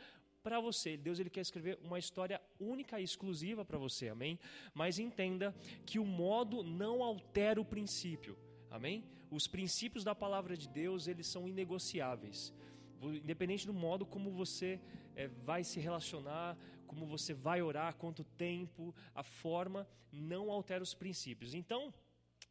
para 0.43 0.59
você. 0.59 0.97
Deus 0.97 1.19
ele 1.19 1.29
quer 1.29 1.41
escrever 1.41 1.77
uma 1.81 1.99
história 1.99 2.41
única 2.59 2.99
e 2.99 3.03
exclusiva 3.03 3.65
para 3.65 3.77
você, 3.77 4.09
amém? 4.09 4.39
Mas 4.73 4.99
entenda 4.99 5.55
que 5.85 5.99
o 5.99 6.05
modo 6.05 6.63
não 6.63 7.03
altera 7.03 7.59
o 7.59 7.65
princípio, 7.65 8.37
amém? 8.69 9.03
Os 9.29 9.47
princípios 9.47 10.03
da 10.03 10.15
palavra 10.15 10.55
de 10.55 10.67
Deus 10.69 11.07
eles 11.07 11.27
são 11.27 11.47
inegociáveis. 11.47 12.53
Independente 13.01 13.67
do 13.67 13.73
modo 13.73 14.05
como 14.05 14.31
você 14.31 14.79
é, 15.15 15.27
vai 15.27 15.63
se 15.63 15.79
relacionar, 15.79 16.57
como 16.87 17.05
você 17.05 17.33
vai 17.33 17.61
orar, 17.61 17.95
quanto 17.95 18.23
tempo, 18.23 18.95
a 19.13 19.23
forma 19.23 19.87
não 20.11 20.49
altera 20.49 20.81
os 20.81 20.93
princípios. 20.93 21.53
Então, 21.53 21.93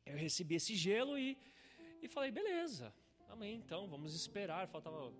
eu 0.05 0.16
recebi 0.16 0.55
esse 0.55 0.74
gelo 0.74 1.18
e, 1.18 1.37
e 2.03 2.09
falei, 2.09 2.30
beleza, 2.30 2.95
amém, 3.28 3.57
então 3.57 3.89
vamos 3.89 4.14
esperar. 4.14 4.68
Faltava 4.68 5.12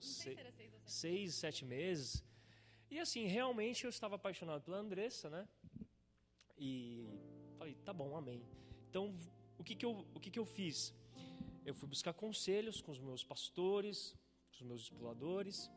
seis, 0.00 0.38
seis, 0.90 1.34
sete 1.34 1.64
meses. 1.64 2.24
E 2.90 2.98
assim, 2.98 3.26
realmente 3.26 3.84
eu 3.84 3.90
estava 3.90 4.16
apaixonado 4.16 4.62
pela 4.62 4.78
Andressa, 4.78 5.30
né? 5.30 5.48
E 6.58 7.08
falei, 7.56 7.74
tá 7.84 7.92
bom, 7.92 8.16
amém. 8.16 8.42
Então, 8.88 9.14
o 9.56 9.62
que 9.62 9.74
que 9.74 9.86
eu, 9.86 10.04
o 10.14 10.20
que 10.20 10.30
que 10.30 10.38
eu 10.38 10.44
fiz? 10.44 10.94
Eu 11.64 11.74
fui 11.74 11.88
buscar 11.88 12.12
conselhos 12.12 12.80
com 12.80 12.90
os 12.90 12.98
meus 12.98 13.22
pastores, 13.22 14.16
com 14.48 14.56
os 14.56 14.62
meus 14.62 14.82
exploradores. 14.82 15.70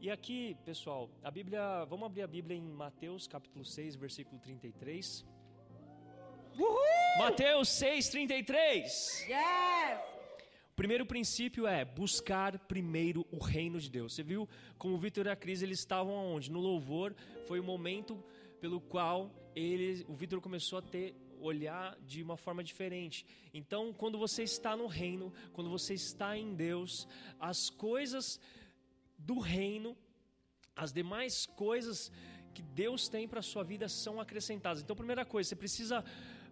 E 0.00 0.10
aqui, 0.10 0.56
pessoal, 0.64 1.10
a 1.22 1.30
Bíblia, 1.30 1.84
vamos 1.84 2.06
abrir 2.06 2.22
a 2.22 2.26
Bíblia 2.26 2.56
em 2.56 2.62
Mateus, 2.62 3.26
capítulo 3.26 3.64
6, 3.64 3.96
versículo 3.96 4.40
33. 4.40 5.24
Uhul! 6.58 6.78
Mateus 7.18 7.68
6, 7.68 8.08
33. 8.08 9.26
Yes! 9.28 10.17
Primeiro 10.78 11.04
princípio 11.04 11.66
é 11.66 11.84
buscar 11.84 12.56
primeiro 12.56 13.26
o 13.32 13.38
reino 13.38 13.80
de 13.80 13.90
Deus. 13.90 14.14
Você 14.14 14.22
viu 14.22 14.48
como 14.78 14.94
o 14.94 14.98
Vitor 14.98 15.26
e 15.26 15.28
a 15.28 15.34
Cris 15.34 15.60
eles 15.60 15.80
estavam 15.80 16.16
aonde? 16.16 16.52
No 16.52 16.60
louvor 16.60 17.16
foi 17.48 17.58
o 17.58 17.64
momento 17.64 18.22
pelo 18.60 18.80
qual 18.80 19.28
ele, 19.56 20.06
o 20.08 20.14
Vitor 20.14 20.40
começou 20.40 20.78
a 20.78 20.82
ter 20.82 21.16
olhar 21.40 21.98
de 22.06 22.22
uma 22.22 22.36
forma 22.36 22.62
diferente. 22.62 23.26
Então, 23.52 23.92
quando 23.92 24.16
você 24.16 24.44
está 24.44 24.76
no 24.76 24.86
reino, 24.86 25.32
quando 25.52 25.68
você 25.68 25.94
está 25.94 26.38
em 26.38 26.54
Deus, 26.54 27.08
as 27.40 27.68
coisas 27.68 28.38
do 29.18 29.40
reino, 29.40 29.96
as 30.76 30.92
demais 30.92 31.44
coisas 31.44 32.12
que 32.54 32.62
Deus 32.62 33.08
tem 33.08 33.26
para 33.26 33.42
sua 33.42 33.64
vida 33.64 33.88
são 33.88 34.20
acrescentadas. 34.20 34.80
Então, 34.80 34.94
primeira 34.94 35.24
coisa, 35.24 35.48
você 35.48 35.56
precisa 35.56 36.04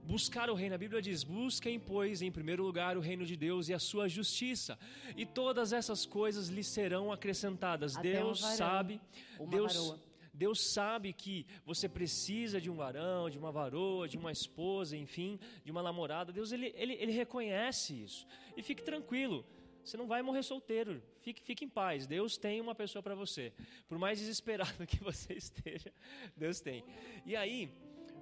buscar 0.06 0.48
o 0.48 0.54
reino. 0.54 0.74
A 0.74 0.78
Bíblia 0.78 1.02
diz: 1.02 1.24
busquem, 1.24 1.78
pois, 1.78 2.22
em 2.22 2.30
primeiro 2.30 2.62
lugar 2.62 2.96
o 2.96 3.00
reino 3.00 3.24
de 3.26 3.36
Deus 3.36 3.68
e 3.68 3.74
a 3.74 3.78
sua 3.78 4.08
justiça, 4.08 4.78
e 5.16 5.26
todas 5.26 5.72
essas 5.72 6.06
coisas 6.06 6.48
lhe 6.48 6.62
serão 6.62 7.12
acrescentadas. 7.12 7.96
Até 7.96 8.12
Deus 8.12 8.40
varão, 8.40 8.56
sabe, 8.56 9.00
Deus, 9.48 9.74
varoa. 9.74 10.00
Deus 10.32 10.72
sabe 10.72 11.12
que 11.12 11.46
você 11.64 11.88
precisa 11.88 12.60
de 12.60 12.70
um 12.70 12.76
varão, 12.76 13.28
de 13.30 13.38
uma 13.38 13.50
varoa, 13.50 14.06
de 14.06 14.18
uma 14.18 14.30
esposa, 14.30 14.96
enfim, 14.96 15.40
de 15.64 15.70
uma 15.70 15.82
namorada. 15.82 16.32
Deus 16.32 16.52
ele, 16.52 16.72
ele, 16.76 16.92
ele 16.94 17.12
reconhece 17.12 18.02
isso. 18.02 18.26
E 18.56 18.62
fique 18.62 18.82
tranquilo. 18.82 19.44
Você 19.82 19.96
não 19.96 20.06
vai 20.06 20.20
morrer 20.20 20.42
solteiro. 20.42 21.00
Fique, 21.22 21.40
fique 21.40 21.64
em 21.64 21.68
paz. 21.68 22.06
Deus 22.06 22.36
tem 22.36 22.60
uma 22.60 22.74
pessoa 22.74 23.02
para 23.02 23.14
você. 23.14 23.52
Por 23.88 23.98
mais 23.98 24.18
desesperado 24.18 24.84
que 24.86 25.02
você 25.02 25.32
esteja, 25.34 25.92
Deus 26.36 26.60
tem. 26.60 26.84
E 27.24 27.34
aí, 27.36 27.72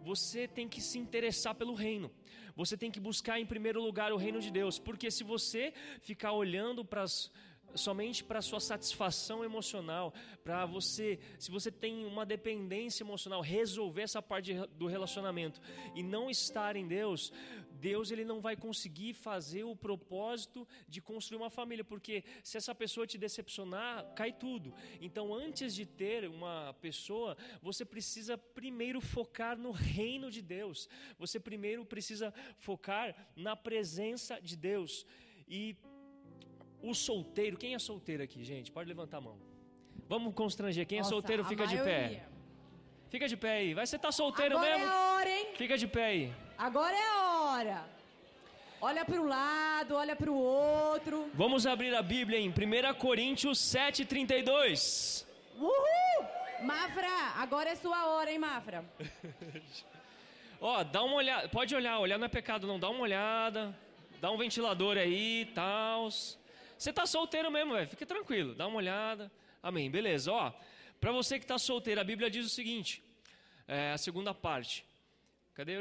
você 0.05 0.47
tem 0.47 0.69
que 0.69 0.81
se 0.81 0.99
interessar 0.99 1.55
pelo 1.55 1.75
reino. 1.75 2.11
Você 2.55 2.77
tem 2.77 2.91
que 2.91 3.01
buscar 3.01 3.41
em 3.41 3.47
primeiro 3.47 3.81
lugar 3.83 4.13
o 4.13 4.17
reino 4.17 4.41
de 4.41 4.51
Deus, 4.51 4.79
porque 4.79 5.11
se 5.11 5.25
você 5.25 5.73
ficar 6.01 6.33
olhando 6.33 6.85
para 6.85 7.03
as 7.03 7.33
somente 7.75 8.23
para 8.23 8.41
sua 8.41 8.61
satisfação 8.61 9.45
emocional, 9.45 10.15
para 10.43 10.65
você, 10.65 11.19
se 11.39 11.51
você 11.51 11.71
tem 11.71 12.05
uma 12.07 12.25
dependência 12.25 13.03
emocional, 13.03 13.41
resolver 13.41 14.03
essa 14.03 14.23
parte 14.23 14.55
do 14.79 14.87
relacionamento 14.87 15.61
e 15.95 16.03
não 16.03 16.31
estar 16.31 16.77
em 16.77 16.87
Deus, 16.87 17.33
Deus 17.89 18.11
ele 18.11 18.24
não 18.24 18.39
vai 18.47 18.57
conseguir 18.66 19.12
fazer 19.28 19.64
o 19.72 19.76
propósito 19.87 20.61
de 20.93 21.01
construir 21.11 21.39
uma 21.43 21.51
família, 21.59 21.85
porque 21.93 22.14
se 22.43 22.57
essa 22.61 22.74
pessoa 22.82 23.07
te 23.12 23.18
decepcionar, 23.26 23.93
cai 24.20 24.32
tudo. 24.45 24.68
Então, 25.07 25.24
antes 25.45 25.74
de 25.78 25.85
ter 26.03 26.20
uma 26.37 26.57
pessoa, 26.87 27.37
você 27.68 27.85
precisa 27.95 28.35
primeiro 28.61 29.01
focar 29.14 29.55
no 29.66 29.72
reino 29.97 30.30
de 30.37 30.43
Deus. 30.57 30.89
Você 31.18 31.39
primeiro 31.49 31.85
precisa 31.95 32.32
focar 32.66 33.07
na 33.47 33.55
presença 33.68 34.35
de 34.49 34.57
Deus. 34.70 34.93
E 35.47 35.76
o 36.91 36.95
solteiro, 36.95 37.59
quem 37.62 37.74
é 37.74 37.78
solteiro 37.78 38.22
aqui, 38.26 38.41
gente? 38.53 38.72
Pode 38.72 38.89
levantar 38.95 39.18
a 39.18 39.26
mão. 39.28 39.37
Vamos 40.12 40.32
constranger. 40.43 40.87
Quem 40.87 40.99
é 40.99 41.03
Nossa, 41.03 41.14
solteiro, 41.16 41.43
a 41.43 41.51
fica 41.53 41.66
de 41.66 41.76
pé. 41.89 42.26
Fica 43.12 43.26
de 43.32 43.37
pé 43.37 43.53
aí. 43.61 43.74
Vai, 43.78 43.87
você 43.87 43.99
tá 44.05 44.11
solteiro 44.11 44.57
Agora 44.57 44.78
mesmo? 44.78 44.91
é 44.91 44.97
a 44.97 45.12
hora, 45.12 45.30
hein? 45.30 45.47
Fica 45.62 45.76
de 45.82 45.87
pé 45.87 46.05
aí. 46.12 46.24
Agora 46.68 46.97
é 46.97 47.09
a 47.11 47.22
hora. 47.22 47.34
Olha 48.81 49.05
para 49.05 49.21
um 49.21 49.29
lado, 49.29 49.95
olha 49.95 50.17
para 50.17 50.29
o 50.29 50.37
outro. 50.37 51.31
Vamos 51.35 51.69
abrir 51.69 51.95
a 51.95 52.03
Bíblia 52.03 52.37
em 52.41 52.49
1 52.49 52.95
Coríntios 52.99 53.59
7,32. 53.61 55.25
Uhul! 55.57 56.27
Mafra, 56.65 57.09
agora 57.37 57.71
é 57.71 57.77
sua 57.77 58.07
hora, 58.09 58.33
hein, 58.33 58.41
Mafra? 58.41 58.85
Ó, 60.61 60.83
dá 60.83 61.05
uma 61.05 61.15
olhada. 61.15 61.49
Pode 61.49 61.77
olhar, 61.77 62.01
olhar 62.01 62.19
não 62.19 62.27
é 62.27 62.29
pecado, 62.29 62.67
não. 62.67 62.77
Dá 62.77 62.91
uma 62.91 63.03
olhada. 63.03 63.73
Dá 64.21 64.33
um 64.33 64.37
ventilador 64.37 64.99
aí, 64.99 65.49
tal. 65.55 66.11
Você 66.11 66.93
tá 66.93 67.07
solteiro 67.07 67.53
mesmo, 67.53 67.75
velho. 67.75 67.89
Fique 67.89 68.05
tranquilo. 68.05 68.53
Dá 68.57 68.67
uma 68.67 68.79
olhada. 68.79 69.31
Amém. 69.63 69.89
Beleza, 69.89 70.33
ó. 70.33 70.53
Para 71.01 71.13
você 71.13 71.39
que 71.39 71.45
está 71.45 71.57
solteiro, 71.57 72.01
a 72.01 72.05
Bíblia 72.05 72.29
diz 72.29 72.47
o 72.47 72.51
seguinte: 72.51 73.01
é, 73.69 73.93
a 73.93 73.99
segunda 73.99 74.35
parte. 74.35 74.85
Cadê? 75.55 75.77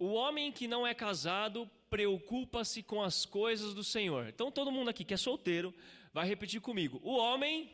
O 0.00 0.12
homem 0.14 0.50
que 0.50 0.66
não 0.66 0.86
é 0.86 0.94
casado 0.94 1.70
preocupa-se 1.90 2.82
com 2.82 3.02
as 3.02 3.26
coisas 3.26 3.74
do 3.74 3.84
Senhor. 3.84 4.28
Então, 4.28 4.50
todo 4.50 4.72
mundo 4.72 4.88
aqui 4.88 5.04
que 5.04 5.12
é 5.12 5.16
solteiro 5.18 5.74
vai 6.10 6.26
repetir 6.26 6.58
comigo: 6.58 6.98
O 7.04 7.18
homem. 7.18 7.70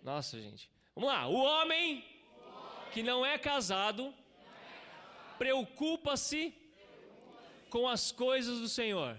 Nossa, 0.00 0.40
gente. 0.40 0.70
Vamos 0.94 1.10
lá. 1.10 1.26
O 1.26 1.34
homem 1.34 2.04
que 2.92 3.02
não 3.02 3.26
é 3.26 3.36
casado 3.36 4.14
preocupa-se 5.38 6.54
com 7.68 7.88
as 7.88 8.12
coisas 8.12 8.60
do 8.60 8.68
Senhor. 8.68 9.18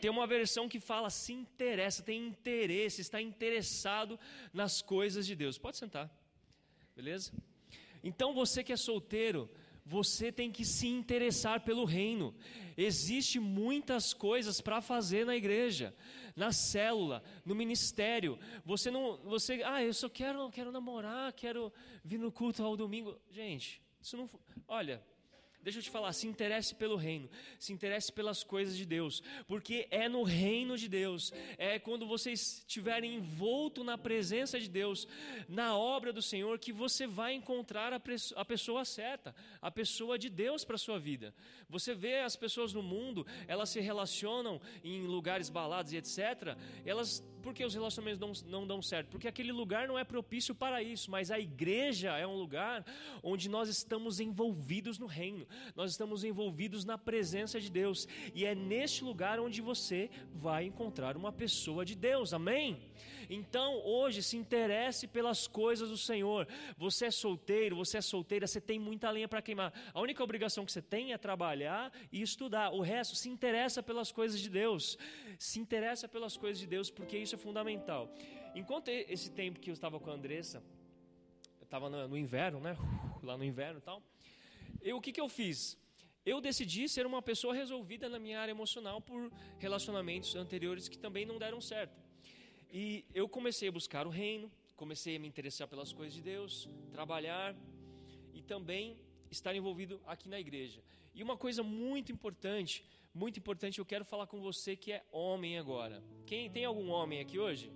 Tem 0.00 0.08
uma 0.08 0.24
versão 0.24 0.68
que 0.68 0.78
fala 0.78 1.10
se 1.10 1.32
interessa, 1.32 2.00
tem 2.00 2.28
interesse, 2.28 3.00
está 3.00 3.20
interessado 3.20 4.20
nas 4.52 4.80
coisas 4.80 5.26
de 5.26 5.34
Deus. 5.34 5.58
Pode 5.58 5.78
sentar, 5.78 6.08
beleza? 6.94 7.32
Então 8.04 8.32
você 8.34 8.62
que 8.62 8.72
é 8.72 8.76
solteiro, 8.76 9.50
você 9.84 10.32
tem 10.32 10.50
que 10.50 10.64
se 10.64 10.86
interessar 10.86 11.60
pelo 11.60 11.84
reino. 11.84 12.34
Existe 12.76 13.38
muitas 13.38 14.14
coisas 14.14 14.60
para 14.60 14.80
fazer 14.80 15.26
na 15.26 15.36
igreja, 15.36 15.94
na 16.34 16.52
célula, 16.52 17.22
no 17.44 17.54
ministério. 17.54 18.38
Você 18.64 18.90
não, 18.90 19.18
você, 19.18 19.62
ah, 19.64 19.82
eu 19.82 19.92
só 19.92 20.08
quero, 20.08 20.50
quero 20.50 20.72
namorar, 20.72 21.32
quero 21.32 21.72
vir 22.02 22.18
no 22.18 22.32
culto 22.32 22.62
ao 22.62 22.76
domingo. 22.76 23.18
Gente, 23.30 23.82
isso 24.00 24.16
não, 24.16 24.28
olha, 24.66 25.02
Deixa 25.64 25.78
eu 25.78 25.82
te 25.82 25.88
falar, 25.88 26.12
se 26.12 26.26
interesse 26.26 26.74
pelo 26.74 26.94
reino, 26.94 27.26
se 27.58 27.72
interesse 27.72 28.12
pelas 28.12 28.44
coisas 28.44 28.76
de 28.76 28.84
Deus, 28.84 29.22
porque 29.46 29.88
é 29.90 30.10
no 30.10 30.22
reino 30.22 30.76
de 30.76 30.90
Deus, 30.90 31.32
é 31.56 31.78
quando 31.78 32.06
vocês 32.06 32.58
estiverem 32.58 33.14
envolto 33.14 33.82
na 33.82 33.96
presença 33.96 34.60
de 34.60 34.68
Deus, 34.68 35.08
na 35.48 35.74
obra 35.74 36.12
do 36.12 36.20
Senhor, 36.20 36.58
que 36.58 36.70
você 36.70 37.06
vai 37.06 37.32
encontrar 37.32 37.94
a 37.94 38.44
pessoa 38.44 38.84
certa, 38.84 39.34
a 39.62 39.70
pessoa 39.70 40.18
de 40.18 40.28
Deus 40.28 40.66
para 40.66 40.76
a 40.76 40.78
sua 40.78 40.98
vida. 40.98 41.34
Você 41.66 41.94
vê 41.94 42.18
as 42.18 42.36
pessoas 42.36 42.74
no 42.74 42.82
mundo, 42.82 43.26
elas 43.48 43.70
se 43.70 43.80
relacionam 43.80 44.60
em 44.84 45.06
lugares 45.06 45.48
balados 45.48 45.92
e 45.92 45.96
etc. 45.96 46.58
Elas, 46.84 47.24
por 47.44 47.54
que 47.54 47.64
os 47.64 47.74
relacionamentos 47.74 48.42
não, 48.42 48.60
não 48.60 48.66
dão 48.66 48.82
certo? 48.82 49.08
Porque 49.08 49.28
aquele 49.28 49.52
lugar 49.52 49.86
não 49.86 49.98
é 49.98 50.04
propício 50.04 50.54
para 50.54 50.82
isso, 50.82 51.10
mas 51.10 51.30
a 51.30 51.38
igreja 51.38 52.16
é 52.16 52.26
um 52.26 52.36
lugar 52.36 52.84
onde 53.22 53.48
nós 53.48 53.68
estamos 53.68 54.18
envolvidos 54.18 54.98
no 54.98 55.06
reino 55.06 55.46
nós 55.74 55.90
estamos 55.90 56.24
envolvidos 56.24 56.84
na 56.84 56.96
presença 56.96 57.60
de 57.60 57.70
Deus, 57.70 58.08
e 58.34 58.44
é 58.44 58.54
neste 58.54 59.04
lugar 59.04 59.40
onde 59.40 59.60
você 59.60 60.10
vai 60.32 60.64
encontrar 60.64 61.16
uma 61.16 61.32
pessoa 61.32 61.84
de 61.84 61.94
Deus, 61.94 62.32
amém? 62.32 62.80
Então, 63.28 63.80
hoje, 63.84 64.22
se 64.22 64.36
interesse 64.36 65.06
pelas 65.06 65.46
coisas 65.46 65.88
do 65.88 65.96
Senhor. 65.96 66.46
Você 66.76 67.06
é 67.06 67.10
solteiro, 67.10 67.76
você 67.76 67.98
é 67.98 68.00
solteira, 68.00 68.46
você 68.46 68.60
tem 68.60 68.78
muita 68.78 69.10
lenha 69.10 69.28
para 69.28 69.42
queimar. 69.42 69.72
A 69.92 70.00
única 70.00 70.22
obrigação 70.22 70.64
que 70.64 70.72
você 70.72 70.82
tem 70.82 71.12
é 71.12 71.18
trabalhar 71.18 71.92
e 72.12 72.22
estudar. 72.22 72.70
O 72.72 72.80
resto, 72.80 73.14
se 73.16 73.28
interessa 73.28 73.82
pelas 73.82 74.12
coisas 74.12 74.40
de 74.40 74.48
Deus. 74.48 74.98
Se 75.38 75.58
interessa 75.58 76.08
pelas 76.08 76.36
coisas 76.36 76.58
de 76.58 76.66
Deus, 76.66 76.90
porque 76.90 77.16
isso 77.16 77.34
é 77.34 77.38
fundamental. 77.38 78.12
Enquanto 78.54 78.88
esse 78.88 79.30
tempo 79.30 79.58
que 79.58 79.70
eu 79.70 79.74
estava 79.74 79.98
com 79.98 80.10
a 80.10 80.14
Andressa, 80.14 80.62
eu 81.60 81.64
estava 81.64 81.90
no, 81.90 82.08
no 82.08 82.16
inverno, 82.16 82.60
né? 82.60 82.76
Lá 83.22 83.36
no 83.36 83.44
inverno 83.44 83.78
e 83.78 83.82
tal. 83.82 84.02
Eu, 84.80 84.98
o 84.98 85.00
que, 85.00 85.12
que 85.12 85.20
eu 85.20 85.28
fiz? 85.28 85.78
Eu 86.24 86.40
decidi 86.40 86.88
ser 86.88 87.04
uma 87.04 87.20
pessoa 87.20 87.54
resolvida 87.54 88.08
na 88.08 88.18
minha 88.18 88.40
área 88.40 88.52
emocional 88.52 89.00
por 89.00 89.30
relacionamentos 89.58 90.34
anteriores 90.36 90.88
que 90.88 90.96
também 90.96 91.26
não 91.26 91.38
deram 91.38 91.60
certo. 91.60 92.03
E 92.80 93.04
eu 93.14 93.26
comecei 93.36 93.68
a 93.68 93.72
buscar 93.72 94.04
o 94.06 94.10
reino, 94.10 94.50
comecei 94.82 95.14
a 95.16 95.18
me 95.18 95.28
interessar 95.28 95.66
pelas 95.68 95.92
coisas 95.92 96.12
de 96.12 96.20
Deus, 96.20 96.68
trabalhar 96.90 97.54
e 98.32 98.42
também 98.42 98.96
estar 99.30 99.54
envolvido 99.54 100.00
aqui 100.04 100.28
na 100.28 100.40
igreja. 100.40 100.80
E 101.14 101.22
uma 101.22 101.36
coisa 101.36 101.62
muito 101.62 102.10
importante, 102.10 102.84
muito 103.14 103.38
importante, 103.38 103.78
eu 103.78 103.86
quero 103.92 104.04
falar 104.04 104.26
com 104.26 104.40
você 104.40 104.74
que 104.74 104.90
é 104.92 105.04
homem 105.12 105.56
agora. 105.56 106.02
Quem 106.26 106.50
tem 106.50 106.64
algum 106.64 106.88
homem 106.90 107.20
aqui 107.20 107.38
hoje? 107.38 107.70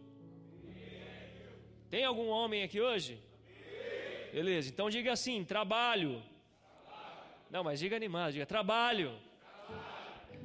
Tem 1.88 2.05
algum 2.05 2.28
homem 2.28 2.64
aqui 2.64 2.80
hoje? 2.80 3.22
Beleza, 4.32 4.68
então 4.68 4.90
diga 4.90 5.12
assim: 5.12 5.44
trabalho 5.44 6.20
não, 7.51 7.64
mas 7.64 7.80
diga 7.80 7.96
animado, 7.96 8.32
diga 8.32 8.44
trabalho. 8.44 9.11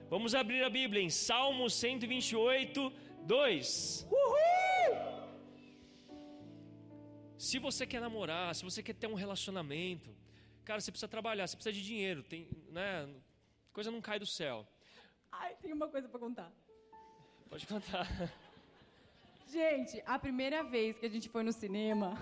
Vamos 0.10 0.34
abrir 0.34 0.64
a 0.64 0.70
Bíblia 0.70 1.04
em 1.04 1.10
Salmo 1.10 1.70
128, 1.70 2.94
2. 3.24 4.08
Uhul! 4.10 4.43
Se 7.44 7.60
você 7.60 7.86
quer 7.86 8.00
namorar, 8.00 8.56
se 8.56 8.64
você 8.64 8.82
quer 8.82 8.94
ter 8.94 9.06
um 9.06 9.16
relacionamento, 9.16 10.10
cara, 10.64 10.80
você 10.80 10.90
precisa 10.90 11.10
trabalhar, 11.10 11.46
você 11.46 11.58
precisa 11.58 11.74
de 11.74 11.84
dinheiro, 11.84 12.24
tem, 12.24 12.48
né? 12.72 13.10
Coisa 13.74 13.92
não 13.92 14.00
cai 14.00 14.18
do 14.18 14.26
céu. 14.26 14.66
Ai, 15.30 15.54
tem 15.62 15.74
uma 15.74 15.90
coisa 15.90 16.08
para 16.08 16.22
contar. 16.22 16.50
Pode 17.50 17.68
contar. 17.68 18.08
Gente, 19.46 20.02
a 20.06 20.18
primeira 20.18 20.64
vez 20.64 20.98
que 20.98 21.06
a 21.06 21.10
gente 21.10 21.28
foi 21.28 21.44
no 21.44 21.52
cinema, 21.52 22.18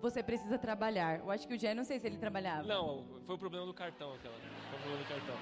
você 0.00 0.22
precisa 0.22 0.56
trabalhar. 0.58 1.18
Eu 1.18 1.30
acho 1.30 1.46
que 1.46 1.52
o 1.52 1.58
Jé, 1.58 1.74
não 1.74 1.84
sei 1.84 2.00
se 2.00 2.06
ele 2.06 2.16
trabalhava. 2.16 2.66
Não, 2.66 3.04
foi 3.26 3.34
o 3.34 3.38
problema 3.38 3.66
do 3.66 3.74
cartão 3.74 4.14
aquela. 4.14 4.34
Foi 4.34 4.78
o 4.78 4.80
problema 4.80 5.04
do 5.04 5.08
cartão. 5.10 5.36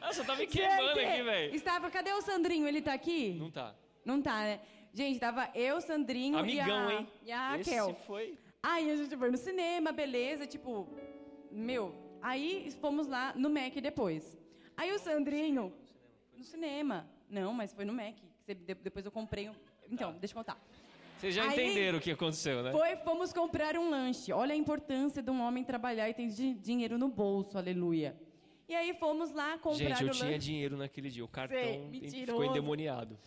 Nossa, 0.00 0.24
tá 0.24 0.34
me 0.34 0.48
queimando 0.48 0.90
aqui, 0.90 1.22
velho. 1.22 1.54
Estava, 1.54 1.88
cadê 1.88 2.12
o 2.12 2.20
Sandrinho? 2.20 2.66
Ele 2.66 2.82
tá 2.82 2.92
aqui? 2.92 3.34
Não 3.34 3.48
tá. 3.48 3.76
Não 4.04 4.20
tá, 4.20 4.40
né? 4.40 4.60
Gente, 4.96 5.20
tava 5.20 5.50
eu, 5.54 5.78
Sandrinho 5.78 6.38
Amigão, 6.38 6.66
e 6.66 6.70
a, 6.70 6.92
hein? 6.94 7.08
E 7.26 7.30
a 7.30 7.50
Raquel. 7.50 7.90
Esse 7.90 8.06
foi. 8.06 8.38
Aí 8.62 8.90
a 8.90 8.96
gente 8.96 9.14
foi 9.14 9.30
no 9.30 9.36
cinema, 9.36 9.92
beleza, 9.92 10.46
tipo, 10.46 10.88
meu, 11.52 11.94
aí 12.22 12.70
fomos 12.80 13.06
lá 13.06 13.34
no 13.36 13.50
Mac 13.50 13.74
depois. 13.74 14.38
Aí 14.74 14.90
o 14.92 14.98
Sandrinho, 14.98 15.70
no 16.34 16.42
cinema. 16.42 17.06
Não, 17.28 17.52
mas 17.52 17.74
foi 17.74 17.84
no 17.84 17.92
Mac. 17.92 18.16
Depois 18.82 19.04
eu 19.04 19.12
comprei. 19.12 19.50
Então, 19.90 20.14
tá. 20.14 20.18
deixa 20.18 20.32
eu 20.32 20.38
contar. 20.38 20.58
Vocês 21.18 21.34
já 21.34 21.42
Aí, 21.42 21.50
entenderam 21.50 21.98
o 21.98 22.00
que 22.00 22.10
aconteceu, 22.10 22.62
né? 22.62 22.72
Foi, 22.72 22.96
fomos 22.96 23.34
comprar 23.34 23.76
um 23.76 23.90
lanche. 23.90 24.32
Olha 24.32 24.54
a 24.54 24.56
importância 24.56 25.22
de 25.22 25.30
um 25.30 25.42
homem 25.42 25.62
trabalhar 25.62 26.08
e 26.08 26.14
ter 26.14 26.26
dinheiro 26.26 26.96
no 26.96 27.08
bolso, 27.10 27.58
aleluia. 27.58 28.18
E 28.66 28.74
aí 28.74 28.94
fomos 28.94 29.30
lá 29.30 29.58
comprar 29.58 29.76
Gente, 29.76 30.04
eu 30.04 30.10
tinha 30.10 30.24
lanche. 30.24 30.38
dinheiro 30.38 30.76
naquele 30.76 31.10
dia. 31.10 31.24
O 31.24 31.28
cartão 31.28 31.58
Sei, 31.58 32.24
ficou 32.24 32.42
endemoniado. 32.42 33.18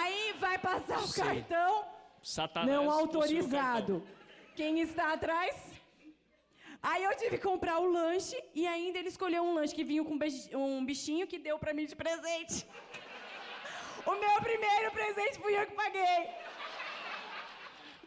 Aí 0.00 0.34
vai 0.38 0.56
passar 0.58 0.98
o 1.00 1.06
Sei. 1.06 1.22
cartão 1.22 1.84
Satanás 2.22 2.70
não 2.70 2.90
autorizado. 2.90 4.02
Quem 4.56 4.80
está 4.80 5.12
atrás? 5.12 5.54
Aí 6.82 7.04
eu 7.04 7.14
tive 7.16 7.36
que 7.36 7.44
comprar 7.44 7.78
o 7.78 7.86
lanche 7.86 8.36
e 8.54 8.66
ainda 8.66 8.98
ele 8.98 9.08
escolheu 9.08 9.42
um 9.42 9.54
lanche 9.54 9.74
que 9.74 9.84
vinha 9.84 10.02
com 10.02 10.18
um 10.54 10.84
bichinho 10.84 11.26
que 11.26 11.38
deu 11.38 11.58
para 11.58 11.74
mim 11.74 11.84
de 11.84 11.94
presente. 11.94 12.66
O 14.06 14.14
meu 14.24 14.36
primeiro 14.40 14.90
presente 14.90 15.38
fui 15.38 15.56
eu 15.56 15.66
que 15.66 15.74
paguei. 15.74 16.30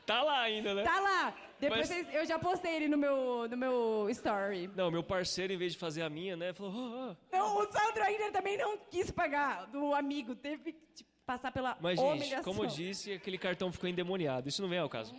Tá 0.05 0.21
lá 0.23 0.41
ainda, 0.41 0.73
né? 0.73 0.83
Tá 0.83 0.99
lá. 0.99 1.33
Depois 1.59 1.89
Mas... 1.89 2.13
eu 2.13 2.25
já 2.25 2.37
postei 2.37 2.75
ele 2.75 2.87
no 2.87 2.97
meu, 2.97 3.47
no 3.47 3.57
meu 3.57 4.07
story. 4.09 4.69
Não, 4.75 4.91
meu 4.91 5.03
parceiro, 5.03 5.53
em 5.53 5.57
vez 5.57 5.73
de 5.73 5.79
fazer 5.79 6.01
a 6.01 6.09
minha, 6.09 6.35
né, 6.35 6.53
falou... 6.53 6.73
Oh, 6.75 7.11
oh. 7.11 7.35
Não, 7.35 7.57
o 7.59 7.71
Sandro 7.71 8.03
ainda 8.03 8.31
também 8.31 8.57
não 8.57 8.77
quis 8.77 9.09
pagar 9.09 9.67
do 9.67 9.93
amigo. 9.93 10.35
Teve 10.35 10.73
que 10.73 11.05
passar 11.25 11.51
pela 11.51 11.77
Mas, 11.81 11.99
gente, 11.99 12.41
como 12.43 12.63
eu 12.63 12.67
disse, 12.67 13.11
aquele 13.13 13.37
cartão 13.37 13.71
ficou 13.71 13.89
endemoniado. 13.89 14.47
Isso 14.47 14.61
não 14.61 14.69
vem 14.69 14.79
ao 14.79 14.89
caso. 14.89 15.13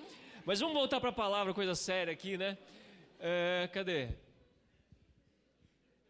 Mas 0.45 0.61
vamos 0.61 0.75
voltar 0.75 1.01
para 1.01 1.11
a 1.11 1.13
palavra, 1.13 1.53
coisa 1.53 1.75
séria 1.75 2.13
aqui, 2.13 2.39
né? 2.39 2.57
É, 3.19 3.69
cadê? 3.73 4.11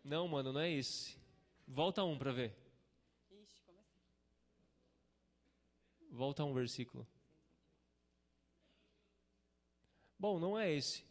Não, 0.05 0.28
mano, 0.28 0.53
não 0.53 0.61
é 0.61 0.70
esse. 0.70 1.16
Volta 1.66 2.05
um 2.05 2.18
para 2.18 2.32
ver. 2.32 2.55
Ixi, 3.30 3.62
como 3.64 3.80
assim? 3.80 4.01
Volta 6.11 6.44
um 6.44 6.53
versículo. 6.53 7.07
Bom, 10.18 10.38
não 10.38 10.59
é 10.59 10.72
esse. 10.72 11.05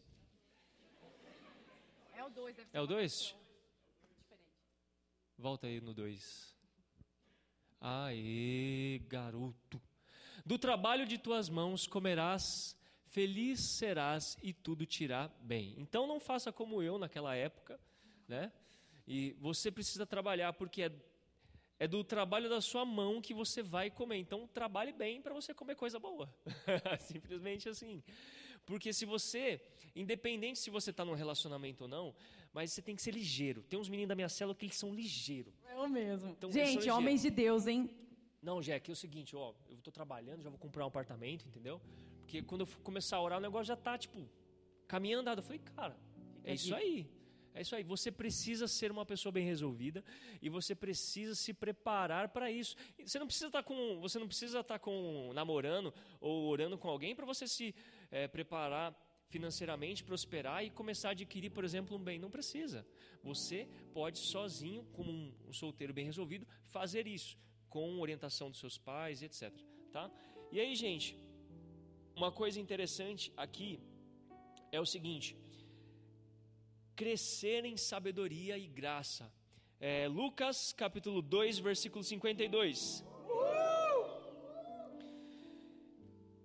É 2.14 2.24
o 2.24 2.30
2, 2.30 2.56
É 2.72 2.80
o 2.80 2.86
2? 2.86 3.36
Volta 5.38 5.66
aí 5.66 5.80
no 5.80 5.92
2. 5.92 6.55
Aê, 7.88 9.00
garoto. 9.08 9.80
Do 10.44 10.58
trabalho 10.58 11.06
de 11.06 11.18
tuas 11.18 11.48
mãos 11.48 11.86
comerás, 11.86 12.76
feliz 13.04 13.60
serás 13.60 14.36
e 14.42 14.52
tudo 14.52 14.84
te 14.84 15.04
irá 15.04 15.30
bem. 15.40 15.76
Então 15.78 16.04
não 16.04 16.18
faça 16.18 16.50
como 16.50 16.82
eu 16.82 16.98
naquela 16.98 17.36
época, 17.36 17.78
né? 18.26 18.50
E 19.06 19.36
você 19.38 19.70
precisa 19.70 20.04
trabalhar 20.04 20.52
porque 20.54 20.82
é, 20.82 20.92
é 21.78 21.86
do 21.86 22.02
trabalho 22.02 22.48
da 22.50 22.60
sua 22.60 22.84
mão 22.84 23.22
que 23.22 23.32
você 23.32 23.62
vai 23.62 23.88
comer. 23.88 24.16
Então 24.16 24.48
trabalhe 24.48 24.92
bem 24.92 25.22
para 25.22 25.32
você 25.32 25.54
comer 25.54 25.76
coisa 25.76 26.00
boa. 26.00 26.28
Simplesmente 26.98 27.68
assim. 27.68 28.02
Porque 28.64 28.92
se 28.92 29.04
você, 29.04 29.60
independente 29.94 30.58
se 30.58 30.70
você 30.70 30.90
está 30.90 31.04
num 31.04 31.14
relacionamento 31.14 31.84
ou 31.84 31.88
não, 31.88 32.16
mas 32.56 32.72
você 32.72 32.80
tem 32.80 32.96
que 32.96 33.02
ser 33.02 33.12
ligeiro. 33.12 33.62
Tem 33.70 33.78
uns 33.78 33.86
meninos 33.86 34.08
da 34.08 34.14
minha 34.14 34.30
célula 34.30 34.54
que 34.54 34.64
eles 34.64 34.76
são 34.76 34.90
ligeiros. 35.00 35.52
É 35.68 35.74
o 35.78 35.86
mesmo. 35.86 36.30
Então, 36.30 36.50
Gente, 36.50 36.88
homens 36.88 37.20
de 37.20 37.28
Deus, 37.28 37.66
hein? 37.66 37.90
Não, 38.42 38.62
Jack, 38.62 38.90
é 38.90 38.94
o 38.94 38.96
seguinte, 38.96 39.36
ó, 39.36 39.52
eu 39.68 39.76
estou 39.76 39.92
trabalhando, 39.92 40.42
já 40.42 40.48
vou 40.48 40.58
comprar 40.58 40.84
um 40.86 40.88
apartamento, 40.88 41.46
entendeu? 41.46 41.78
Porque 42.20 42.40
quando 42.40 42.62
eu 42.62 42.68
começar 42.82 43.18
a 43.18 43.22
orar, 43.22 43.38
o 43.38 43.42
negócio 43.42 43.66
já 43.66 43.76
tá, 43.76 43.98
tipo, 43.98 44.26
caminhando 44.88 45.20
andado. 45.20 45.40
Eu 45.40 45.42
falei, 45.42 45.60
cara, 45.76 45.98
é 46.42 46.54
isso 46.54 46.74
aí. 46.74 47.06
É 47.52 47.60
isso 47.60 47.76
aí. 47.76 47.82
Você 47.82 48.10
precisa 48.10 48.66
ser 48.66 48.90
uma 48.90 49.04
pessoa 49.04 49.30
bem 49.30 49.44
resolvida 49.44 50.02
e 50.40 50.48
você 50.48 50.74
precisa 50.74 51.34
se 51.34 51.52
preparar 51.52 52.30
para 52.30 52.50
isso. 52.50 52.74
Você 53.04 53.18
não 53.18 53.26
precisa 53.26 53.48
estar 53.48 53.62
tá 53.62 53.68
com, 53.68 54.00
você 54.00 54.18
não 54.18 54.28
precisa 54.28 54.60
estar 54.60 54.78
tá 54.78 54.78
com 54.78 55.30
namorando 55.34 55.92
ou 56.22 56.48
orando 56.48 56.78
com 56.78 56.88
alguém 56.88 57.14
para 57.14 57.26
você 57.26 57.46
se 57.46 57.74
é, 58.10 58.26
preparar 58.26 58.94
financeiramente, 59.28 60.04
prosperar 60.04 60.64
e 60.64 60.70
começar 60.70 61.08
a 61.08 61.12
adquirir, 61.12 61.50
por 61.50 61.64
exemplo, 61.64 61.96
um 61.96 62.02
bem. 62.02 62.18
Não 62.18 62.30
precisa. 62.30 62.86
Você 63.22 63.68
pode 63.92 64.18
sozinho, 64.18 64.84
como 64.92 65.10
um, 65.10 65.52
solteiro 65.52 65.92
bem 65.92 66.04
resolvido, 66.04 66.46
fazer 66.64 67.06
isso 67.06 67.36
com 67.68 68.00
orientação 68.00 68.50
dos 68.50 68.60
seus 68.60 68.78
pais, 68.78 69.22
etc. 69.22 69.52
Tá? 69.92 70.10
E 70.52 70.60
aí, 70.60 70.74
gente, 70.74 71.16
uma 72.14 72.30
coisa 72.30 72.60
interessante 72.60 73.32
aqui 73.36 73.80
é 74.70 74.80
o 74.80 74.86
seguinte: 74.86 75.36
crescer 76.94 77.64
em 77.64 77.76
sabedoria 77.76 78.56
e 78.56 78.66
graça. 78.66 79.32
É, 79.78 80.08
Lucas 80.08 80.72
capítulo 80.72 81.20
2, 81.20 81.58
versículo 81.58 82.02
52. 82.02 83.04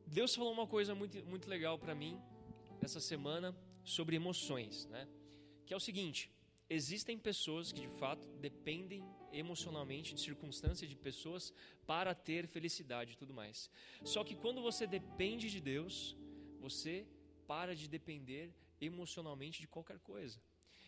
Deus 0.07 0.35
falou 0.35 0.51
uma 0.51 0.67
coisa 0.67 0.93
muito, 0.93 1.23
muito 1.25 1.49
legal 1.49 1.79
para 1.79 1.95
mim 1.95 2.21
essa 2.85 2.99
semana 2.99 3.55
sobre 3.83 4.15
emoções, 4.15 4.85
né? 4.87 5.07
Que 5.65 5.73
é 5.73 5.77
o 5.77 5.79
seguinte: 5.79 6.31
existem 6.69 7.17
pessoas 7.17 7.71
que 7.71 7.81
de 7.81 7.87
fato 7.99 8.27
dependem 8.39 9.03
emocionalmente 9.31 10.13
de 10.13 10.21
circunstâncias 10.21 10.89
de 10.89 10.95
pessoas 10.95 11.53
para 11.85 12.13
ter 12.13 12.47
felicidade 12.47 13.13
e 13.13 13.17
tudo 13.17 13.33
mais. 13.33 13.69
Só 14.03 14.23
que 14.23 14.35
quando 14.35 14.61
você 14.61 14.85
depende 14.85 15.49
de 15.49 15.61
Deus, 15.61 16.15
você 16.59 17.07
para 17.47 17.75
de 17.75 17.87
depender 17.87 18.53
emocionalmente 18.79 19.61
de 19.61 19.67
qualquer 19.67 19.99
coisa. 19.99 20.41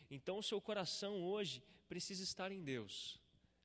Então 0.10 0.38
o 0.38 0.44
seu 0.44 0.60
coração 0.62 1.22
hoje 1.22 1.64
precisa 1.88 2.24
estar 2.24 2.52
em 2.52 2.64
Deus. 2.64 3.20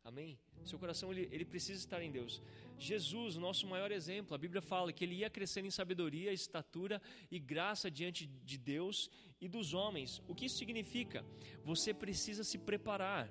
Amém? 0.09 0.39
Seu 0.65 0.79
coração 0.79 1.13
ele, 1.13 1.29
ele 1.31 1.45
precisa 1.45 1.79
estar 1.79 2.01
em 2.03 2.11
Deus. 2.11 2.41
Jesus, 2.79 3.37
o 3.37 3.41
nosso 3.41 3.67
maior 3.67 3.93
exemplo, 3.93 4.35
a 4.35 4.39
Bíblia 4.39 4.63
fala 4.63 4.91
que 4.91 5.05
ele 5.05 5.17
ia 5.17 5.29
crescendo 5.29 5.67
em 5.67 5.71
sabedoria, 5.71 6.33
estatura 6.33 6.97
e 7.31 7.39
graça 7.39 7.91
diante 7.91 8.27
de 8.27 8.57
Deus 8.57 9.11
e 9.39 9.47
dos 9.47 9.75
homens. 9.75 10.23
O 10.27 10.35
que 10.35 10.47
isso 10.47 10.57
significa? 10.57 11.23
Você 11.63 11.93
precisa 11.93 12.43
se 12.43 12.57
preparar. 12.57 13.29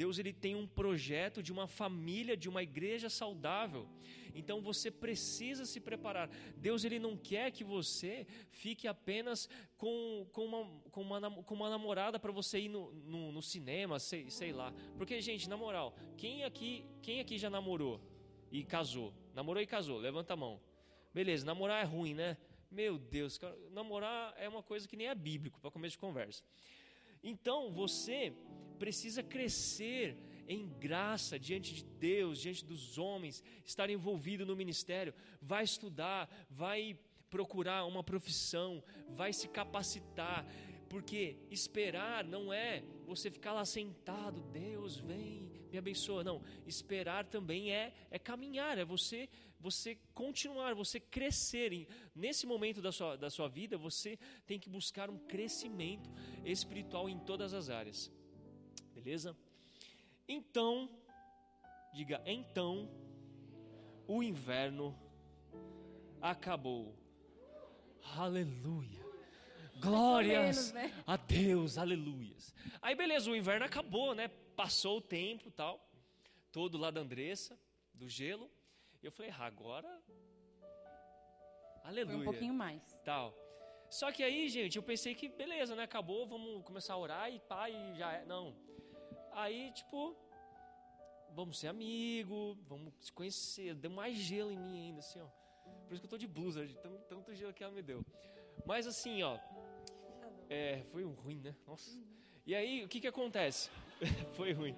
Deus 0.00 0.16
ele 0.16 0.32
tem 0.32 0.54
um 0.54 0.64
projeto 0.64 1.42
de 1.42 1.52
uma 1.52 1.66
família, 1.66 2.36
de 2.36 2.48
uma 2.48 2.62
igreja 2.62 3.08
saudável. 3.10 3.84
Então 4.32 4.60
você 4.62 4.92
precisa 4.92 5.64
se 5.66 5.80
preparar. 5.80 6.30
Deus 6.56 6.84
ele 6.84 7.00
não 7.00 7.16
quer 7.16 7.50
que 7.50 7.64
você 7.64 8.24
fique 8.52 8.86
apenas 8.86 9.48
com, 9.76 10.24
com, 10.30 10.44
uma, 10.44 10.62
com, 10.92 11.02
uma, 11.02 11.30
com 11.42 11.54
uma 11.54 11.68
namorada 11.68 12.16
para 12.20 12.30
você 12.30 12.60
ir 12.60 12.68
no, 12.68 12.92
no, 12.92 13.32
no, 13.32 13.42
cinema, 13.42 13.98
sei, 13.98 14.30
sei 14.30 14.52
lá. 14.52 14.72
Porque, 14.96 15.20
gente, 15.20 15.48
na 15.48 15.56
moral, 15.56 15.92
quem 16.16 16.44
aqui, 16.44 16.84
quem 17.02 17.18
aqui 17.18 17.36
já 17.36 17.50
namorou 17.50 18.00
e 18.52 18.62
casou? 18.62 19.12
Namorou 19.34 19.60
e 19.60 19.66
casou? 19.66 19.98
Levanta 19.98 20.34
a 20.34 20.36
mão. 20.36 20.60
Beleza, 21.12 21.44
namorar 21.44 21.82
é 21.82 21.84
ruim, 21.84 22.14
né? 22.14 22.36
Meu 22.70 22.98
Deus, 22.98 23.40
namorar 23.72 24.32
é 24.38 24.48
uma 24.48 24.62
coisa 24.62 24.86
que 24.86 24.96
nem 24.96 25.08
é 25.08 25.14
bíblico 25.14 25.58
para 25.60 25.72
começo 25.72 25.94
de 25.94 25.98
conversa. 25.98 26.44
Então 27.20 27.72
você 27.72 28.32
precisa 28.78 29.22
crescer 29.22 30.16
em 30.46 30.66
graça 30.66 31.38
diante 31.38 31.74
de 31.74 31.84
Deus, 31.84 32.40
diante 32.40 32.64
dos 32.64 32.96
homens, 32.96 33.42
estar 33.64 33.90
envolvido 33.90 34.46
no 34.46 34.56
ministério, 34.56 35.12
vai 35.42 35.64
estudar, 35.64 36.28
vai 36.48 36.98
procurar 37.28 37.84
uma 37.84 38.02
profissão, 38.02 38.82
vai 39.10 39.32
se 39.32 39.46
capacitar, 39.48 40.46
porque 40.88 41.36
esperar 41.50 42.24
não 42.24 42.50
é 42.50 42.82
você 43.06 43.30
ficar 43.30 43.52
lá 43.52 43.64
sentado, 43.64 44.40
Deus 44.50 44.96
vem, 44.96 45.50
me 45.70 45.76
abençoa. 45.76 46.24
Não, 46.24 46.42
esperar 46.66 47.26
também 47.26 47.70
é, 47.70 47.92
é 48.10 48.18
caminhar, 48.18 48.78
é 48.78 48.84
você 48.84 49.28
você 49.60 49.98
continuar, 50.14 50.74
você 50.74 51.00
crescer. 51.00 51.88
Nesse 52.14 52.46
momento 52.46 52.80
da 52.80 52.92
sua, 52.92 53.16
da 53.16 53.28
sua 53.28 53.48
vida, 53.48 53.76
você 53.76 54.18
tem 54.46 54.58
que 54.58 54.68
buscar 54.68 55.10
um 55.10 55.18
crescimento 55.18 56.08
espiritual 56.44 57.08
em 57.08 57.18
todas 57.18 57.52
as 57.52 57.68
áreas. 57.68 58.10
Beleza? 59.08 59.34
Então, 60.28 60.86
diga, 61.94 62.22
então 62.26 62.90
o 64.06 64.22
inverno 64.22 64.94
acabou. 66.20 66.94
Aleluia. 68.18 69.02
Glórias 69.80 70.72
menos, 70.72 70.92
né? 70.92 71.04
a 71.06 71.16
Deus, 71.16 71.78
aleluias. 71.78 72.54
Aí 72.82 72.94
beleza, 72.94 73.30
o 73.30 73.34
inverno 73.34 73.64
acabou, 73.64 74.14
né? 74.14 74.28
Passou 74.54 74.98
o 74.98 75.00
tempo, 75.00 75.50
tal. 75.52 75.90
Todo 76.52 76.76
lá 76.76 76.90
da 76.90 77.00
Andressa, 77.00 77.58
do 77.94 78.10
gelo. 78.10 78.50
Eu 79.02 79.10
falei, 79.10 79.32
ah, 79.38 79.46
agora 79.46 80.02
Aleluia. 81.82 82.14
Foi 82.14 82.20
um 82.20 82.24
pouquinho 82.24 82.52
mais. 82.52 83.00
Tal. 83.06 83.34
Só 83.88 84.12
que 84.12 84.22
aí, 84.22 84.50
gente, 84.50 84.76
eu 84.76 84.82
pensei 84.82 85.14
que 85.14 85.30
beleza, 85.30 85.74
né? 85.74 85.84
Acabou, 85.84 86.26
vamos 86.26 86.62
começar 86.62 86.92
a 86.92 86.98
orar 86.98 87.32
e 87.32 87.36
e 87.36 87.94
já 87.96 88.12
é. 88.12 88.26
Não. 88.26 88.67
Aí, 89.38 89.70
tipo, 89.70 90.16
vamos 91.32 91.60
ser 91.60 91.68
amigo, 91.68 92.58
vamos 92.66 92.92
se 93.00 93.12
conhecer. 93.12 93.72
Deu 93.72 93.88
mais 93.88 94.16
gelo 94.16 94.50
em 94.50 94.58
mim 94.58 94.86
ainda, 94.86 94.98
assim, 94.98 95.20
ó. 95.20 95.28
Por 95.86 95.94
isso 95.94 96.02
que 96.02 96.06
eu 96.06 96.10
tô 96.10 96.18
de 96.18 96.26
blusa, 96.26 96.66
de 96.66 96.76
tanto, 96.76 96.98
tanto 97.04 97.32
gelo 97.36 97.54
que 97.54 97.62
ela 97.62 97.72
me 97.72 97.80
deu. 97.80 98.04
Mas 98.66 98.84
assim, 98.84 99.22
ó. 99.22 99.38
É, 100.50 100.82
foi 100.90 101.04
ruim, 101.04 101.38
né? 101.38 101.54
Nossa. 101.64 101.88
E 102.44 102.52
aí, 102.52 102.84
o 102.84 102.88
que 102.88 103.00
que 103.00 103.06
acontece? 103.06 103.70
foi 104.34 104.52
ruim. 104.52 104.74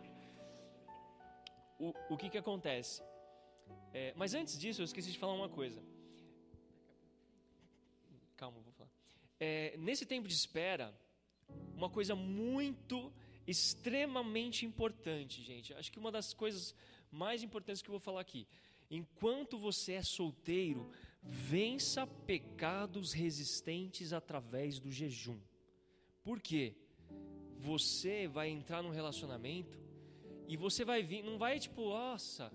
O, 1.79 1.95
o 2.11 2.17
que 2.19 2.29
que 2.29 2.37
acontece? 2.37 3.03
É, 3.95 4.13
mas 4.15 4.35
antes 4.35 4.59
disso, 4.59 4.83
eu 4.83 4.85
esqueci 4.85 5.11
de 5.11 5.19
falar 5.19 5.33
uma 5.33 5.49
coisa. 5.49 5.83
Calma, 8.37 8.61
vou 8.61 8.75
falar. 8.75 8.91
É, 9.39 9.75
nesse 9.79 10.05
tempo 10.05 10.29
de 10.29 10.35
espera, 10.35 10.95
uma 11.75 11.89
coisa 11.89 12.15
muito 12.15 13.11
extremamente 13.51 14.65
importante, 14.65 15.43
gente. 15.43 15.75
Acho 15.75 15.91
que 15.91 15.99
uma 15.99 16.13
das 16.13 16.33
coisas 16.33 16.75
mais 17.11 17.43
importantes 17.43 17.83
que 17.83 17.89
eu 17.89 17.93
vou 17.93 18.01
falar 18.01 18.21
aqui. 18.21 18.47
Enquanto 18.91 19.59
você 19.59 19.95
é 19.95 20.03
solteiro, 20.03 20.91
vença 21.23 22.07
pecados 22.07 23.13
resistentes 23.13 24.13
através 24.13 24.79
do 24.79 24.91
jejum. 24.91 25.39
Por 26.23 26.41
quê? 26.41 26.75
Você 27.57 28.27
vai 28.27 28.49
entrar 28.49 28.83
num 28.83 28.91
relacionamento 28.91 29.79
e 30.49 30.57
você 30.57 30.85
vai 30.85 31.03
vir, 31.03 31.23
não 31.23 31.39
vai 31.39 31.59
tipo, 31.61 31.91
nossa, 31.91 32.53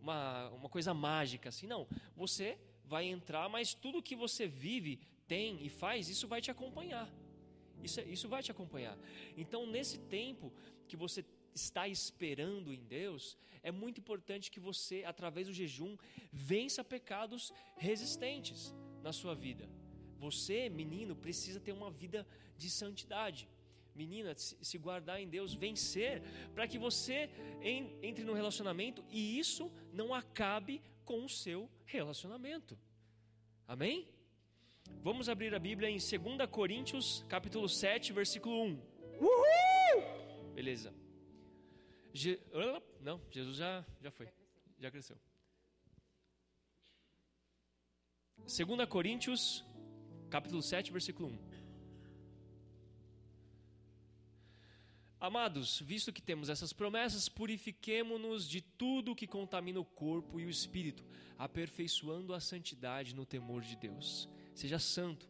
uma, 0.00 0.48
uma 0.50 0.68
coisa 0.68 0.92
mágica 0.94 1.48
assim, 1.48 1.66
não. 1.66 1.86
Você 2.16 2.58
vai 2.84 3.06
entrar, 3.06 3.48
mas 3.48 3.74
tudo 3.74 4.02
que 4.02 4.16
você 4.16 4.46
vive, 4.46 5.00
tem 5.26 5.64
e 5.64 5.68
faz, 5.68 6.08
isso 6.08 6.26
vai 6.26 6.40
te 6.40 6.50
acompanhar. 6.50 7.08
Isso, 7.82 8.00
isso 8.02 8.28
vai 8.28 8.42
te 8.42 8.50
acompanhar. 8.50 8.98
Então, 9.36 9.66
nesse 9.66 9.98
tempo 9.98 10.52
que 10.88 10.96
você 10.96 11.24
está 11.54 11.86
esperando 11.86 12.72
em 12.72 12.82
Deus, 12.84 13.36
é 13.62 13.70
muito 13.70 14.00
importante 14.00 14.50
que 14.50 14.60
você, 14.60 15.04
através 15.04 15.46
do 15.46 15.52
jejum, 15.52 15.96
vença 16.32 16.82
pecados 16.82 17.52
resistentes 17.76 18.74
na 19.02 19.12
sua 19.12 19.34
vida. 19.34 19.68
Você, 20.18 20.68
menino, 20.68 21.14
precisa 21.14 21.60
ter 21.60 21.72
uma 21.72 21.90
vida 21.90 22.26
de 22.56 22.70
santidade. 22.70 23.48
Menina, 23.94 24.34
se 24.36 24.78
guardar 24.78 25.20
em 25.20 25.28
Deus, 25.28 25.52
vencer, 25.52 26.22
para 26.54 26.66
que 26.66 26.78
você 26.78 27.28
entre 28.02 28.24
no 28.24 28.32
relacionamento 28.32 29.04
e 29.10 29.38
isso 29.38 29.70
não 29.92 30.14
acabe 30.14 30.80
com 31.04 31.24
o 31.24 31.28
seu 31.28 31.68
relacionamento. 31.84 32.78
Amém? 33.66 34.08
Vamos 35.00 35.28
abrir 35.28 35.54
a 35.54 35.58
Bíblia 35.58 35.88
em 35.88 35.96
2 35.96 36.50
Coríntios, 36.50 37.24
capítulo 37.28 37.68
7, 37.68 38.12
versículo 38.12 38.62
1. 38.64 38.82
Uhul! 39.20 40.54
Beleza. 40.54 40.92
Je... 42.12 42.38
Não, 43.00 43.20
Jesus 43.30 43.56
já, 43.56 43.84
já 44.00 44.10
foi. 44.10 44.28
Já 44.78 44.90
cresceu. 44.90 45.16
2 48.38 48.88
Coríntios, 48.88 49.64
capítulo 50.28 50.62
7, 50.62 50.90
versículo 50.92 51.28
1. 51.28 51.52
Amados, 55.20 55.80
visto 55.80 56.12
que 56.12 56.20
temos 56.20 56.48
essas 56.48 56.72
promessas, 56.72 57.28
purifiquemo-nos 57.28 58.48
de 58.48 58.60
tudo 58.60 59.14
que 59.14 59.28
contamina 59.28 59.78
o 59.78 59.84
corpo 59.84 60.40
e 60.40 60.44
o 60.44 60.50
espírito, 60.50 61.04
aperfeiçoando 61.38 62.34
a 62.34 62.40
santidade 62.40 63.14
no 63.14 63.24
temor 63.24 63.62
de 63.62 63.76
Deus. 63.76 64.28
Seja 64.54 64.78
santo, 64.78 65.28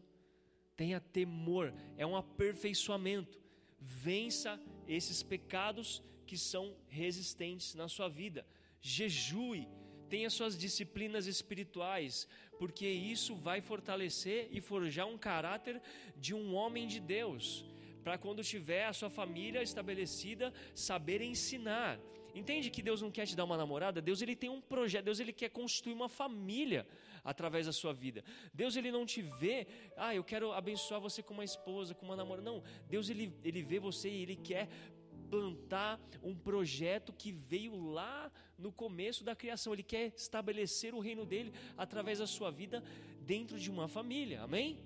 tenha 0.75 0.99
temor, 0.99 1.73
é 1.97 2.05
um 2.05 2.15
aperfeiçoamento. 2.15 3.41
Vença 3.79 4.59
esses 4.87 5.21
pecados 5.23 6.03
que 6.25 6.37
são 6.37 6.75
resistentes 6.87 7.75
na 7.75 7.87
sua 7.87 8.07
vida. 8.07 8.45
Jejue, 8.81 9.67
tenha 10.09 10.29
suas 10.29 10.57
disciplinas 10.57 11.25
espirituais, 11.25 12.27
porque 12.59 12.87
isso 12.87 13.35
vai 13.35 13.61
fortalecer 13.61 14.47
e 14.51 14.61
forjar 14.61 15.07
um 15.07 15.17
caráter 15.17 15.81
de 16.15 16.33
um 16.33 16.53
homem 16.53 16.85
de 16.87 16.99
Deus, 16.99 17.65
para 18.03 18.17
quando 18.17 18.43
tiver 18.43 18.85
a 18.85 18.93
sua 18.93 19.09
família 19.09 19.63
estabelecida, 19.63 20.53
saber 20.75 21.21
ensinar. 21.21 21.99
Entende 22.35 22.69
que 22.69 22.81
Deus 22.81 23.01
não 23.01 23.11
quer 23.11 23.25
te 23.25 23.35
dar 23.35 23.43
uma 23.43 23.57
namorada? 23.57 24.01
Deus 24.01 24.21
ele 24.21 24.35
tem 24.35 24.49
um 24.49 24.61
projeto, 24.61 25.05
Deus 25.05 25.19
ele 25.19 25.31
quer 25.31 25.49
construir 25.49 25.93
uma 25.93 26.09
família 26.09 26.85
através 27.23 27.65
da 27.65 27.73
sua 27.73 27.93
vida. 27.93 28.23
Deus 28.53 28.75
ele 28.75 28.91
não 28.91 29.05
te 29.05 29.21
vê, 29.21 29.67
ah, 29.95 30.13
eu 30.13 30.23
quero 30.23 30.51
abençoar 30.51 30.99
você 30.99 31.23
com 31.23 31.33
uma 31.33 31.43
esposa, 31.43 31.93
com 31.93 32.05
uma 32.05 32.15
namorada. 32.15 32.49
Não, 32.49 32.63
Deus 32.89 33.09
ele, 33.09 33.33
ele 33.43 33.61
vê 33.61 33.79
você 33.79 34.09
e 34.09 34.21
ele 34.23 34.35
quer 34.35 34.67
plantar 35.29 35.99
um 36.21 36.35
projeto 36.35 37.11
que 37.11 37.31
veio 37.31 37.75
lá 37.75 38.31
no 38.57 38.71
começo 38.71 39.23
da 39.23 39.35
criação. 39.35 39.73
Ele 39.73 39.81
quer 39.81 40.13
estabelecer 40.15 40.93
o 40.93 40.99
reino 40.99 41.25
dele 41.25 41.51
através 41.75 42.19
da 42.19 42.27
sua 42.27 42.51
vida 42.51 42.83
dentro 43.21 43.59
de 43.59 43.71
uma 43.71 43.87
família. 43.87 44.43
Amém? 44.43 44.77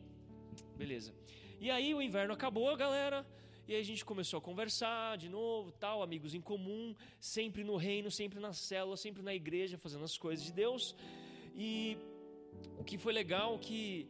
Beleza. 0.77 1.13
E 1.59 1.69
aí 1.69 1.93
o 1.93 2.01
inverno 2.01 2.33
acabou, 2.33 2.75
galera. 2.77 3.25
E 3.67 3.73
aí 3.73 3.81
a 3.81 3.83
gente 3.83 4.05
começou 4.05 4.37
a 4.37 4.41
conversar 4.41 5.17
de 5.17 5.27
novo, 5.27 5.73
tal, 5.73 6.01
amigos 6.01 6.33
em 6.33 6.39
comum, 6.39 6.95
sempre 7.19 7.65
no 7.65 7.75
reino, 7.75 8.09
sempre 8.09 8.39
na 8.39 8.53
célula, 8.53 8.95
sempre 8.95 9.21
na 9.21 9.35
igreja, 9.35 9.77
fazendo 9.77 10.05
as 10.05 10.17
coisas 10.17 10.45
de 10.45 10.53
Deus. 10.53 10.95
E 11.53 11.97
o 12.77 12.83
que 12.83 12.97
foi 12.97 13.13
legal 13.13 13.55
é 13.55 13.59
que 13.59 14.09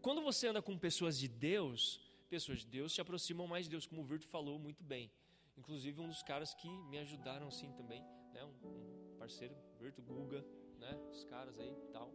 quando 0.00 0.22
você 0.22 0.48
anda 0.48 0.62
com 0.62 0.76
pessoas 0.78 1.18
de 1.18 1.28
Deus, 1.28 2.00
pessoas 2.28 2.60
de 2.60 2.66
Deus 2.66 2.94
se 2.94 3.00
aproximam 3.00 3.46
mais 3.46 3.64
de 3.64 3.70
Deus, 3.70 3.86
como 3.86 4.02
o 4.02 4.04
Virto 4.04 4.26
falou 4.26 4.58
muito 4.58 4.84
bem. 4.84 5.10
Inclusive 5.56 6.00
um 6.00 6.08
dos 6.08 6.22
caras 6.22 6.54
que 6.54 6.68
me 6.68 6.98
ajudaram 6.98 7.48
assim 7.48 7.70
também, 7.72 8.02
né, 8.32 8.44
um, 8.44 8.68
um 8.68 9.16
parceiro, 9.18 9.54
Virto 9.78 10.00
Guga, 10.00 10.44
né, 10.78 10.96
os 11.10 11.24
caras 11.24 11.58
aí, 11.58 11.74
tal, 11.92 12.12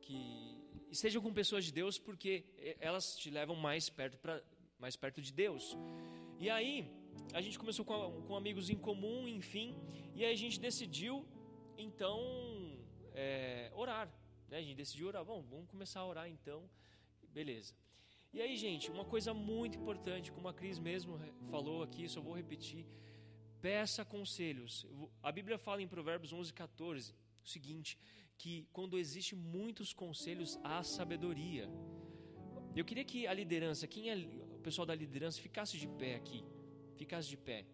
que 0.00 0.56
estejam 0.90 1.22
com 1.22 1.32
pessoas 1.32 1.64
de 1.64 1.72
Deus 1.72 1.98
porque 1.98 2.44
elas 2.80 3.16
te 3.16 3.30
levam 3.30 3.54
mais 3.54 3.88
perto 3.88 4.18
para 4.18 4.42
mais 4.78 4.96
perto 4.96 5.20
de 5.20 5.32
Deus. 5.32 5.76
E 6.38 6.48
aí 6.48 6.88
a 7.34 7.40
gente 7.40 7.58
começou 7.58 7.84
com, 7.84 8.22
com 8.22 8.36
amigos 8.36 8.70
em 8.70 8.76
comum, 8.76 9.26
enfim, 9.28 9.76
e 10.14 10.24
aí 10.24 10.32
a 10.32 10.36
gente 10.36 10.58
decidiu 10.58 11.24
então 11.76 12.18
é, 13.14 13.70
orar. 13.74 14.08
Né? 14.48 14.58
A 14.58 14.62
gente 14.62 14.76
decidiu 14.76 15.08
orar. 15.08 15.24
Bom, 15.24 15.42
vamos 15.42 15.68
começar 15.68 16.00
a 16.00 16.06
orar 16.06 16.28
então. 16.28 16.68
Beleza. 17.32 17.74
E 18.32 18.40
aí, 18.42 18.56
gente, 18.56 18.90
uma 18.90 19.04
coisa 19.04 19.32
muito 19.32 19.78
importante, 19.78 20.30
como 20.30 20.48
a 20.48 20.54
Cris 20.54 20.78
mesmo 20.78 21.18
falou 21.50 21.82
aqui, 21.82 22.08
só 22.08 22.20
vou 22.20 22.34
repetir. 22.34 22.84
Peça 23.60 24.04
conselhos. 24.04 24.86
A 25.22 25.32
Bíblia 25.32 25.58
fala 25.58 25.82
em 25.82 25.88
Provérbios 25.88 26.32
11, 26.32 26.52
14 26.52 27.14
o 27.44 27.48
seguinte: 27.48 27.98
que 28.36 28.68
quando 28.72 28.98
existe 28.98 29.34
muitos 29.34 29.92
conselhos, 29.92 30.58
há 30.62 30.82
sabedoria. 30.82 31.68
Eu 32.76 32.84
queria 32.84 33.04
que 33.04 33.26
a 33.26 33.32
liderança, 33.32 33.86
quem 33.86 34.10
é 34.10 34.16
o 34.16 34.60
pessoal 34.60 34.86
da 34.86 34.94
liderança, 34.94 35.40
ficasse 35.40 35.76
de 35.76 35.88
pé 35.88 36.14
aqui. 36.14 36.44
Ficasse 36.96 37.28
de 37.28 37.36
pé. 37.36 37.66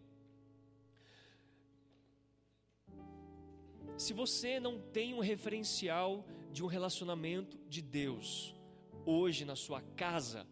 Se 3.97 4.12
você 4.12 4.59
não 4.59 4.80
tem 4.80 5.14
um 5.14 5.20
referencial 5.20 6.26
de 6.53 6.64
um 6.64 6.66
relacionamento 6.66 7.57
de 7.68 7.80
Deus 7.80 8.55
hoje 9.07 9.45
na 9.45 9.55
sua 9.55 9.80
casa, 9.97 10.47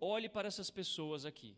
olhe 0.00 0.28
para 0.28 0.48
essas 0.48 0.70
pessoas 0.70 1.26
aqui. 1.26 1.54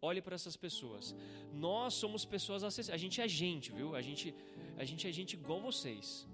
Olhe 0.00 0.20
para 0.20 0.34
essas 0.34 0.56
pessoas. 0.56 1.14
Nós 1.52 1.94
somos 1.94 2.24
pessoas 2.24 2.64
acessíveis. 2.64 2.94
A 2.94 3.02
gente 3.04 3.20
é 3.20 3.28
gente, 3.28 3.70
viu? 3.70 3.94
A 3.94 4.02
gente, 4.02 4.34
a 4.76 4.84
gente 4.84 5.06
é 5.06 5.12
gente 5.12 5.34
igual 5.34 5.60
vocês. 5.60 6.26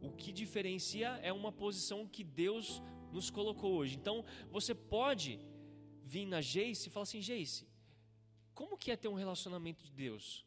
O 0.00 0.12
que 0.12 0.30
diferencia 0.30 1.08
é 1.20 1.32
uma 1.32 1.50
posição 1.50 2.06
que 2.06 2.22
Deus 2.22 2.80
nos 3.12 3.28
colocou 3.28 3.72
hoje. 3.72 3.96
Então, 3.96 4.24
você 4.52 4.72
pode 4.72 5.40
vir 6.04 6.26
na 6.26 6.40
Jace 6.40 6.86
e 6.86 6.90
falar 6.90 7.02
assim: 7.02 7.20
Jace, 7.20 7.66
como 8.54 8.78
que 8.78 8.92
é 8.92 8.96
ter 8.96 9.08
um 9.08 9.14
relacionamento 9.14 9.82
de 9.84 9.90
Deus? 9.90 10.46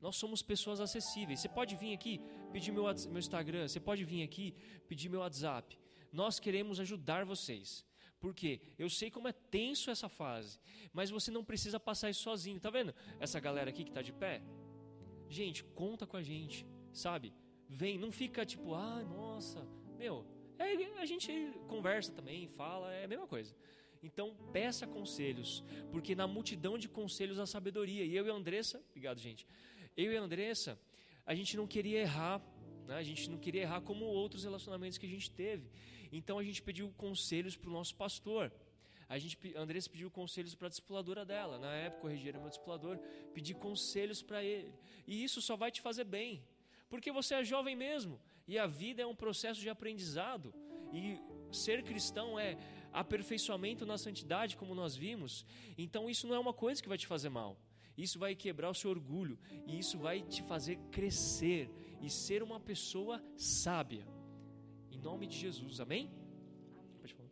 Nós 0.00 0.16
somos 0.16 0.42
pessoas 0.42 0.80
acessíveis. 0.80 1.40
Você 1.40 1.48
pode 1.48 1.74
vir 1.76 1.94
aqui 1.94 2.20
pedir 2.52 2.72
meu, 2.72 2.84
meu 2.84 3.18
Instagram, 3.18 3.66
você 3.66 3.80
pode 3.80 4.04
vir 4.04 4.22
aqui 4.22 4.54
pedir 4.88 5.08
meu 5.08 5.20
WhatsApp. 5.20 5.78
Nós 6.12 6.38
queremos 6.38 6.78
ajudar 6.80 7.24
vocês. 7.24 7.84
Porque 8.18 8.60
eu 8.78 8.88
sei 8.88 9.10
como 9.10 9.28
é 9.28 9.32
tenso 9.32 9.90
essa 9.90 10.08
fase, 10.08 10.58
mas 10.92 11.10
você 11.10 11.30
não 11.30 11.44
precisa 11.44 11.78
passar 11.78 12.10
isso 12.10 12.22
sozinho. 12.22 12.58
Tá 12.58 12.70
vendo 12.70 12.94
essa 13.20 13.38
galera 13.38 13.70
aqui 13.70 13.84
que 13.84 13.90
está 13.90 14.02
de 14.02 14.12
pé? 14.12 14.42
Gente, 15.28 15.62
conta 15.64 16.06
com 16.06 16.16
a 16.16 16.22
gente, 16.22 16.66
sabe? 16.92 17.34
Vem, 17.68 17.98
não 17.98 18.10
fica 18.10 18.46
tipo, 18.46 18.74
ah, 18.74 19.02
nossa, 19.04 19.66
meu, 19.98 20.24
é, 20.58 20.72
a 21.00 21.04
gente 21.04 21.30
conversa 21.68 22.12
também, 22.12 22.48
fala, 22.48 22.92
é 22.92 23.04
a 23.04 23.08
mesma 23.08 23.26
coisa. 23.26 23.54
Então, 24.02 24.36
peça 24.52 24.86
conselhos, 24.86 25.64
porque 25.90 26.14
na 26.14 26.26
multidão 26.26 26.78
de 26.78 26.88
conselhos 26.88 27.38
há 27.38 27.46
sabedoria. 27.46 28.04
E 28.04 28.14
eu 28.14 28.26
e 28.26 28.30
a 28.30 28.34
Andressa, 28.34 28.80
obrigado, 28.90 29.18
gente. 29.18 29.46
Eu 29.96 30.12
e 30.12 30.16
a 30.16 30.20
Andressa, 30.20 30.78
a 31.24 31.34
gente 31.34 31.56
não 31.56 31.66
queria 31.66 32.00
errar, 32.00 32.42
né? 32.86 32.96
a 32.96 33.02
gente 33.02 33.30
não 33.30 33.38
queria 33.38 33.62
errar 33.62 33.80
como 33.80 34.04
outros 34.04 34.44
relacionamentos 34.44 34.98
que 34.98 35.06
a 35.06 35.08
gente 35.08 35.30
teve. 35.30 35.70
Então, 36.12 36.38
a 36.38 36.44
gente 36.44 36.62
pediu 36.62 36.92
conselhos 36.96 37.56
para 37.56 37.70
o 37.70 37.72
nosso 37.72 37.94
pastor. 37.94 38.52
A 39.08 39.18
gente, 39.18 39.38
a 39.56 39.60
Andressa 39.60 39.88
pediu 39.88 40.10
conselhos 40.10 40.54
para 40.54 40.66
a 40.66 40.68
discipuladora 40.68 41.24
dela. 41.24 41.58
Na 41.58 41.72
época, 41.74 42.06
o 42.06 42.10
Regi 42.10 42.28
era 42.28 42.38
meu 42.38 42.48
discipulador. 42.48 42.98
Pedi 43.32 43.54
conselhos 43.54 44.22
para 44.22 44.42
ele. 44.42 44.72
E 45.06 45.22
isso 45.24 45.40
só 45.40 45.56
vai 45.56 45.70
te 45.70 45.80
fazer 45.80 46.04
bem. 46.04 46.44
Porque 46.88 47.10
você 47.10 47.34
é 47.34 47.44
jovem 47.44 47.74
mesmo. 47.74 48.20
E 48.46 48.58
a 48.58 48.66
vida 48.66 49.02
é 49.02 49.06
um 49.06 49.14
processo 49.14 49.60
de 49.60 49.68
aprendizado. 49.68 50.54
E 50.92 51.18
ser 51.52 51.82
cristão 51.82 52.38
é 52.38 52.56
aperfeiçoamento 52.92 53.84
na 53.84 53.98
santidade, 53.98 54.56
como 54.56 54.74
nós 54.74 54.96
vimos. 54.96 55.44
Então 55.76 56.08
isso 56.08 56.26
não 56.26 56.34
é 56.34 56.38
uma 56.38 56.52
coisa 56.52 56.82
que 56.82 56.88
vai 56.88 56.98
te 56.98 57.06
fazer 57.06 57.28
mal. 57.28 57.56
Isso 57.96 58.18
vai 58.18 58.34
quebrar 58.34 58.70
o 58.70 58.74
seu 58.74 58.90
orgulho 58.90 59.38
e 59.66 59.78
isso 59.78 59.98
vai 59.98 60.22
te 60.22 60.42
fazer 60.42 60.76
crescer 60.90 61.70
e 62.00 62.10
ser 62.10 62.42
uma 62.42 62.60
pessoa 62.60 63.22
sábia. 63.36 64.06
Em 64.90 64.98
nome 64.98 65.26
de 65.26 65.36
Jesus, 65.36 65.80
amém? 65.80 66.10
Pode 67.00 67.14
falar. 67.14 67.30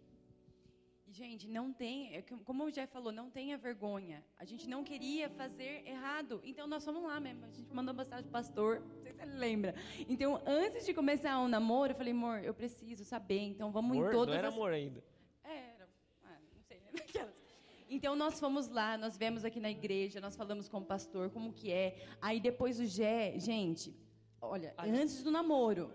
Gente, 1.07 1.47
não 1.47 1.73
tem, 1.73 2.17
é 2.17 2.23
como 2.23 2.65
o 2.65 2.73
Jeff 2.73 2.93
falou, 2.93 3.13
não 3.13 3.31
tenha 3.31 3.57
vergonha. 3.57 4.25
A 4.37 4.45
gente 4.45 4.69
não 4.69 4.83
queria 4.83 5.29
fazer 5.31 5.87
errado, 5.87 6.41
então 6.43 6.67
nós 6.67 6.85
fomos 6.85 7.03
lá 7.05 7.21
mesmo. 7.21 7.45
A 7.45 7.51
gente 7.51 7.73
mandou 7.73 7.95
mensagem 7.95 8.25
pro 8.25 8.33
pastor, 8.33 8.81
não 8.81 9.03
sei 9.03 9.13
se 9.13 9.23
ele 9.23 9.37
lembra. 9.37 9.75
Então, 10.09 10.43
antes 10.45 10.85
de 10.85 10.93
começar 10.93 11.39
o 11.39 11.45
um 11.45 11.49
namoro, 11.49 11.93
eu 11.93 11.97
falei, 11.97 12.13
amor, 12.13 12.43
eu 12.43 12.53
preciso 12.53 13.05
saber, 13.05 13.39
então 13.39 13.71
vamos 13.71 13.97
amor? 13.97 14.09
em 14.09 14.13
todas 14.13 14.35
Não 14.35 14.39
era 14.39 14.49
as... 14.49 14.55
amor 14.55 14.73
ainda. 14.73 15.05
Então 17.89 18.17
nós 18.17 18.41
fomos 18.41 18.69
lá, 18.69 18.97
nós 18.97 19.17
vemos 19.17 19.45
aqui 19.45 19.61
na 19.61 19.71
igreja, 19.71 20.21
nós 20.21 20.37
falamos 20.37 20.69
com 20.69 20.79
o 20.79 20.85
pastor 20.85 21.31
como 21.31 21.53
que 21.53 21.71
é. 21.71 22.07
Aí 22.21 22.41
depois 22.41 22.81
o 22.81 22.87
Gé, 22.87 23.39
gente, 23.39 23.95
olha, 24.41 24.75
antes 24.79 25.23
do 25.23 25.31
namoro. 25.31 25.93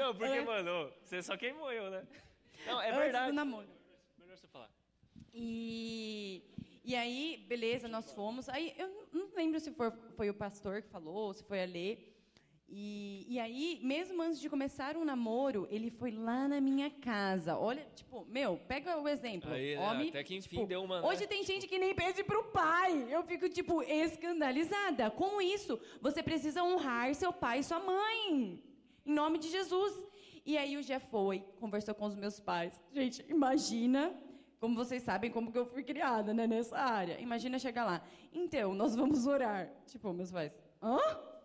Não, 0.00 0.14
porque, 0.14 0.32
é. 0.32 0.44
mano, 0.44 0.90
você 1.02 1.22
só 1.22 1.36
queimou 1.36 1.70
eu, 1.70 1.90
né? 1.90 2.06
Não, 2.66 2.80
é 2.80 2.88
antes 2.88 3.00
verdade. 3.00 3.30
do 3.30 3.34
namoro. 3.34 3.68
Melhor 4.18 4.36
você 4.36 4.46
falar. 4.46 4.70
E, 5.34 6.42
e 6.82 6.96
aí, 6.96 7.44
beleza, 7.46 7.86
nós 7.86 8.10
fomos. 8.12 8.48
Aí 8.48 8.74
eu 8.78 9.08
não 9.12 9.28
lembro 9.34 9.60
se 9.60 9.70
foi, 9.72 9.90
foi 10.16 10.30
o 10.30 10.34
pastor 10.34 10.80
que 10.80 10.88
falou, 10.88 11.34
se 11.34 11.44
foi 11.44 11.62
a 11.62 11.66
Lê. 11.66 11.98
E, 12.72 13.26
e 13.28 13.40
aí, 13.40 13.80
mesmo 13.82 14.22
antes 14.22 14.40
de 14.40 14.48
começar 14.48 14.96
um 14.96 15.04
namoro, 15.04 15.66
ele 15.70 15.90
foi 15.90 16.12
lá 16.12 16.46
na 16.46 16.60
minha 16.60 16.88
casa. 16.88 17.58
Olha, 17.58 17.84
tipo, 17.96 18.24
meu, 18.26 18.58
pega 18.68 18.96
o 18.96 19.08
exemplo. 19.08 19.50
Aí, 19.52 19.74
né, 19.74 19.80
Homem, 19.90 20.08
até 20.10 20.22
que 20.22 20.36
enfim 20.36 20.48
tipo, 20.56 20.66
deu 20.68 20.84
uma. 20.84 21.00
né? 21.02 21.08
Hoje 21.08 21.26
tem 21.26 21.42
gente 21.42 21.66
que 21.66 21.78
nem 21.80 21.92
pede 21.94 22.22
pro 22.22 22.44
pai. 22.44 23.06
Eu 23.10 23.24
fico, 23.24 23.48
tipo, 23.48 23.82
escandalizada. 23.82 25.10
Com 25.10 25.42
isso, 25.42 25.80
você 26.00 26.22
precisa 26.22 26.62
honrar 26.62 27.12
seu 27.14 27.32
pai 27.32 27.58
e 27.58 27.64
sua 27.64 27.80
mãe. 27.80 28.62
Em 29.04 29.12
nome 29.12 29.38
de 29.38 29.48
Jesus. 29.50 29.92
E 30.46 30.56
aí 30.56 30.76
o 30.76 30.82
Jeff 30.82 31.06
foi, 31.10 31.40
conversou 31.58 31.94
com 31.94 32.06
os 32.06 32.14
meus 32.14 32.38
pais. 32.38 32.80
Gente, 32.92 33.24
imagina, 33.28 34.14
como 34.60 34.76
vocês 34.76 35.02
sabem, 35.02 35.30
como 35.30 35.50
que 35.50 35.58
eu 35.58 35.66
fui 35.66 35.82
criada, 35.82 36.32
né, 36.32 36.46
nessa 36.46 36.78
área. 36.78 37.20
Imagina 37.20 37.58
chegar 37.58 37.84
lá. 37.84 38.02
Então, 38.32 38.74
nós 38.74 38.94
vamos 38.94 39.26
orar. 39.26 39.68
Tipo, 39.86 40.12
meus 40.12 40.30
pais, 40.30 40.52
hã? 40.80 40.98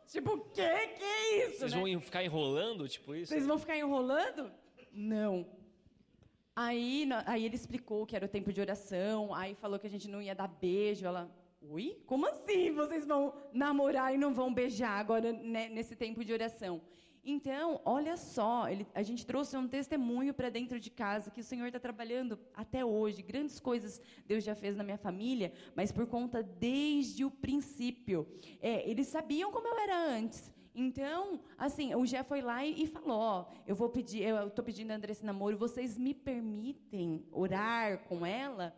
Tipo, 0.08 0.40
que 0.54 0.62
que 0.62 1.04
é 1.04 1.48
isso? 1.48 1.60
Vocês 1.60 1.74
né? 1.74 1.82
vão 1.82 2.02
ficar 2.02 2.24
enrolando, 2.24 2.88
tipo 2.88 3.16
isso? 3.16 3.32
Vocês 3.32 3.46
vão 3.46 3.58
ficar 3.58 3.78
enrolando? 3.78 4.52
Não. 4.92 5.46
Aí, 6.56 7.08
aí 7.26 7.44
ele 7.44 7.56
explicou 7.56 8.06
que 8.06 8.16
era 8.16 8.26
o 8.26 8.30
tempo 8.30 8.54
de 8.54 8.62
oração, 8.62 9.34
aí 9.34 9.56
falou 9.56 9.78
que 9.78 9.88
a 9.88 9.90
gente 9.90 10.08
não 10.08 10.22
ia 10.22 10.34
dar 10.34 10.48
beijo. 10.48 11.06
Ela, 11.06 11.30
oi? 11.62 12.02
Como 12.06 12.26
assim 12.28 12.72
vocês 12.72 13.06
vão 13.06 13.34
namorar 13.52 14.14
e 14.14 14.18
não 14.18 14.34
vão 14.34 14.54
beijar 14.54 14.98
agora 14.98 15.34
né, 15.34 15.68
nesse 15.68 15.96
tempo 15.96 16.24
de 16.24 16.32
oração? 16.32 16.82
Então, 17.28 17.82
olha 17.84 18.16
só, 18.18 18.70
ele- 18.70 18.86
a 18.94 19.02
gente 19.02 19.26
trouxe 19.26 19.58
um 19.58 19.68
testemunho 19.68 20.32
para 20.32 20.50
dentro 20.50 20.80
de 20.80 20.92
casa 20.92 21.32
que 21.32 21.42
o 21.42 21.44
Senhor 21.44 21.66
está 21.66 21.80
trabalhando 21.80 22.38
até 22.54 22.86
hoje. 22.86 23.24
Grandes 23.24 23.60
coisas 23.60 24.00
Deus 24.28 24.44
já 24.44 24.54
fez 24.54 24.78
na 24.78 24.84
minha 24.84 24.98
família, 24.98 25.52
mas 25.76 25.92
por 25.92 26.06
conta 26.06 26.44
desde 26.44 27.26
o 27.26 27.32
princípio. 27.32 28.28
É, 28.62 28.88
eles 28.88 29.08
sabiam 29.08 29.52
como 29.52 29.68
eu 29.68 29.80
era 29.80 29.98
antes. 29.98 30.54
Então, 30.78 31.40
assim, 31.58 31.96
o 31.96 32.06
Jé 32.06 32.22
foi 32.22 32.42
lá 32.42 32.64
e, 32.66 32.84
e 32.84 32.86
falou: 32.86 33.18
ó, 33.18 33.46
eu 33.66 33.74
vou 33.74 33.90
pedir, 33.90 34.22
eu 34.22 34.48
estou 34.48 34.64
pedindo 34.64 34.92
a 34.92 34.96
Andressa 34.96 35.26
namoro, 35.26 35.58
vocês 35.58 35.98
me 35.98 36.14
permitem 36.14 37.26
orar 37.32 38.00
com 38.10 38.26
ela? 38.26 38.76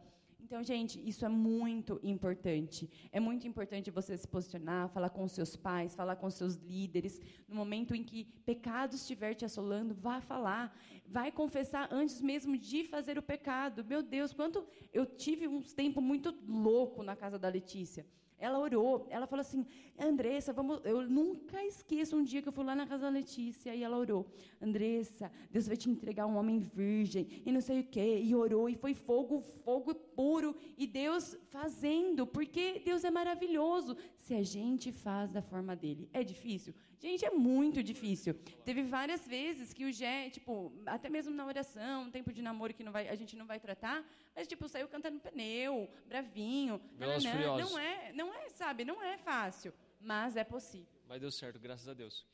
Então, 0.47 0.63
gente, 0.63 0.97
isso 1.05 1.25
é 1.25 1.27
muito 1.27 1.99
importante. 2.01 2.89
É 3.11 3.19
muito 3.19 3.45
importante 3.45 3.91
você 3.91 4.15
se 4.15 4.25
posicionar, 4.25 4.87
falar 4.87 5.09
com 5.09 5.27
seus 5.27 5.57
pais, 5.57 5.93
falar 5.93 6.15
com 6.15 6.29
seus 6.29 6.55
líderes. 6.55 7.19
No 7.49 7.53
momento 7.53 7.93
em 7.93 8.01
que 8.01 8.23
pecado 8.45 8.95
estiver 8.95 9.33
te 9.33 9.43
assolando, 9.43 9.93
vá 9.93 10.21
falar. 10.21 10.73
Vai 11.05 11.33
confessar 11.33 11.89
antes 11.91 12.21
mesmo 12.21 12.57
de 12.57 12.85
fazer 12.85 13.17
o 13.17 13.21
pecado. 13.21 13.83
Meu 13.83 14.01
Deus, 14.01 14.31
quanto 14.31 14.65
eu 14.93 15.05
tive 15.05 15.49
um 15.49 15.61
tempo 15.61 15.99
muito 15.99 16.33
louco 16.47 17.03
na 17.03 17.13
casa 17.13 17.37
da 17.37 17.49
Letícia. 17.49 18.05
Ela 18.39 18.59
orou, 18.59 19.07
ela 19.09 19.25
falou 19.25 19.41
assim: 19.41 19.65
Andressa, 19.97 20.53
vamos. 20.53 20.79
Eu 20.83 21.01
nunca 21.09 21.63
esqueço 21.63 22.15
um 22.15 22.23
dia 22.23 22.41
que 22.41 22.47
eu 22.47 22.53
fui 22.53 22.63
lá 22.63 22.75
na 22.75 22.85
casa 22.85 23.03
da 23.03 23.09
Letícia 23.09 23.73
e 23.73 23.83
ela 23.83 23.97
orou: 23.97 24.27
Andressa, 24.61 25.31
Deus 25.49 25.67
vai 25.67 25.75
te 25.75 25.89
entregar 25.89 26.27
um 26.27 26.37
homem 26.37 26.59
virgem 26.59 27.27
e 27.45 27.51
não 27.51 27.61
sei 27.61 27.79
o 27.79 27.83
quê. 27.83 28.21
E 28.23 28.35
orou, 28.35 28.69
e 28.69 28.75
foi 28.75 28.93
fogo, 28.93 29.41
fogo 29.63 29.95
puro. 29.95 30.55
E 30.77 30.85
Deus 30.85 31.35
fazendo, 31.49 32.27
porque 32.27 32.79
Deus 32.85 33.03
é 33.03 33.09
maravilhoso 33.09 33.97
se 34.27 34.33
a 34.35 34.43
gente 34.43 34.91
faz 34.91 35.31
da 35.31 35.41
forma 35.41 35.73
dele. 35.73 36.09
É 36.11 36.21
difícil? 36.21 36.73
Gente, 36.99 37.23
é 37.23 37.29
muito 37.29 37.81
difícil. 37.81 38.33
Teve 38.65 38.83
várias 38.83 39.25
vezes 39.25 39.71
que 39.71 39.85
o 39.85 39.91
Gé, 39.99 40.29
tipo, 40.29 40.73
até 40.85 41.07
mesmo 41.09 41.33
na 41.33 41.45
oração, 41.45 42.11
tempo 42.11 42.33
de 42.33 42.41
namoro 42.41 42.73
que 42.73 42.83
não 42.83 42.91
vai, 42.91 43.07
a 43.07 43.15
gente 43.15 43.37
não 43.37 43.45
vai 43.45 43.57
tratar, 43.57 44.05
mas 44.35 44.45
tipo, 44.45 44.67
saiu 44.67 44.89
cantando 44.89 45.17
pneu, 45.21 45.89
bravinho. 46.05 46.81
Nananã. 46.99 47.57
Não 47.57 47.79
é, 47.79 48.11
não 48.11 48.33
é, 48.33 48.49
sabe, 48.49 48.83
não 48.83 49.01
é 49.01 49.17
fácil, 49.17 49.73
mas 50.01 50.35
é 50.35 50.43
possível. 50.43 50.99
Mas 51.07 51.21
deu 51.21 51.31
certo, 51.31 51.57
graças 51.57 51.87
a 51.87 51.93
Deus. 51.93 52.25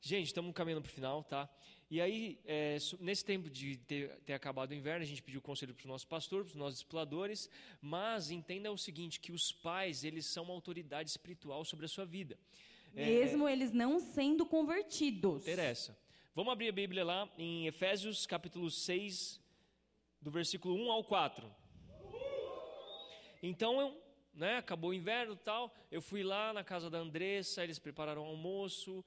Gente, 0.00 0.26
estamos 0.26 0.52
caminhando 0.54 0.82
para 0.82 0.90
o 0.90 0.92
final, 0.92 1.24
tá? 1.24 1.48
E 1.88 2.00
aí, 2.00 2.40
é, 2.44 2.76
nesse 3.00 3.24
tempo 3.24 3.48
de 3.48 3.76
ter, 3.76 4.10
ter, 4.24 4.32
acabado 4.32 4.72
o 4.72 4.74
inverno, 4.74 5.02
a 5.02 5.06
gente 5.06 5.22
pediu 5.22 5.40
conselho 5.40 5.72
para 5.72 5.82
os 5.82 5.86
nossos 5.86 6.04
pastores, 6.04 6.46
para 6.46 6.56
os 6.56 6.58
nossos 6.58 6.80
exploradores, 6.80 7.48
mas 7.80 8.30
entenda 8.30 8.72
o 8.72 8.76
seguinte, 8.76 9.20
que 9.20 9.30
os 9.30 9.52
pais, 9.52 10.02
eles 10.02 10.26
são 10.26 10.44
uma 10.44 10.54
autoridade 10.54 11.08
espiritual 11.08 11.64
sobre 11.64 11.86
a 11.86 11.88
sua 11.88 12.04
vida. 12.04 12.36
É, 12.94 13.06
Mesmo 13.06 13.46
é, 13.46 13.52
eles 13.52 13.72
não 13.72 14.00
sendo 14.00 14.44
convertidos. 14.44 15.42
Interessa. 15.42 15.96
Vamos 16.34 16.52
abrir 16.52 16.68
a 16.68 16.72
Bíblia 16.72 17.04
lá 17.04 17.28
em 17.38 17.66
Efésios 17.66 18.26
capítulo 18.26 18.70
6, 18.70 19.40
do 20.20 20.30
versículo 20.30 20.74
1 20.74 20.90
ao 20.90 21.04
4. 21.04 21.48
Então, 23.42 23.80
eu, 23.80 24.02
né, 24.34 24.56
acabou 24.56 24.90
o 24.90 24.94
inverno 24.94 25.34
e 25.34 25.38
tal, 25.38 25.72
eu 25.90 26.02
fui 26.02 26.24
lá 26.24 26.52
na 26.52 26.64
casa 26.64 26.90
da 26.90 26.98
Andressa, 26.98 27.62
eles 27.62 27.78
prepararam 27.78 28.22
o 28.22 28.26
almoço. 28.26 29.04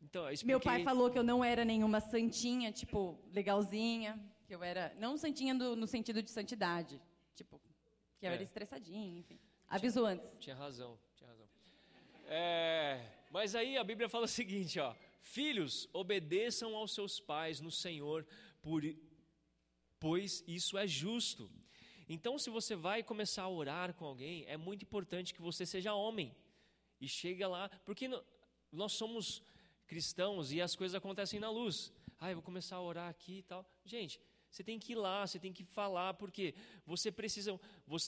Então, 0.00 0.30
expliquei... 0.30 0.46
Meu 0.46 0.60
pai 0.60 0.82
falou 0.82 1.10
que 1.10 1.18
eu 1.18 1.22
não 1.22 1.44
era 1.44 1.64
nenhuma 1.64 2.00
santinha, 2.00 2.72
tipo, 2.72 3.18
legalzinha, 3.32 4.18
que 4.46 4.54
eu 4.54 4.62
era, 4.62 4.94
não 4.98 5.16
santinha 5.16 5.54
no, 5.54 5.76
no 5.76 5.86
sentido 5.86 6.22
de 6.22 6.30
santidade, 6.30 7.00
tipo, 7.34 7.60
que 8.18 8.26
eu 8.26 8.30
é. 8.30 8.34
era 8.34 8.42
estressadinha, 8.42 9.18
enfim. 9.18 9.38
Aviso 9.68 10.00
tinha, 10.00 10.10
antes. 10.10 10.34
Tinha 10.40 10.56
razão, 10.56 10.98
tinha 11.14 11.30
razão. 11.30 11.48
É, 12.26 13.00
mas 13.30 13.54
aí 13.54 13.76
a 13.76 13.84
Bíblia 13.84 14.08
fala 14.08 14.24
o 14.24 14.28
seguinte, 14.28 14.80
ó: 14.80 14.94
Filhos, 15.20 15.88
obedeçam 15.92 16.74
aos 16.74 16.92
seus 16.92 17.20
pais 17.20 17.60
no 17.60 17.70
Senhor, 17.70 18.26
por, 18.60 18.82
pois 20.00 20.42
isso 20.48 20.76
é 20.76 20.86
justo. 20.86 21.50
Então, 22.08 22.36
se 22.36 22.50
você 22.50 22.74
vai 22.74 23.04
começar 23.04 23.44
a 23.44 23.48
orar 23.48 23.94
com 23.94 24.04
alguém, 24.04 24.44
é 24.48 24.56
muito 24.56 24.82
importante 24.82 25.32
que 25.32 25.40
você 25.40 25.64
seja 25.64 25.94
homem 25.94 26.34
e 27.00 27.06
chega 27.06 27.46
lá, 27.46 27.68
porque 27.84 28.10
nós 28.72 28.92
somos 28.92 29.44
cristãos 29.90 30.52
e 30.52 30.60
as 30.62 30.76
coisas 30.76 30.94
acontecem 30.94 31.40
na 31.40 31.50
luz. 31.50 31.92
Ah, 32.20 32.30
eu 32.30 32.36
vou 32.36 32.44
começar 32.44 32.76
a 32.76 32.80
orar 32.80 33.08
aqui 33.10 33.38
e 33.38 33.42
tal. 33.42 33.66
Gente, 33.84 34.20
você 34.48 34.62
tem 34.62 34.78
que 34.78 34.92
ir 34.92 34.94
lá, 34.94 35.26
você 35.26 35.36
tem 35.36 35.52
que 35.52 35.64
falar, 35.64 36.14
porque 36.14 36.54
você 36.86 37.10
precisa 37.10 37.58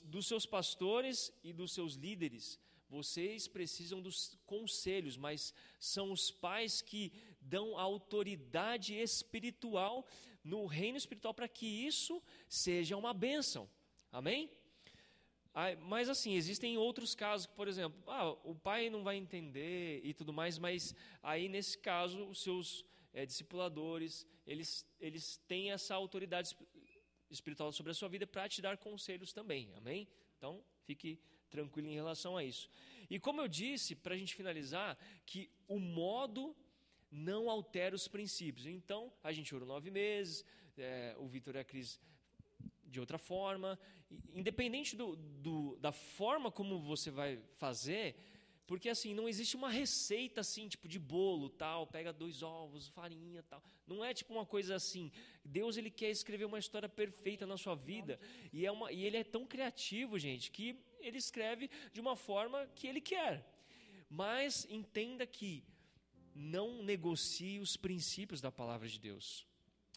dos 0.05 0.26
seus 0.28 0.47
pastores 0.47 1.33
e 1.43 1.53
dos 1.53 1.72
seus 1.72 1.95
líderes. 1.95 2.57
Vocês 2.89 3.49
precisam 3.49 4.01
dos 4.01 4.39
conselhos, 4.47 5.16
mas 5.16 5.53
são 5.80 6.12
os 6.12 6.30
pais 6.30 6.80
que 6.80 7.12
dão 7.41 7.76
autoridade 7.76 8.95
espiritual 8.95 10.07
no 10.45 10.66
reino 10.66 10.97
espiritual 10.97 11.35
para 11.35 11.49
que 11.49 11.66
isso 11.66 12.22
seja 12.49 12.97
uma 12.97 13.12
bênção. 13.12 13.68
Amém? 14.12 14.49
Mas 15.83 16.09
assim, 16.09 16.35
existem 16.35 16.79
outros 16.79 17.15
casos 17.15 17.47
que, 17.47 17.55
por 17.55 17.69
exemplo, 17.69 18.03
ah, 18.07 18.31
o 18.45 18.55
pai 18.55 18.89
não 18.89 19.03
vai 19.03 19.17
entender 19.17 20.01
e 20.03 20.15
tudo 20.15 20.33
mais, 20.33 20.59
mas 20.59 20.95
aí 21.23 21.49
nesse 21.49 21.77
caso 21.79 22.25
os 22.27 22.43
seus 22.43 22.85
é, 23.13 23.27
discipuladores, 23.27 24.27
eles, 24.47 24.87
eles 24.99 25.37
têm 25.47 25.71
essa 25.71 25.95
autoridade 25.95 26.57
espiritual 27.31 27.73
sobre 27.73 27.93
a 27.93 27.95
sua 27.95 28.09
vida 28.09 28.27
para 28.27 28.49
te 28.49 28.63
dar 28.63 28.79
conselhos 28.79 29.33
também, 29.33 29.73
amém? 29.77 30.09
Então, 30.39 30.65
fique 30.85 31.19
tranquilo 31.51 31.89
em 31.89 31.95
relação 31.95 32.37
a 32.37 32.45
isso. 32.45 32.71
E 33.11 33.19
como 33.19 33.41
eu 33.41 33.49
disse, 33.49 33.95
para 33.95 34.15
a 34.15 34.19
gente 34.19 34.35
finalizar, 34.35 34.97
que 35.27 35.51
o 35.69 35.79
modo 35.79 36.57
não 37.11 37.51
altera 37.51 37.95
os 37.95 38.09
princípios. 38.09 38.67
Então, 38.67 39.13
a 39.23 39.33
gente 39.33 39.55
orou 39.55 39.69
nove 39.69 39.91
meses, 39.91 40.45
é, 40.79 41.15
o 41.19 41.27
Vitor 41.29 41.55
e 41.57 41.59
a 41.59 41.65
Cris 41.65 42.01
de 42.93 43.01
outra 43.01 43.18
forma. 43.18 43.78
Independente 44.34 44.95
do, 44.95 45.16
do, 45.16 45.76
da 45.80 45.90
forma 45.90 46.53
como 46.53 46.78
você 46.78 47.11
vai 47.11 47.43
fazer, 47.55 48.14
porque 48.66 48.88
assim, 48.88 49.12
não 49.14 49.28
existe 49.28 49.57
uma 49.57 49.70
receita 49.70 50.40
assim, 50.43 50.68
tipo 50.68 50.86
de 50.86 50.99
bolo, 50.99 51.49
tal, 51.49 51.86
pega 51.86 52.12
dois 52.12 52.43
ovos, 52.43 52.88
farinha, 52.88 53.43
tal. 53.43 53.62
Não 53.86 54.05
é 54.05 54.14
tipo 54.14 54.32
uma 54.32 54.47
coisa 54.47 54.74
assim. 54.74 55.11
Deus 55.45 55.76
ele 55.76 55.90
quer 55.90 56.11
escrever 56.11 56.45
uma 56.45 56.59
história 56.59 56.88
perfeita 56.88 57.47
na 57.47 57.57
sua 57.57 57.74
vida, 57.74 58.20
e 58.53 58.64
é 58.64 58.70
uma 58.70 58.93
e 58.93 59.05
ele 59.05 59.16
é 59.16 59.24
tão 59.24 59.45
criativo, 59.47 60.18
gente, 60.18 60.51
que 60.51 60.78
ele 61.01 61.18
escreve 61.18 61.68
de 61.93 62.01
uma 62.01 62.14
forma 62.14 62.66
que 62.74 62.86
ele 62.86 63.01
quer. 63.01 63.45
Mas 64.09 64.66
entenda 64.70 65.26
que 65.26 65.64
não 66.34 66.82
negocie 66.82 67.59
os 67.59 67.76
princípios 67.76 68.40
da 68.40 68.53
palavra 68.53 68.88
de 68.88 68.99
Deus. 68.99 69.47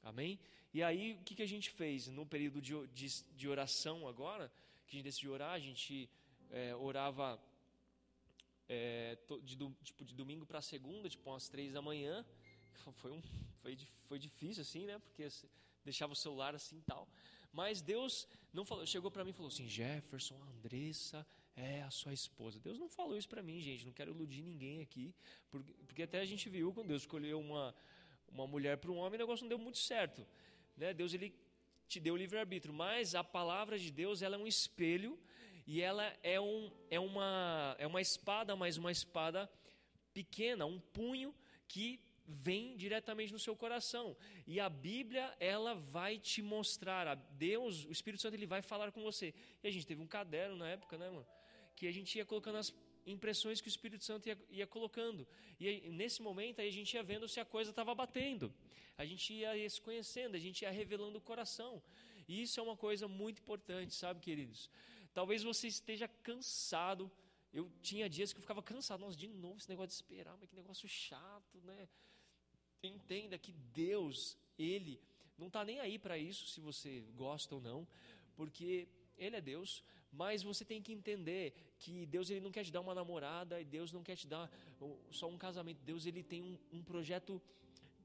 Amém? 0.01 0.39
E 0.76 0.84
aí, 0.84 1.13
o 1.13 1.23
que, 1.23 1.36
que 1.36 1.41
a 1.41 1.47
gente 1.47 1.69
fez? 1.69 2.07
No 2.09 2.26
período 2.26 2.61
de, 2.61 2.73
de, 2.88 3.07
de 3.38 3.47
oração 3.47 4.09
agora, 4.09 4.51
que 4.86 4.93
a 4.93 4.95
gente 4.97 5.05
decidiu 5.05 5.32
orar, 5.32 5.53
a 5.53 5.59
gente 5.67 6.09
é, 6.51 6.76
orava 6.76 7.41
é, 8.67 9.17
de, 9.41 9.55
tipo, 9.86 10.03
de 10.03 10.13
domingo 10.13 10.45
para 10.45 10.61
segunda, 10.61 11.07
tipo 11.07 11.30
umas 11.30 11.47
três 11.47 11.71
da 11.71 11.82
manhã. 11.82 12.26
Foi, 12.95 13.09
um, 13.09 13.21
foi, 13.61 13.78
foi 14.09 14.19
difícil 14.19 14.63
assim, 14.63 14.86
né? 14.86 14.99
Porque 14.99 15.26
deixava 15.86 16.11
o 16.11 16.15
celular 16.15 16.53
assim 16.53 16.82
tal. 16.86 17.07
Mas 17.53 17.82
Deus 17.82 18.28
não 18.51 18.65
falou, 18.65 18.86
chegou 18.86 19.09
para 19.09 19.23
mim 19.23 19.30
e 19.30 19.34
falou 19.34 19.47
assim: 19.47 19.65
Jefferson, 19.65 20.38
Andressa 20.43 21.26
é 21.55 21.84
a 21.84 21.89
sua 21.89 22.11
esposa. 22.11 22.59
Deus 22.59 22.78
não 22.78 22.89
falou 22.89 23.17
isso 23.17 23.30
para 23.30 23.41
mim, 23.41 23.61
gente. 23.61 23.86
Não 23.86 23.93
quero 23.93 24.11
iludir 24.11 24.41
ninguém 24.41 24.82
aqui, 24.82 25.15
porque, 25.49 25.73
porque 25.88 26.03
até 26.03 26.19
a 26.19 26.26
gente 26.26 26.49
viu 26.49 26.73
quando 26.73 26.89
Deus 26.89 27.03
escolheu 27.03 27.39
uma 27.39 27.73
uma 28.36 28.45
mulher 28.45 28.78
para 28.78 28.91
um 28.91 28.97
homem, 28.97 29.15
o 29.15 29.23
negócio 29.23 29.43
não 29.43 29.49
deu 29.49 29.57
muito 29.57 29.78
certo. 29.78 30.26
Né? 30.78 30.93
Deus 30.93 31.13
ele 31.13 31.34
te 31.88 31.99
deu 31.99 32.13
o 32.13 32.17
livre-arbítrio, 32.17 32.73
mas 32.73 33.15
a 33.15 33.23
palavra 33.23 33.78
de 33.78 33.91
Deus 33.91 34.21
ela 34.21 34.36
é 34.36 34.39
um 34.39 34.47
espelho 34.47 35.19
e 35.67 35.82
ela 35.82 36.15
é, 36.21 36.39
um, 36.39 36.71
é, 36.89 36.99
uma, 36.99 37.76
é 37.80 37.88
uma 37.88 38.01
espada, 38.01 38.55
mas 38.55 38.78
uma 38.78 38.91
espada 38.91 39.49
pequena, 40.13 40.65
um 40.65 40.80
punho 40.80 41.34
que 41.67 41.99
vem 42.28 42.76
diretamente 42.76 43.32
no 43.32 43.39
seu 43.39 43.55
coração. 43.55 44.15
E 44.47 44.59
a 44.59 44.69
Bíblia, 44.69 45.36
ela 45.39 45.76
vai 45.76 46.17
te 46.17 46.41
mostrar, 46.41 47.07
a 47.07 47.15
Deus, 47.15 47.86
o 47.86 47.91
Espírito 47.91 48.21
Santo, 48.21 48.36
ele 48.36 48.45
vai 48.45 48.61
falar 48.61 48.91
com 48.91 49.01
você. 49.03 49.34
E 49.63 49.67
a 49.67 49.71
gente 49.71 49.86
teve 49.86 50.01
um 50.01 50.07
caderno 50.07 50.55
na 50.55 50.69
época, 50.69 50.97
né, 50.97 51.09
mano? 51.09 51.28
Que 51.76 51.88
a 51.88 51.91
gente 51.91 52.17
ia 52.17 52.26
colocando 52.26 52.57
as 52.57 52.73
impressões 53.05 53.61
que 53.61 53.67
o 53.67 53.69
Espírito 53.69 54.03
Santo 54.03 54.28
ia, 54.28 54.38
ia 54.49 54.67
colocando. 54.67 55.28
E 55.59 55.67
aí, 55.67 55.89
nesse 55.89 56.21
momento 56.21 56.59
aí 56.61 56.67
a 56.67 56.71
gente 56.71 56.93
ia 56.93 57.03
vendo 57.03 57.28
se 57.28 57.39
a 57.39 57.45
coisa 57.45 57.69
estava 57.69 57.93
batendo. 57.93 58.53
A 58.97 59.05
gente 59.05 59.33
ia 59.33 59.69
se 59.69 59.81
conhecendo, 59.81 60.35
a 60.35 60.39
gente 60.39 60.61
ia 60.61 60.71
revelando 60.71 61.17
o 61.17 61.21
coração. 61.21 61.81
E 62.27 62.41
isso 62.41 62.59
é 62.59 62.63
uma 62.63 62.77
coisa 62.77 63.07
muito 63.07 63.39
importante, 63.41 63.93
sabe, 63.93 64.19
queridos? 64.19 64.69
Talvez 65.13 65.43
você 65.43 65.67
esteja 65.67 66.07
cansado. 66.07 67.11
Eu 67.53 67.71
tinha 67.81 68.09
dias 68.09 68.31
que 68.31 68.37
eu 68.37 68.41
ficava 68.41 68.63
cansado. 68.63 69.01
Nossa, 69.01 69.17
de 69.17 69.27
novo 69.27 69.57
esse 69.57 69.69
negócio 69.69 69.89
de 69.89 69.95
esperar, 69.95 70.35
mas 70.37 70.49
que 70.49 70.55
negócio 70.55 70.87
chato, 70.87 71.57
né? 71.63 71.87
Entenda 72.83 73.37
que 73.37 73.51
Deus, 73.51 74.37
Ele 74.57 74.99
não 75.37 75.47
está 75.47 75.63
nem 75.63 75.79
aí 75.79 75.97
para 75.99 76.17
isso, 76.17 76.47
se 76.47 76.59
você 76.59 77.01
gosta 77.15 77.55
ou 77.55 77.61
não, 77.61 77.87
porque 78.35 78.87
Ele 79.17 79.35
é 79.35 79.41
Deus, 79.41 79.83
mas 80.11 80.43
você 80.43 80.63
tem 80.63 80.81
que 80.81 80.93
entender 80.93 81.53
que 81.77 82.05
Deus 82.05 82.29
ele 82.29 82.39
não 82.39 82.51
quer 82.51 82.63
te 82.63 82.71
dar 82.71 82.79
uma 82.79 82.95
namorada 82.95 83.59
e 83.59 83.65
Deus 83.65 83.91
não 83.91 84.01
quer 84.01 84.15
te 84.15 84.27
dar 84.27 84.49
só 85.11 85.27
um 85.27 85.37
casamento. 85.37 85.81
Deus 85.83 86.05
ele 86.05 86.23
tem 86.23 86.41
um, 86.41 86.57
um 86.71 86.83
projeto 86.83 87.41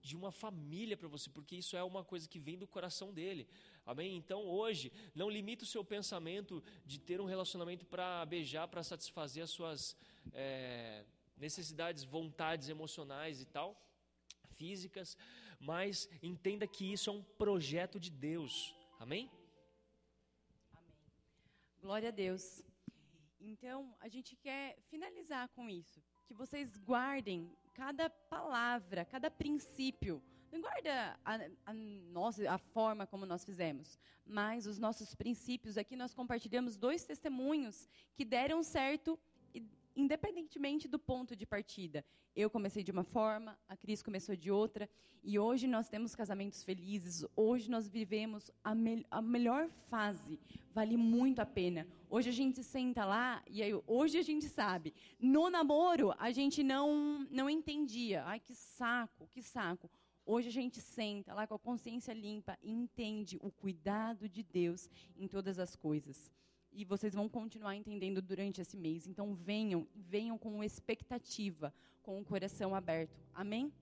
de 0.03 0.17
uma 0.17 0.33
família 0.33 0.97
para 0.97 1.09
você, 1.09 1.29
porque 1.31 1.57
isso 1.57 1.77
é 1.77 1.83
uma 1.83 2.05
coisa 2.05 2.29
que 2.29 2.39
vem 2.39 2.59
do 2.59 2.67
coração 2.67 3.13
dele. 3.13 3.47
Amém? 3.85 4.17
Então 4.17 4.43
hoje, 4.45 4.93
não 5.15 5.29
limite 5.29 5.65
o 5.65 5.67
seu 5.67 5.85
pensamento 5.85 6.63
de 6.87 6.99
ter 6.99 7.21
um 7.21 7.27
relacionamento 7.27 7.85
para 7.87 8.25
beijar, 8.27 8.67
para 8.69 8.83
satisfazer 8.83 9.45
as 9.45 9.51
suas 9.51 9.97
é, 10.33 11.05
necessidades, 11.37 12.05
vontades 12.05 12.69
emocionais 12.69 13.41
e 13.41 13.47
tal, 13.47 13.77
físicas, 14.57 15.17
mas 15.59 16.09
entenda 16.23 16.67
que 16.67 16.91
isso 16.93 17.11
é 17.11 17.13
um 17.13 17.23
projeto 17.23 18.01
de 18.01 18.11
Deus. 18.11 18.75
Amém? 18.99 19.31
Glória 21.81 22.09
a 22.09 22.13
Deus. 22.13 22.63
Então, 23.41 23.95
a 24.01 24.09
gente 24.09 24.37
quer 24.37 24.79
finalizar 24.91 25.49
com 25.51 25.69
isso. 25.69 26.03
Que 26.27 26.35
vocês 26.35 26.77
guardem 26.77 27.51
cada 27.81 28.11
palavra, 28.11 29.07
cada 29.07 29.31
princípio. 29.31 30.23
Não 30.53 30.61
guarda 30.61 31.19
a, 31.25 31.37
a, 31.65 31.73
nossa, 31.73 32.53
a 32.53 32.59
forma 32.59 33.07
como 33.07 33.25
nós 33.25 33.43
fizemos, 33.43 33.99
mas 34.27 34.67
os 34.67 34.79
nossos 34.79 35.15
princípios. 35.15 35.79
Aqui 35.79 35.97
nós 35.97 36.13
compartilhamos 36.13 36.77
dois 36.77 37.07
testemunhos 37.07 37.89
que 38.15 38.23
deram 38.23 38.63
certo 38.63 39.19
independentemente 39.95 40.89
do 40.89 40.99
ponto 40.99 41.35
de 41.37 41.47
partida. 41.47 42.05
Eu 42.35 42.49
comecei 42.49 42.83
de 42.83 42.91
uma 42.91 43.03
forma, 43.03 43.59
a 43.69 43.77
Cris 43.77 44.03
começou 44.03 44.37
de 44.37 44.51
outra, 44.51 44.89
e 45.23 45.39
hoje 45.39 45.67
nós 45.67 45.89
temos 45.89 46.15
casamentos 46.15 46.63
felizes, 46.63 47.27
hoje 47.37 47.71
nós 47.71 47.89
vivemos 47.89 48.51
a, 48.65 48.75
me 48.75 49.05
a 49.11 49.21
melhor 49.21 49.69
fase, 49.89 50.41
vale 50.73 50.97
muito 50.97 51.41
a 51.41 51.47
pena. 51.47 51.87
Hoje 52.09 52.31
a 52.31 52.33
gente 52.33 52.63
senta 52.63 53.05
lá, 53.05 53.43
e 53.47 53.63
aí, 53.63 53.73
hoje 53.87 54.19
a 54.19 54.23
gente 54.23 54.49
sabe. 54.49 54.95
No 55.19 55.51
namoro, 55.51 56.15
a 56.19 56.31
gente 56.31 56.63
não, 56.63 57.27
não 57.31 57.51
entendia. 57.51 58.25
Ai, 58.25 58.41
que 58.41 58.55
saco, 58.55 59.27
que 59.27 59.43
saco. 59.43 59.91
Hoje 60.25 60.49
a 60.49 60.53
gente 60.53 60.81
senta 60.81 61.35
lá 61.35 61.47
com 61.47 61.55
a 61.55 61.59
consciência 61.59 62.13
limpa 62.13 62.57
e 62.63 62.71
entende 62.71 63.39
o 63.43 63.51
cuidado 63.51 64.29
de 64.29 64.43
Deus 64.43 64.89
em 65.17 65.27
todas 65.27 65.59
as 65.59 65.75
coisas 65.75 66.31
e 66.73 66.85
vocês 66.85 67.15
vão 67.15 67.29
continuar 67.29 67.77
entendendo 67.77 68.23
durante 68.23 68.61
esse 68.61 68.77
mês. 68.77 69.07
Então 69.07 69.35
venham, 69.35 69.87
venham 69.95 70.39
com 70.39 70.63
expectativa, 70.63 71.73
com 72.03 72.21
o 72.21 72.25
coração 72.25 72.75
aberto. 72.75 73.21
Amém? 73.35 73.73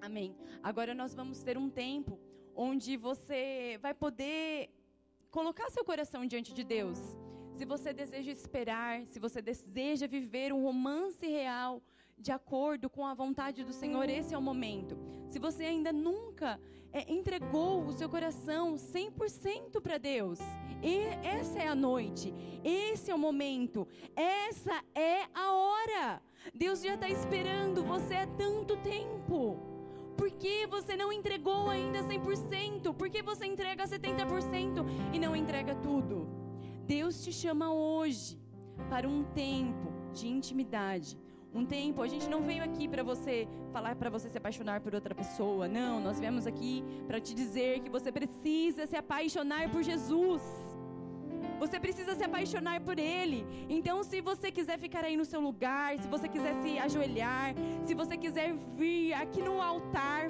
Amém. 0.00 0.36
Agora 0.62 0.94
nós 0.94 1.14
vamos 1.14 1.42
ter 1.42 1.56
um 1.58 1.68
tempo 1.68 2.18
onde 2.54 2.96
você 2.96 3.78
vai 3.80 3.94
poder 3.94 4.70
colocar 5.30 5.70
seu 5.70 5.84
coração 5.84 6.24
diante 6.26 6.54
de 6.54 6.64
Deus. 6.64 6.98
Se 7.56 7.64
você 7.64 7.92
deseja 7.92 8.30
esperar, 8.30 9.06
se 9.06 9.18
você 9.18 9.40
deseja 9.40 10.06
viver 10.06 10.52
um 10.52 10.62
romance 10.62 11.26
real, 11.26 11.82
de 12.18 12.32
acordo 12.32 12.88
com 12.88 13.04
a 13.04 13.14
vontade 13.14 13.62
do 13.62 13.72
Senhor, 13.72 14.08
esse 14.08 14.34
é 14.34 14.38
o 14.38 14.42
momento. 14.42 14.98
Se 15.28 15.38
você 15.38 15.64
ainda 15.64 15.92
nunca 15.92 16.60
é, 16.92 17.12
entregou 17.12 17.84
o 17.84 17.92
seu 17.92 18.08
coração 18.08 18.74
100% 18.74 19.80
para 19.80 19.98
Deus, 19.98 20.38
essa 21.22 21.58
é 21.58 21.68
a 21.68 21.74
noite, 21.74 22.32
esse 22.64 23.10
é 23.10 23.14
o 23.14 23.18
momento, 23.18 23.86
essa 24.14 24.82
é 24.94 25.24
a 25.34 25.52
hora. 25.52 26.22
Deus 26.54 26.82
já 26.82 26.94
está 26.94 27.08
esperando 27.08 27.84
você 27.84 28.14
há 28.14 28.26
tanto 28.26 28.76
tempo. 28.78 29.58
Por 30.16 30.30
que 30.30 30.66
você 30.66 30.96
não 30.96 31.12
entregou 31.12 31.68
ainda 31.68 32.02
100%? 32.02 32.94
Por 32.94 33.10
que 33.10 33.22
você 33.22 33.44
entrega 33.44 33.84
70% 33.84 34.86
e 35.12 35.18
não 35.18 35.36
entrega 35.36 35.74
tudo? 35.74 36.26
Deus 36.86 37.22
te 37.22 37.32
chama 37.32 37.72
hoje 37.72 38.38
para 38.88 39.06
um 39.06 39.24
tempo 39.24 39.92
de 40.12 40.28
intimidade 40.28 41.18
um 41.56 41.64
tempo. 41.64 42.02
A 42.02 42.08
gente 42.08 42.28
não 42.28 42.42
veio 42.42 42.62
aqui 42.62 42.86
para 42.86 43.02
você 43.02 43.48
falar 43.72 43.96
para 43.96 44.10
você 44.10 44.28
se 44.28 44.38
apaixonar 44.38 44.80
por 44.80 44.94
outra 44.94 45.14
pessoa. 45.14 45.66
Não, 45.66 46.00
nós 46.00 46.20
viemos 46.20 46.46
aqui 46.46 46.84
para 47.06 47.20
te 47.20 47.34
dizer 47.34 47.80
que 47.80 47.90
você 47.90 48.12
precisa 48.12 48.86
se 48.86 48.96
apaixonar 48.96 49.70
por 49.70 49.82
Jesus. 49.82 50.42
Você 51.58 51.80
precisa 51.80 52.14
se 52.14 52.22
apaixonar 52.22 52.80
por 52.82 52.98
Ele. 52.98 53.46
Então, 53.68 54.02
se 54.02 54.20
você 54.20 54.50
quiser 54.52 54.78
ficar 54.78 55.04
aí 55.04 55.16
no 55.16 55.24
seu 55.24 55.40
lugar, 55.40 55.98
se 55.98 56.06
você 56.06 56.28
quiser 56.28 56.54
se 56.62 56.78
ajoelhar, 56.78 57.54
se 57.84 57.94
você 57.94 58.16
quiser 58.16 58.54
vir 58.76 59.14
aqui 59.14 59.40
no 59.40 59.60
altar, 59.62 60.28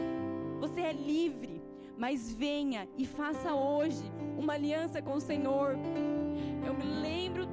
você 0.60 0.82
é 0.82 0.92
livre. 0.92 1.60
Mas 1.98 2.32
venha 2.32 2.88
e 2.96 3.06
faça 3.06 3.54
hoje 3.54 4.04
uma 4.38 4.52
aliança 4.52 5.02
com 5.02 5.14
o 5.14 5.20
Senhor. 5.20 5.76
Eu 6.64 6.74
me 6.74 6.84
lembro 6.84 7.48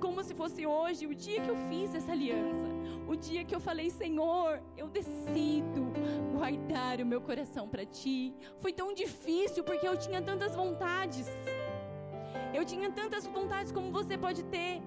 como 0.00 0.22
se 0.22 0.34
fosse 0.34 0.64
hoje 0.66 1.06
o 1.06 1.14
dia 1.14 1.40
que 1.40 1.48
eu 1.48 1.56
fiz 1.68 1.94
essa 1.94 2.12
aliança. 2.12 2.73
O 3.06 3.14
dia 3.14 3.44
que 3.44 3.54
eu 3.54 3.60
falei, 3.60 3.90
Senhor, 3.90 4.62
eu 4.76 4.88
decido 4.88 5.92
guardar 6.32 7.00
o 7.00 7.06
meu 7.06 7.20
coração 7.20 7.68
para 7.68 7.84
ti. 7.84 8.34
Foi 8.60 8.72
tão 8.72 8.94
difícil 8.94 9.62
porque 9.62 9.86
eu 9.86 9.96
tinha 9.96 10.22
tantas 10.22 10.54
vontades. 10.56 11.28
Eu 12.52 12.64
tinha 12.64 12.90
tantas 12.90 13.26
vontades 13.26 13.70
como 13.72 13.90
você 13.92 14.16
pode 14.16 14.42
ter. 14.44 14.80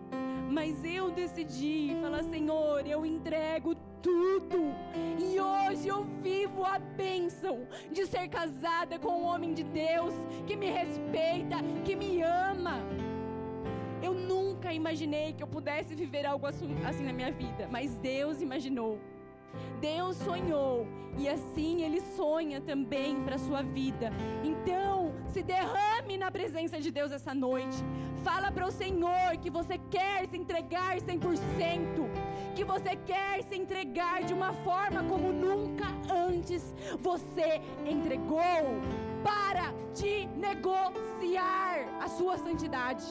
Mas 0.50 0.84
eu 0.84 1.12
decidi 1.12 1.96
falar, 2.02 2.24
Senhor, 2.24 2.88
eu 2.88 3.06
entrego 3.06 3.76
tudo. 4.02 4.74
E 5.20 5.40
hoje 5.40 5.88
eu 5.88 6.04
vivo 6.22 6.64
a 6.64 6.80
bênção 6.80 7.68
de 7.92 8.06
ser 8.06 8.28
casada 8.30 8.98
com 8.98 9.10
um 9.10 9.26
homem 9.26 9.54
de 9.54 9.64
Deus 9.64 10.14
que 10.46 10.56
me 10.56 10.72
respeita, 10.72 11.58
que 11.84 11.96
me 11.96 12.22
ama. 12.22 12.82
Eu 14.02 14.14
nunca 14.14 14.74
imaginei 14.74 15.34
que 15.34 15.44
eu 15.44 15.48
pudesse 15.48 15.96
viver 15.96 16.26
algo 16.26 16.46
assim, 16.46 16.76
na 17.04 17.14
minha 17.14 17.32
vida, 17.32 17.68
mas 17.70 17.96
Deus 17.96 18.42
imaginou. 18.42 19.00
Deus 19.80 20.18
sonhou 20.18 20.88
e 21.18 21.28
assim 21.28 21.82
Ele 21.82 22.00
sonha 22.16 22.62
também 22.62 23.24
para 23.24 23.38
sua 23.38 23.62
vida. 23.62 24.12
Então, 24.44 25.14
se 25.34 25.42
derrame 25.42 26.18
na 26.18 26.30
presença 26.32 26.80
de 26.80 26.92
Deus 26.92 27.12
essa 27.12 27.34
noite. 27.34 27.78
Fala 28.24 28.52
para 28.52 28.68
o 28.68 28.72
Senhor 28.72 29.38
que 29.42 29.50
você 29.50 29.78
quer 29.90 30.28
se 30.28 30.38
entregar 30.38 30.98
100%, 30.98 32.54
que 32.56 32.64
você 32.64 32.96
quer 32.96 33.44
se 33.44 33.56
entregar 33.56 34.24
de 34.24 34.34
uma 34.34 34.52
forma 34.54 35.04
como 35.04 35.32
nunca 35.32 35.86
antes 36.12 36.76
você 37.00 37.62
entregou. 37.86 38.66
Para 39.24 39.74
de 39.94 40.28
negociar 40.38 41.88
a 42.00 42.08
sua 42.08 42.38
santidade. 42.38 43.06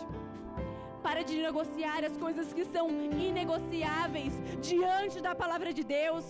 Para 1.07 1.23
de 1.23 1.37
negociar 1.41 2.05
as 2.05 2.17
coisas 2.17 2.53
que 2.53 2.65
são 2.65 2.87
inegociáveis 3.27 4.33
diante 4.61 5.21
da 5.27 5.37
palavra 5.43 5.73
de 5.73 5.85
Deus. 5.85 6.25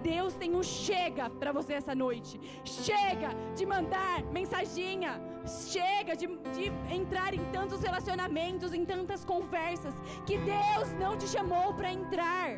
Deus 0.00 0.34
tem 0.34 0.54
um 0.54 0.62
chega 0.62 1.28
para 1.28 1.50
você 1.56 1.72
essa 1.72 1.92
noite. 1.92 2.34
Chega 2.64 3.30
de 3.56 3.66
mandar 3.66 4.22
mensaginha. 4.38 5.12
Chega 5.72 6.14
de, 6.20 6.28
de, 6.56 6.66
entrar 6.98 7.34
em 7.34 7.44
tantos 7.56 7.82
relacionamentos, 7.82 8.72
em 8.72 8.84
tantas 8.84 9.24
conversas 9.24 9.94
que 10.28 10.38
Deus 10.38 10.92
não 11.00 11.16
te 11.16 11.26
chamou 11.26 11.74
para 11.74 11.90
entrar. 11.92 12.50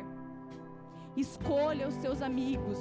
Escolha 1.17 1.87
os 1.87 1.95
seus 1.95 2.21
amigos. 2.21 2.79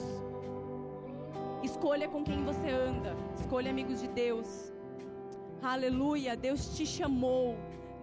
Escolha 1.63 2.09
com 2.09 2.23
quem 2.23 2.45
você 2.45 2.69
anda. 2.69 3.17
Escolha 3.41 3.71
amigos 3.71 4.03
de 4.03 4.09
Deus. 4.09 4.71
Aleluia. 5.63 6.37
Deus 6.37 6.77
te 6.77 6.85
chamou 6.85 7.57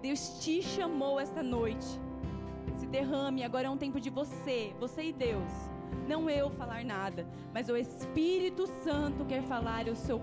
Deus 0.05 0.37
te 0.39 0.61
chamou 0.61 1.19
esta 1.19 1.41
noite. 1.41 1.99
Se 2.75 2.85
derrame, 2.85 3.43
agora 3.43 3.65
é 3.65 3.69
um 3.71 3.75
tempo 3.75 3.99
de 3.99 4.11
você, 4.11 4.71
você 4.79 5.05
e 5.05 5.11
Deus. 5.11 5.51
Não 6.07 6.29
eu 6.29 6.51
falar 6.51 6.85
nada, 6.85 7.27
mas 7.51 7.69
o 7.69 7.75
Espírito 7.75 8.67
Santo 8.83 9.25
quer 9.25 9.41
falar 9.41 9.89
ao 9.89 9.95
seu 9.95 10.13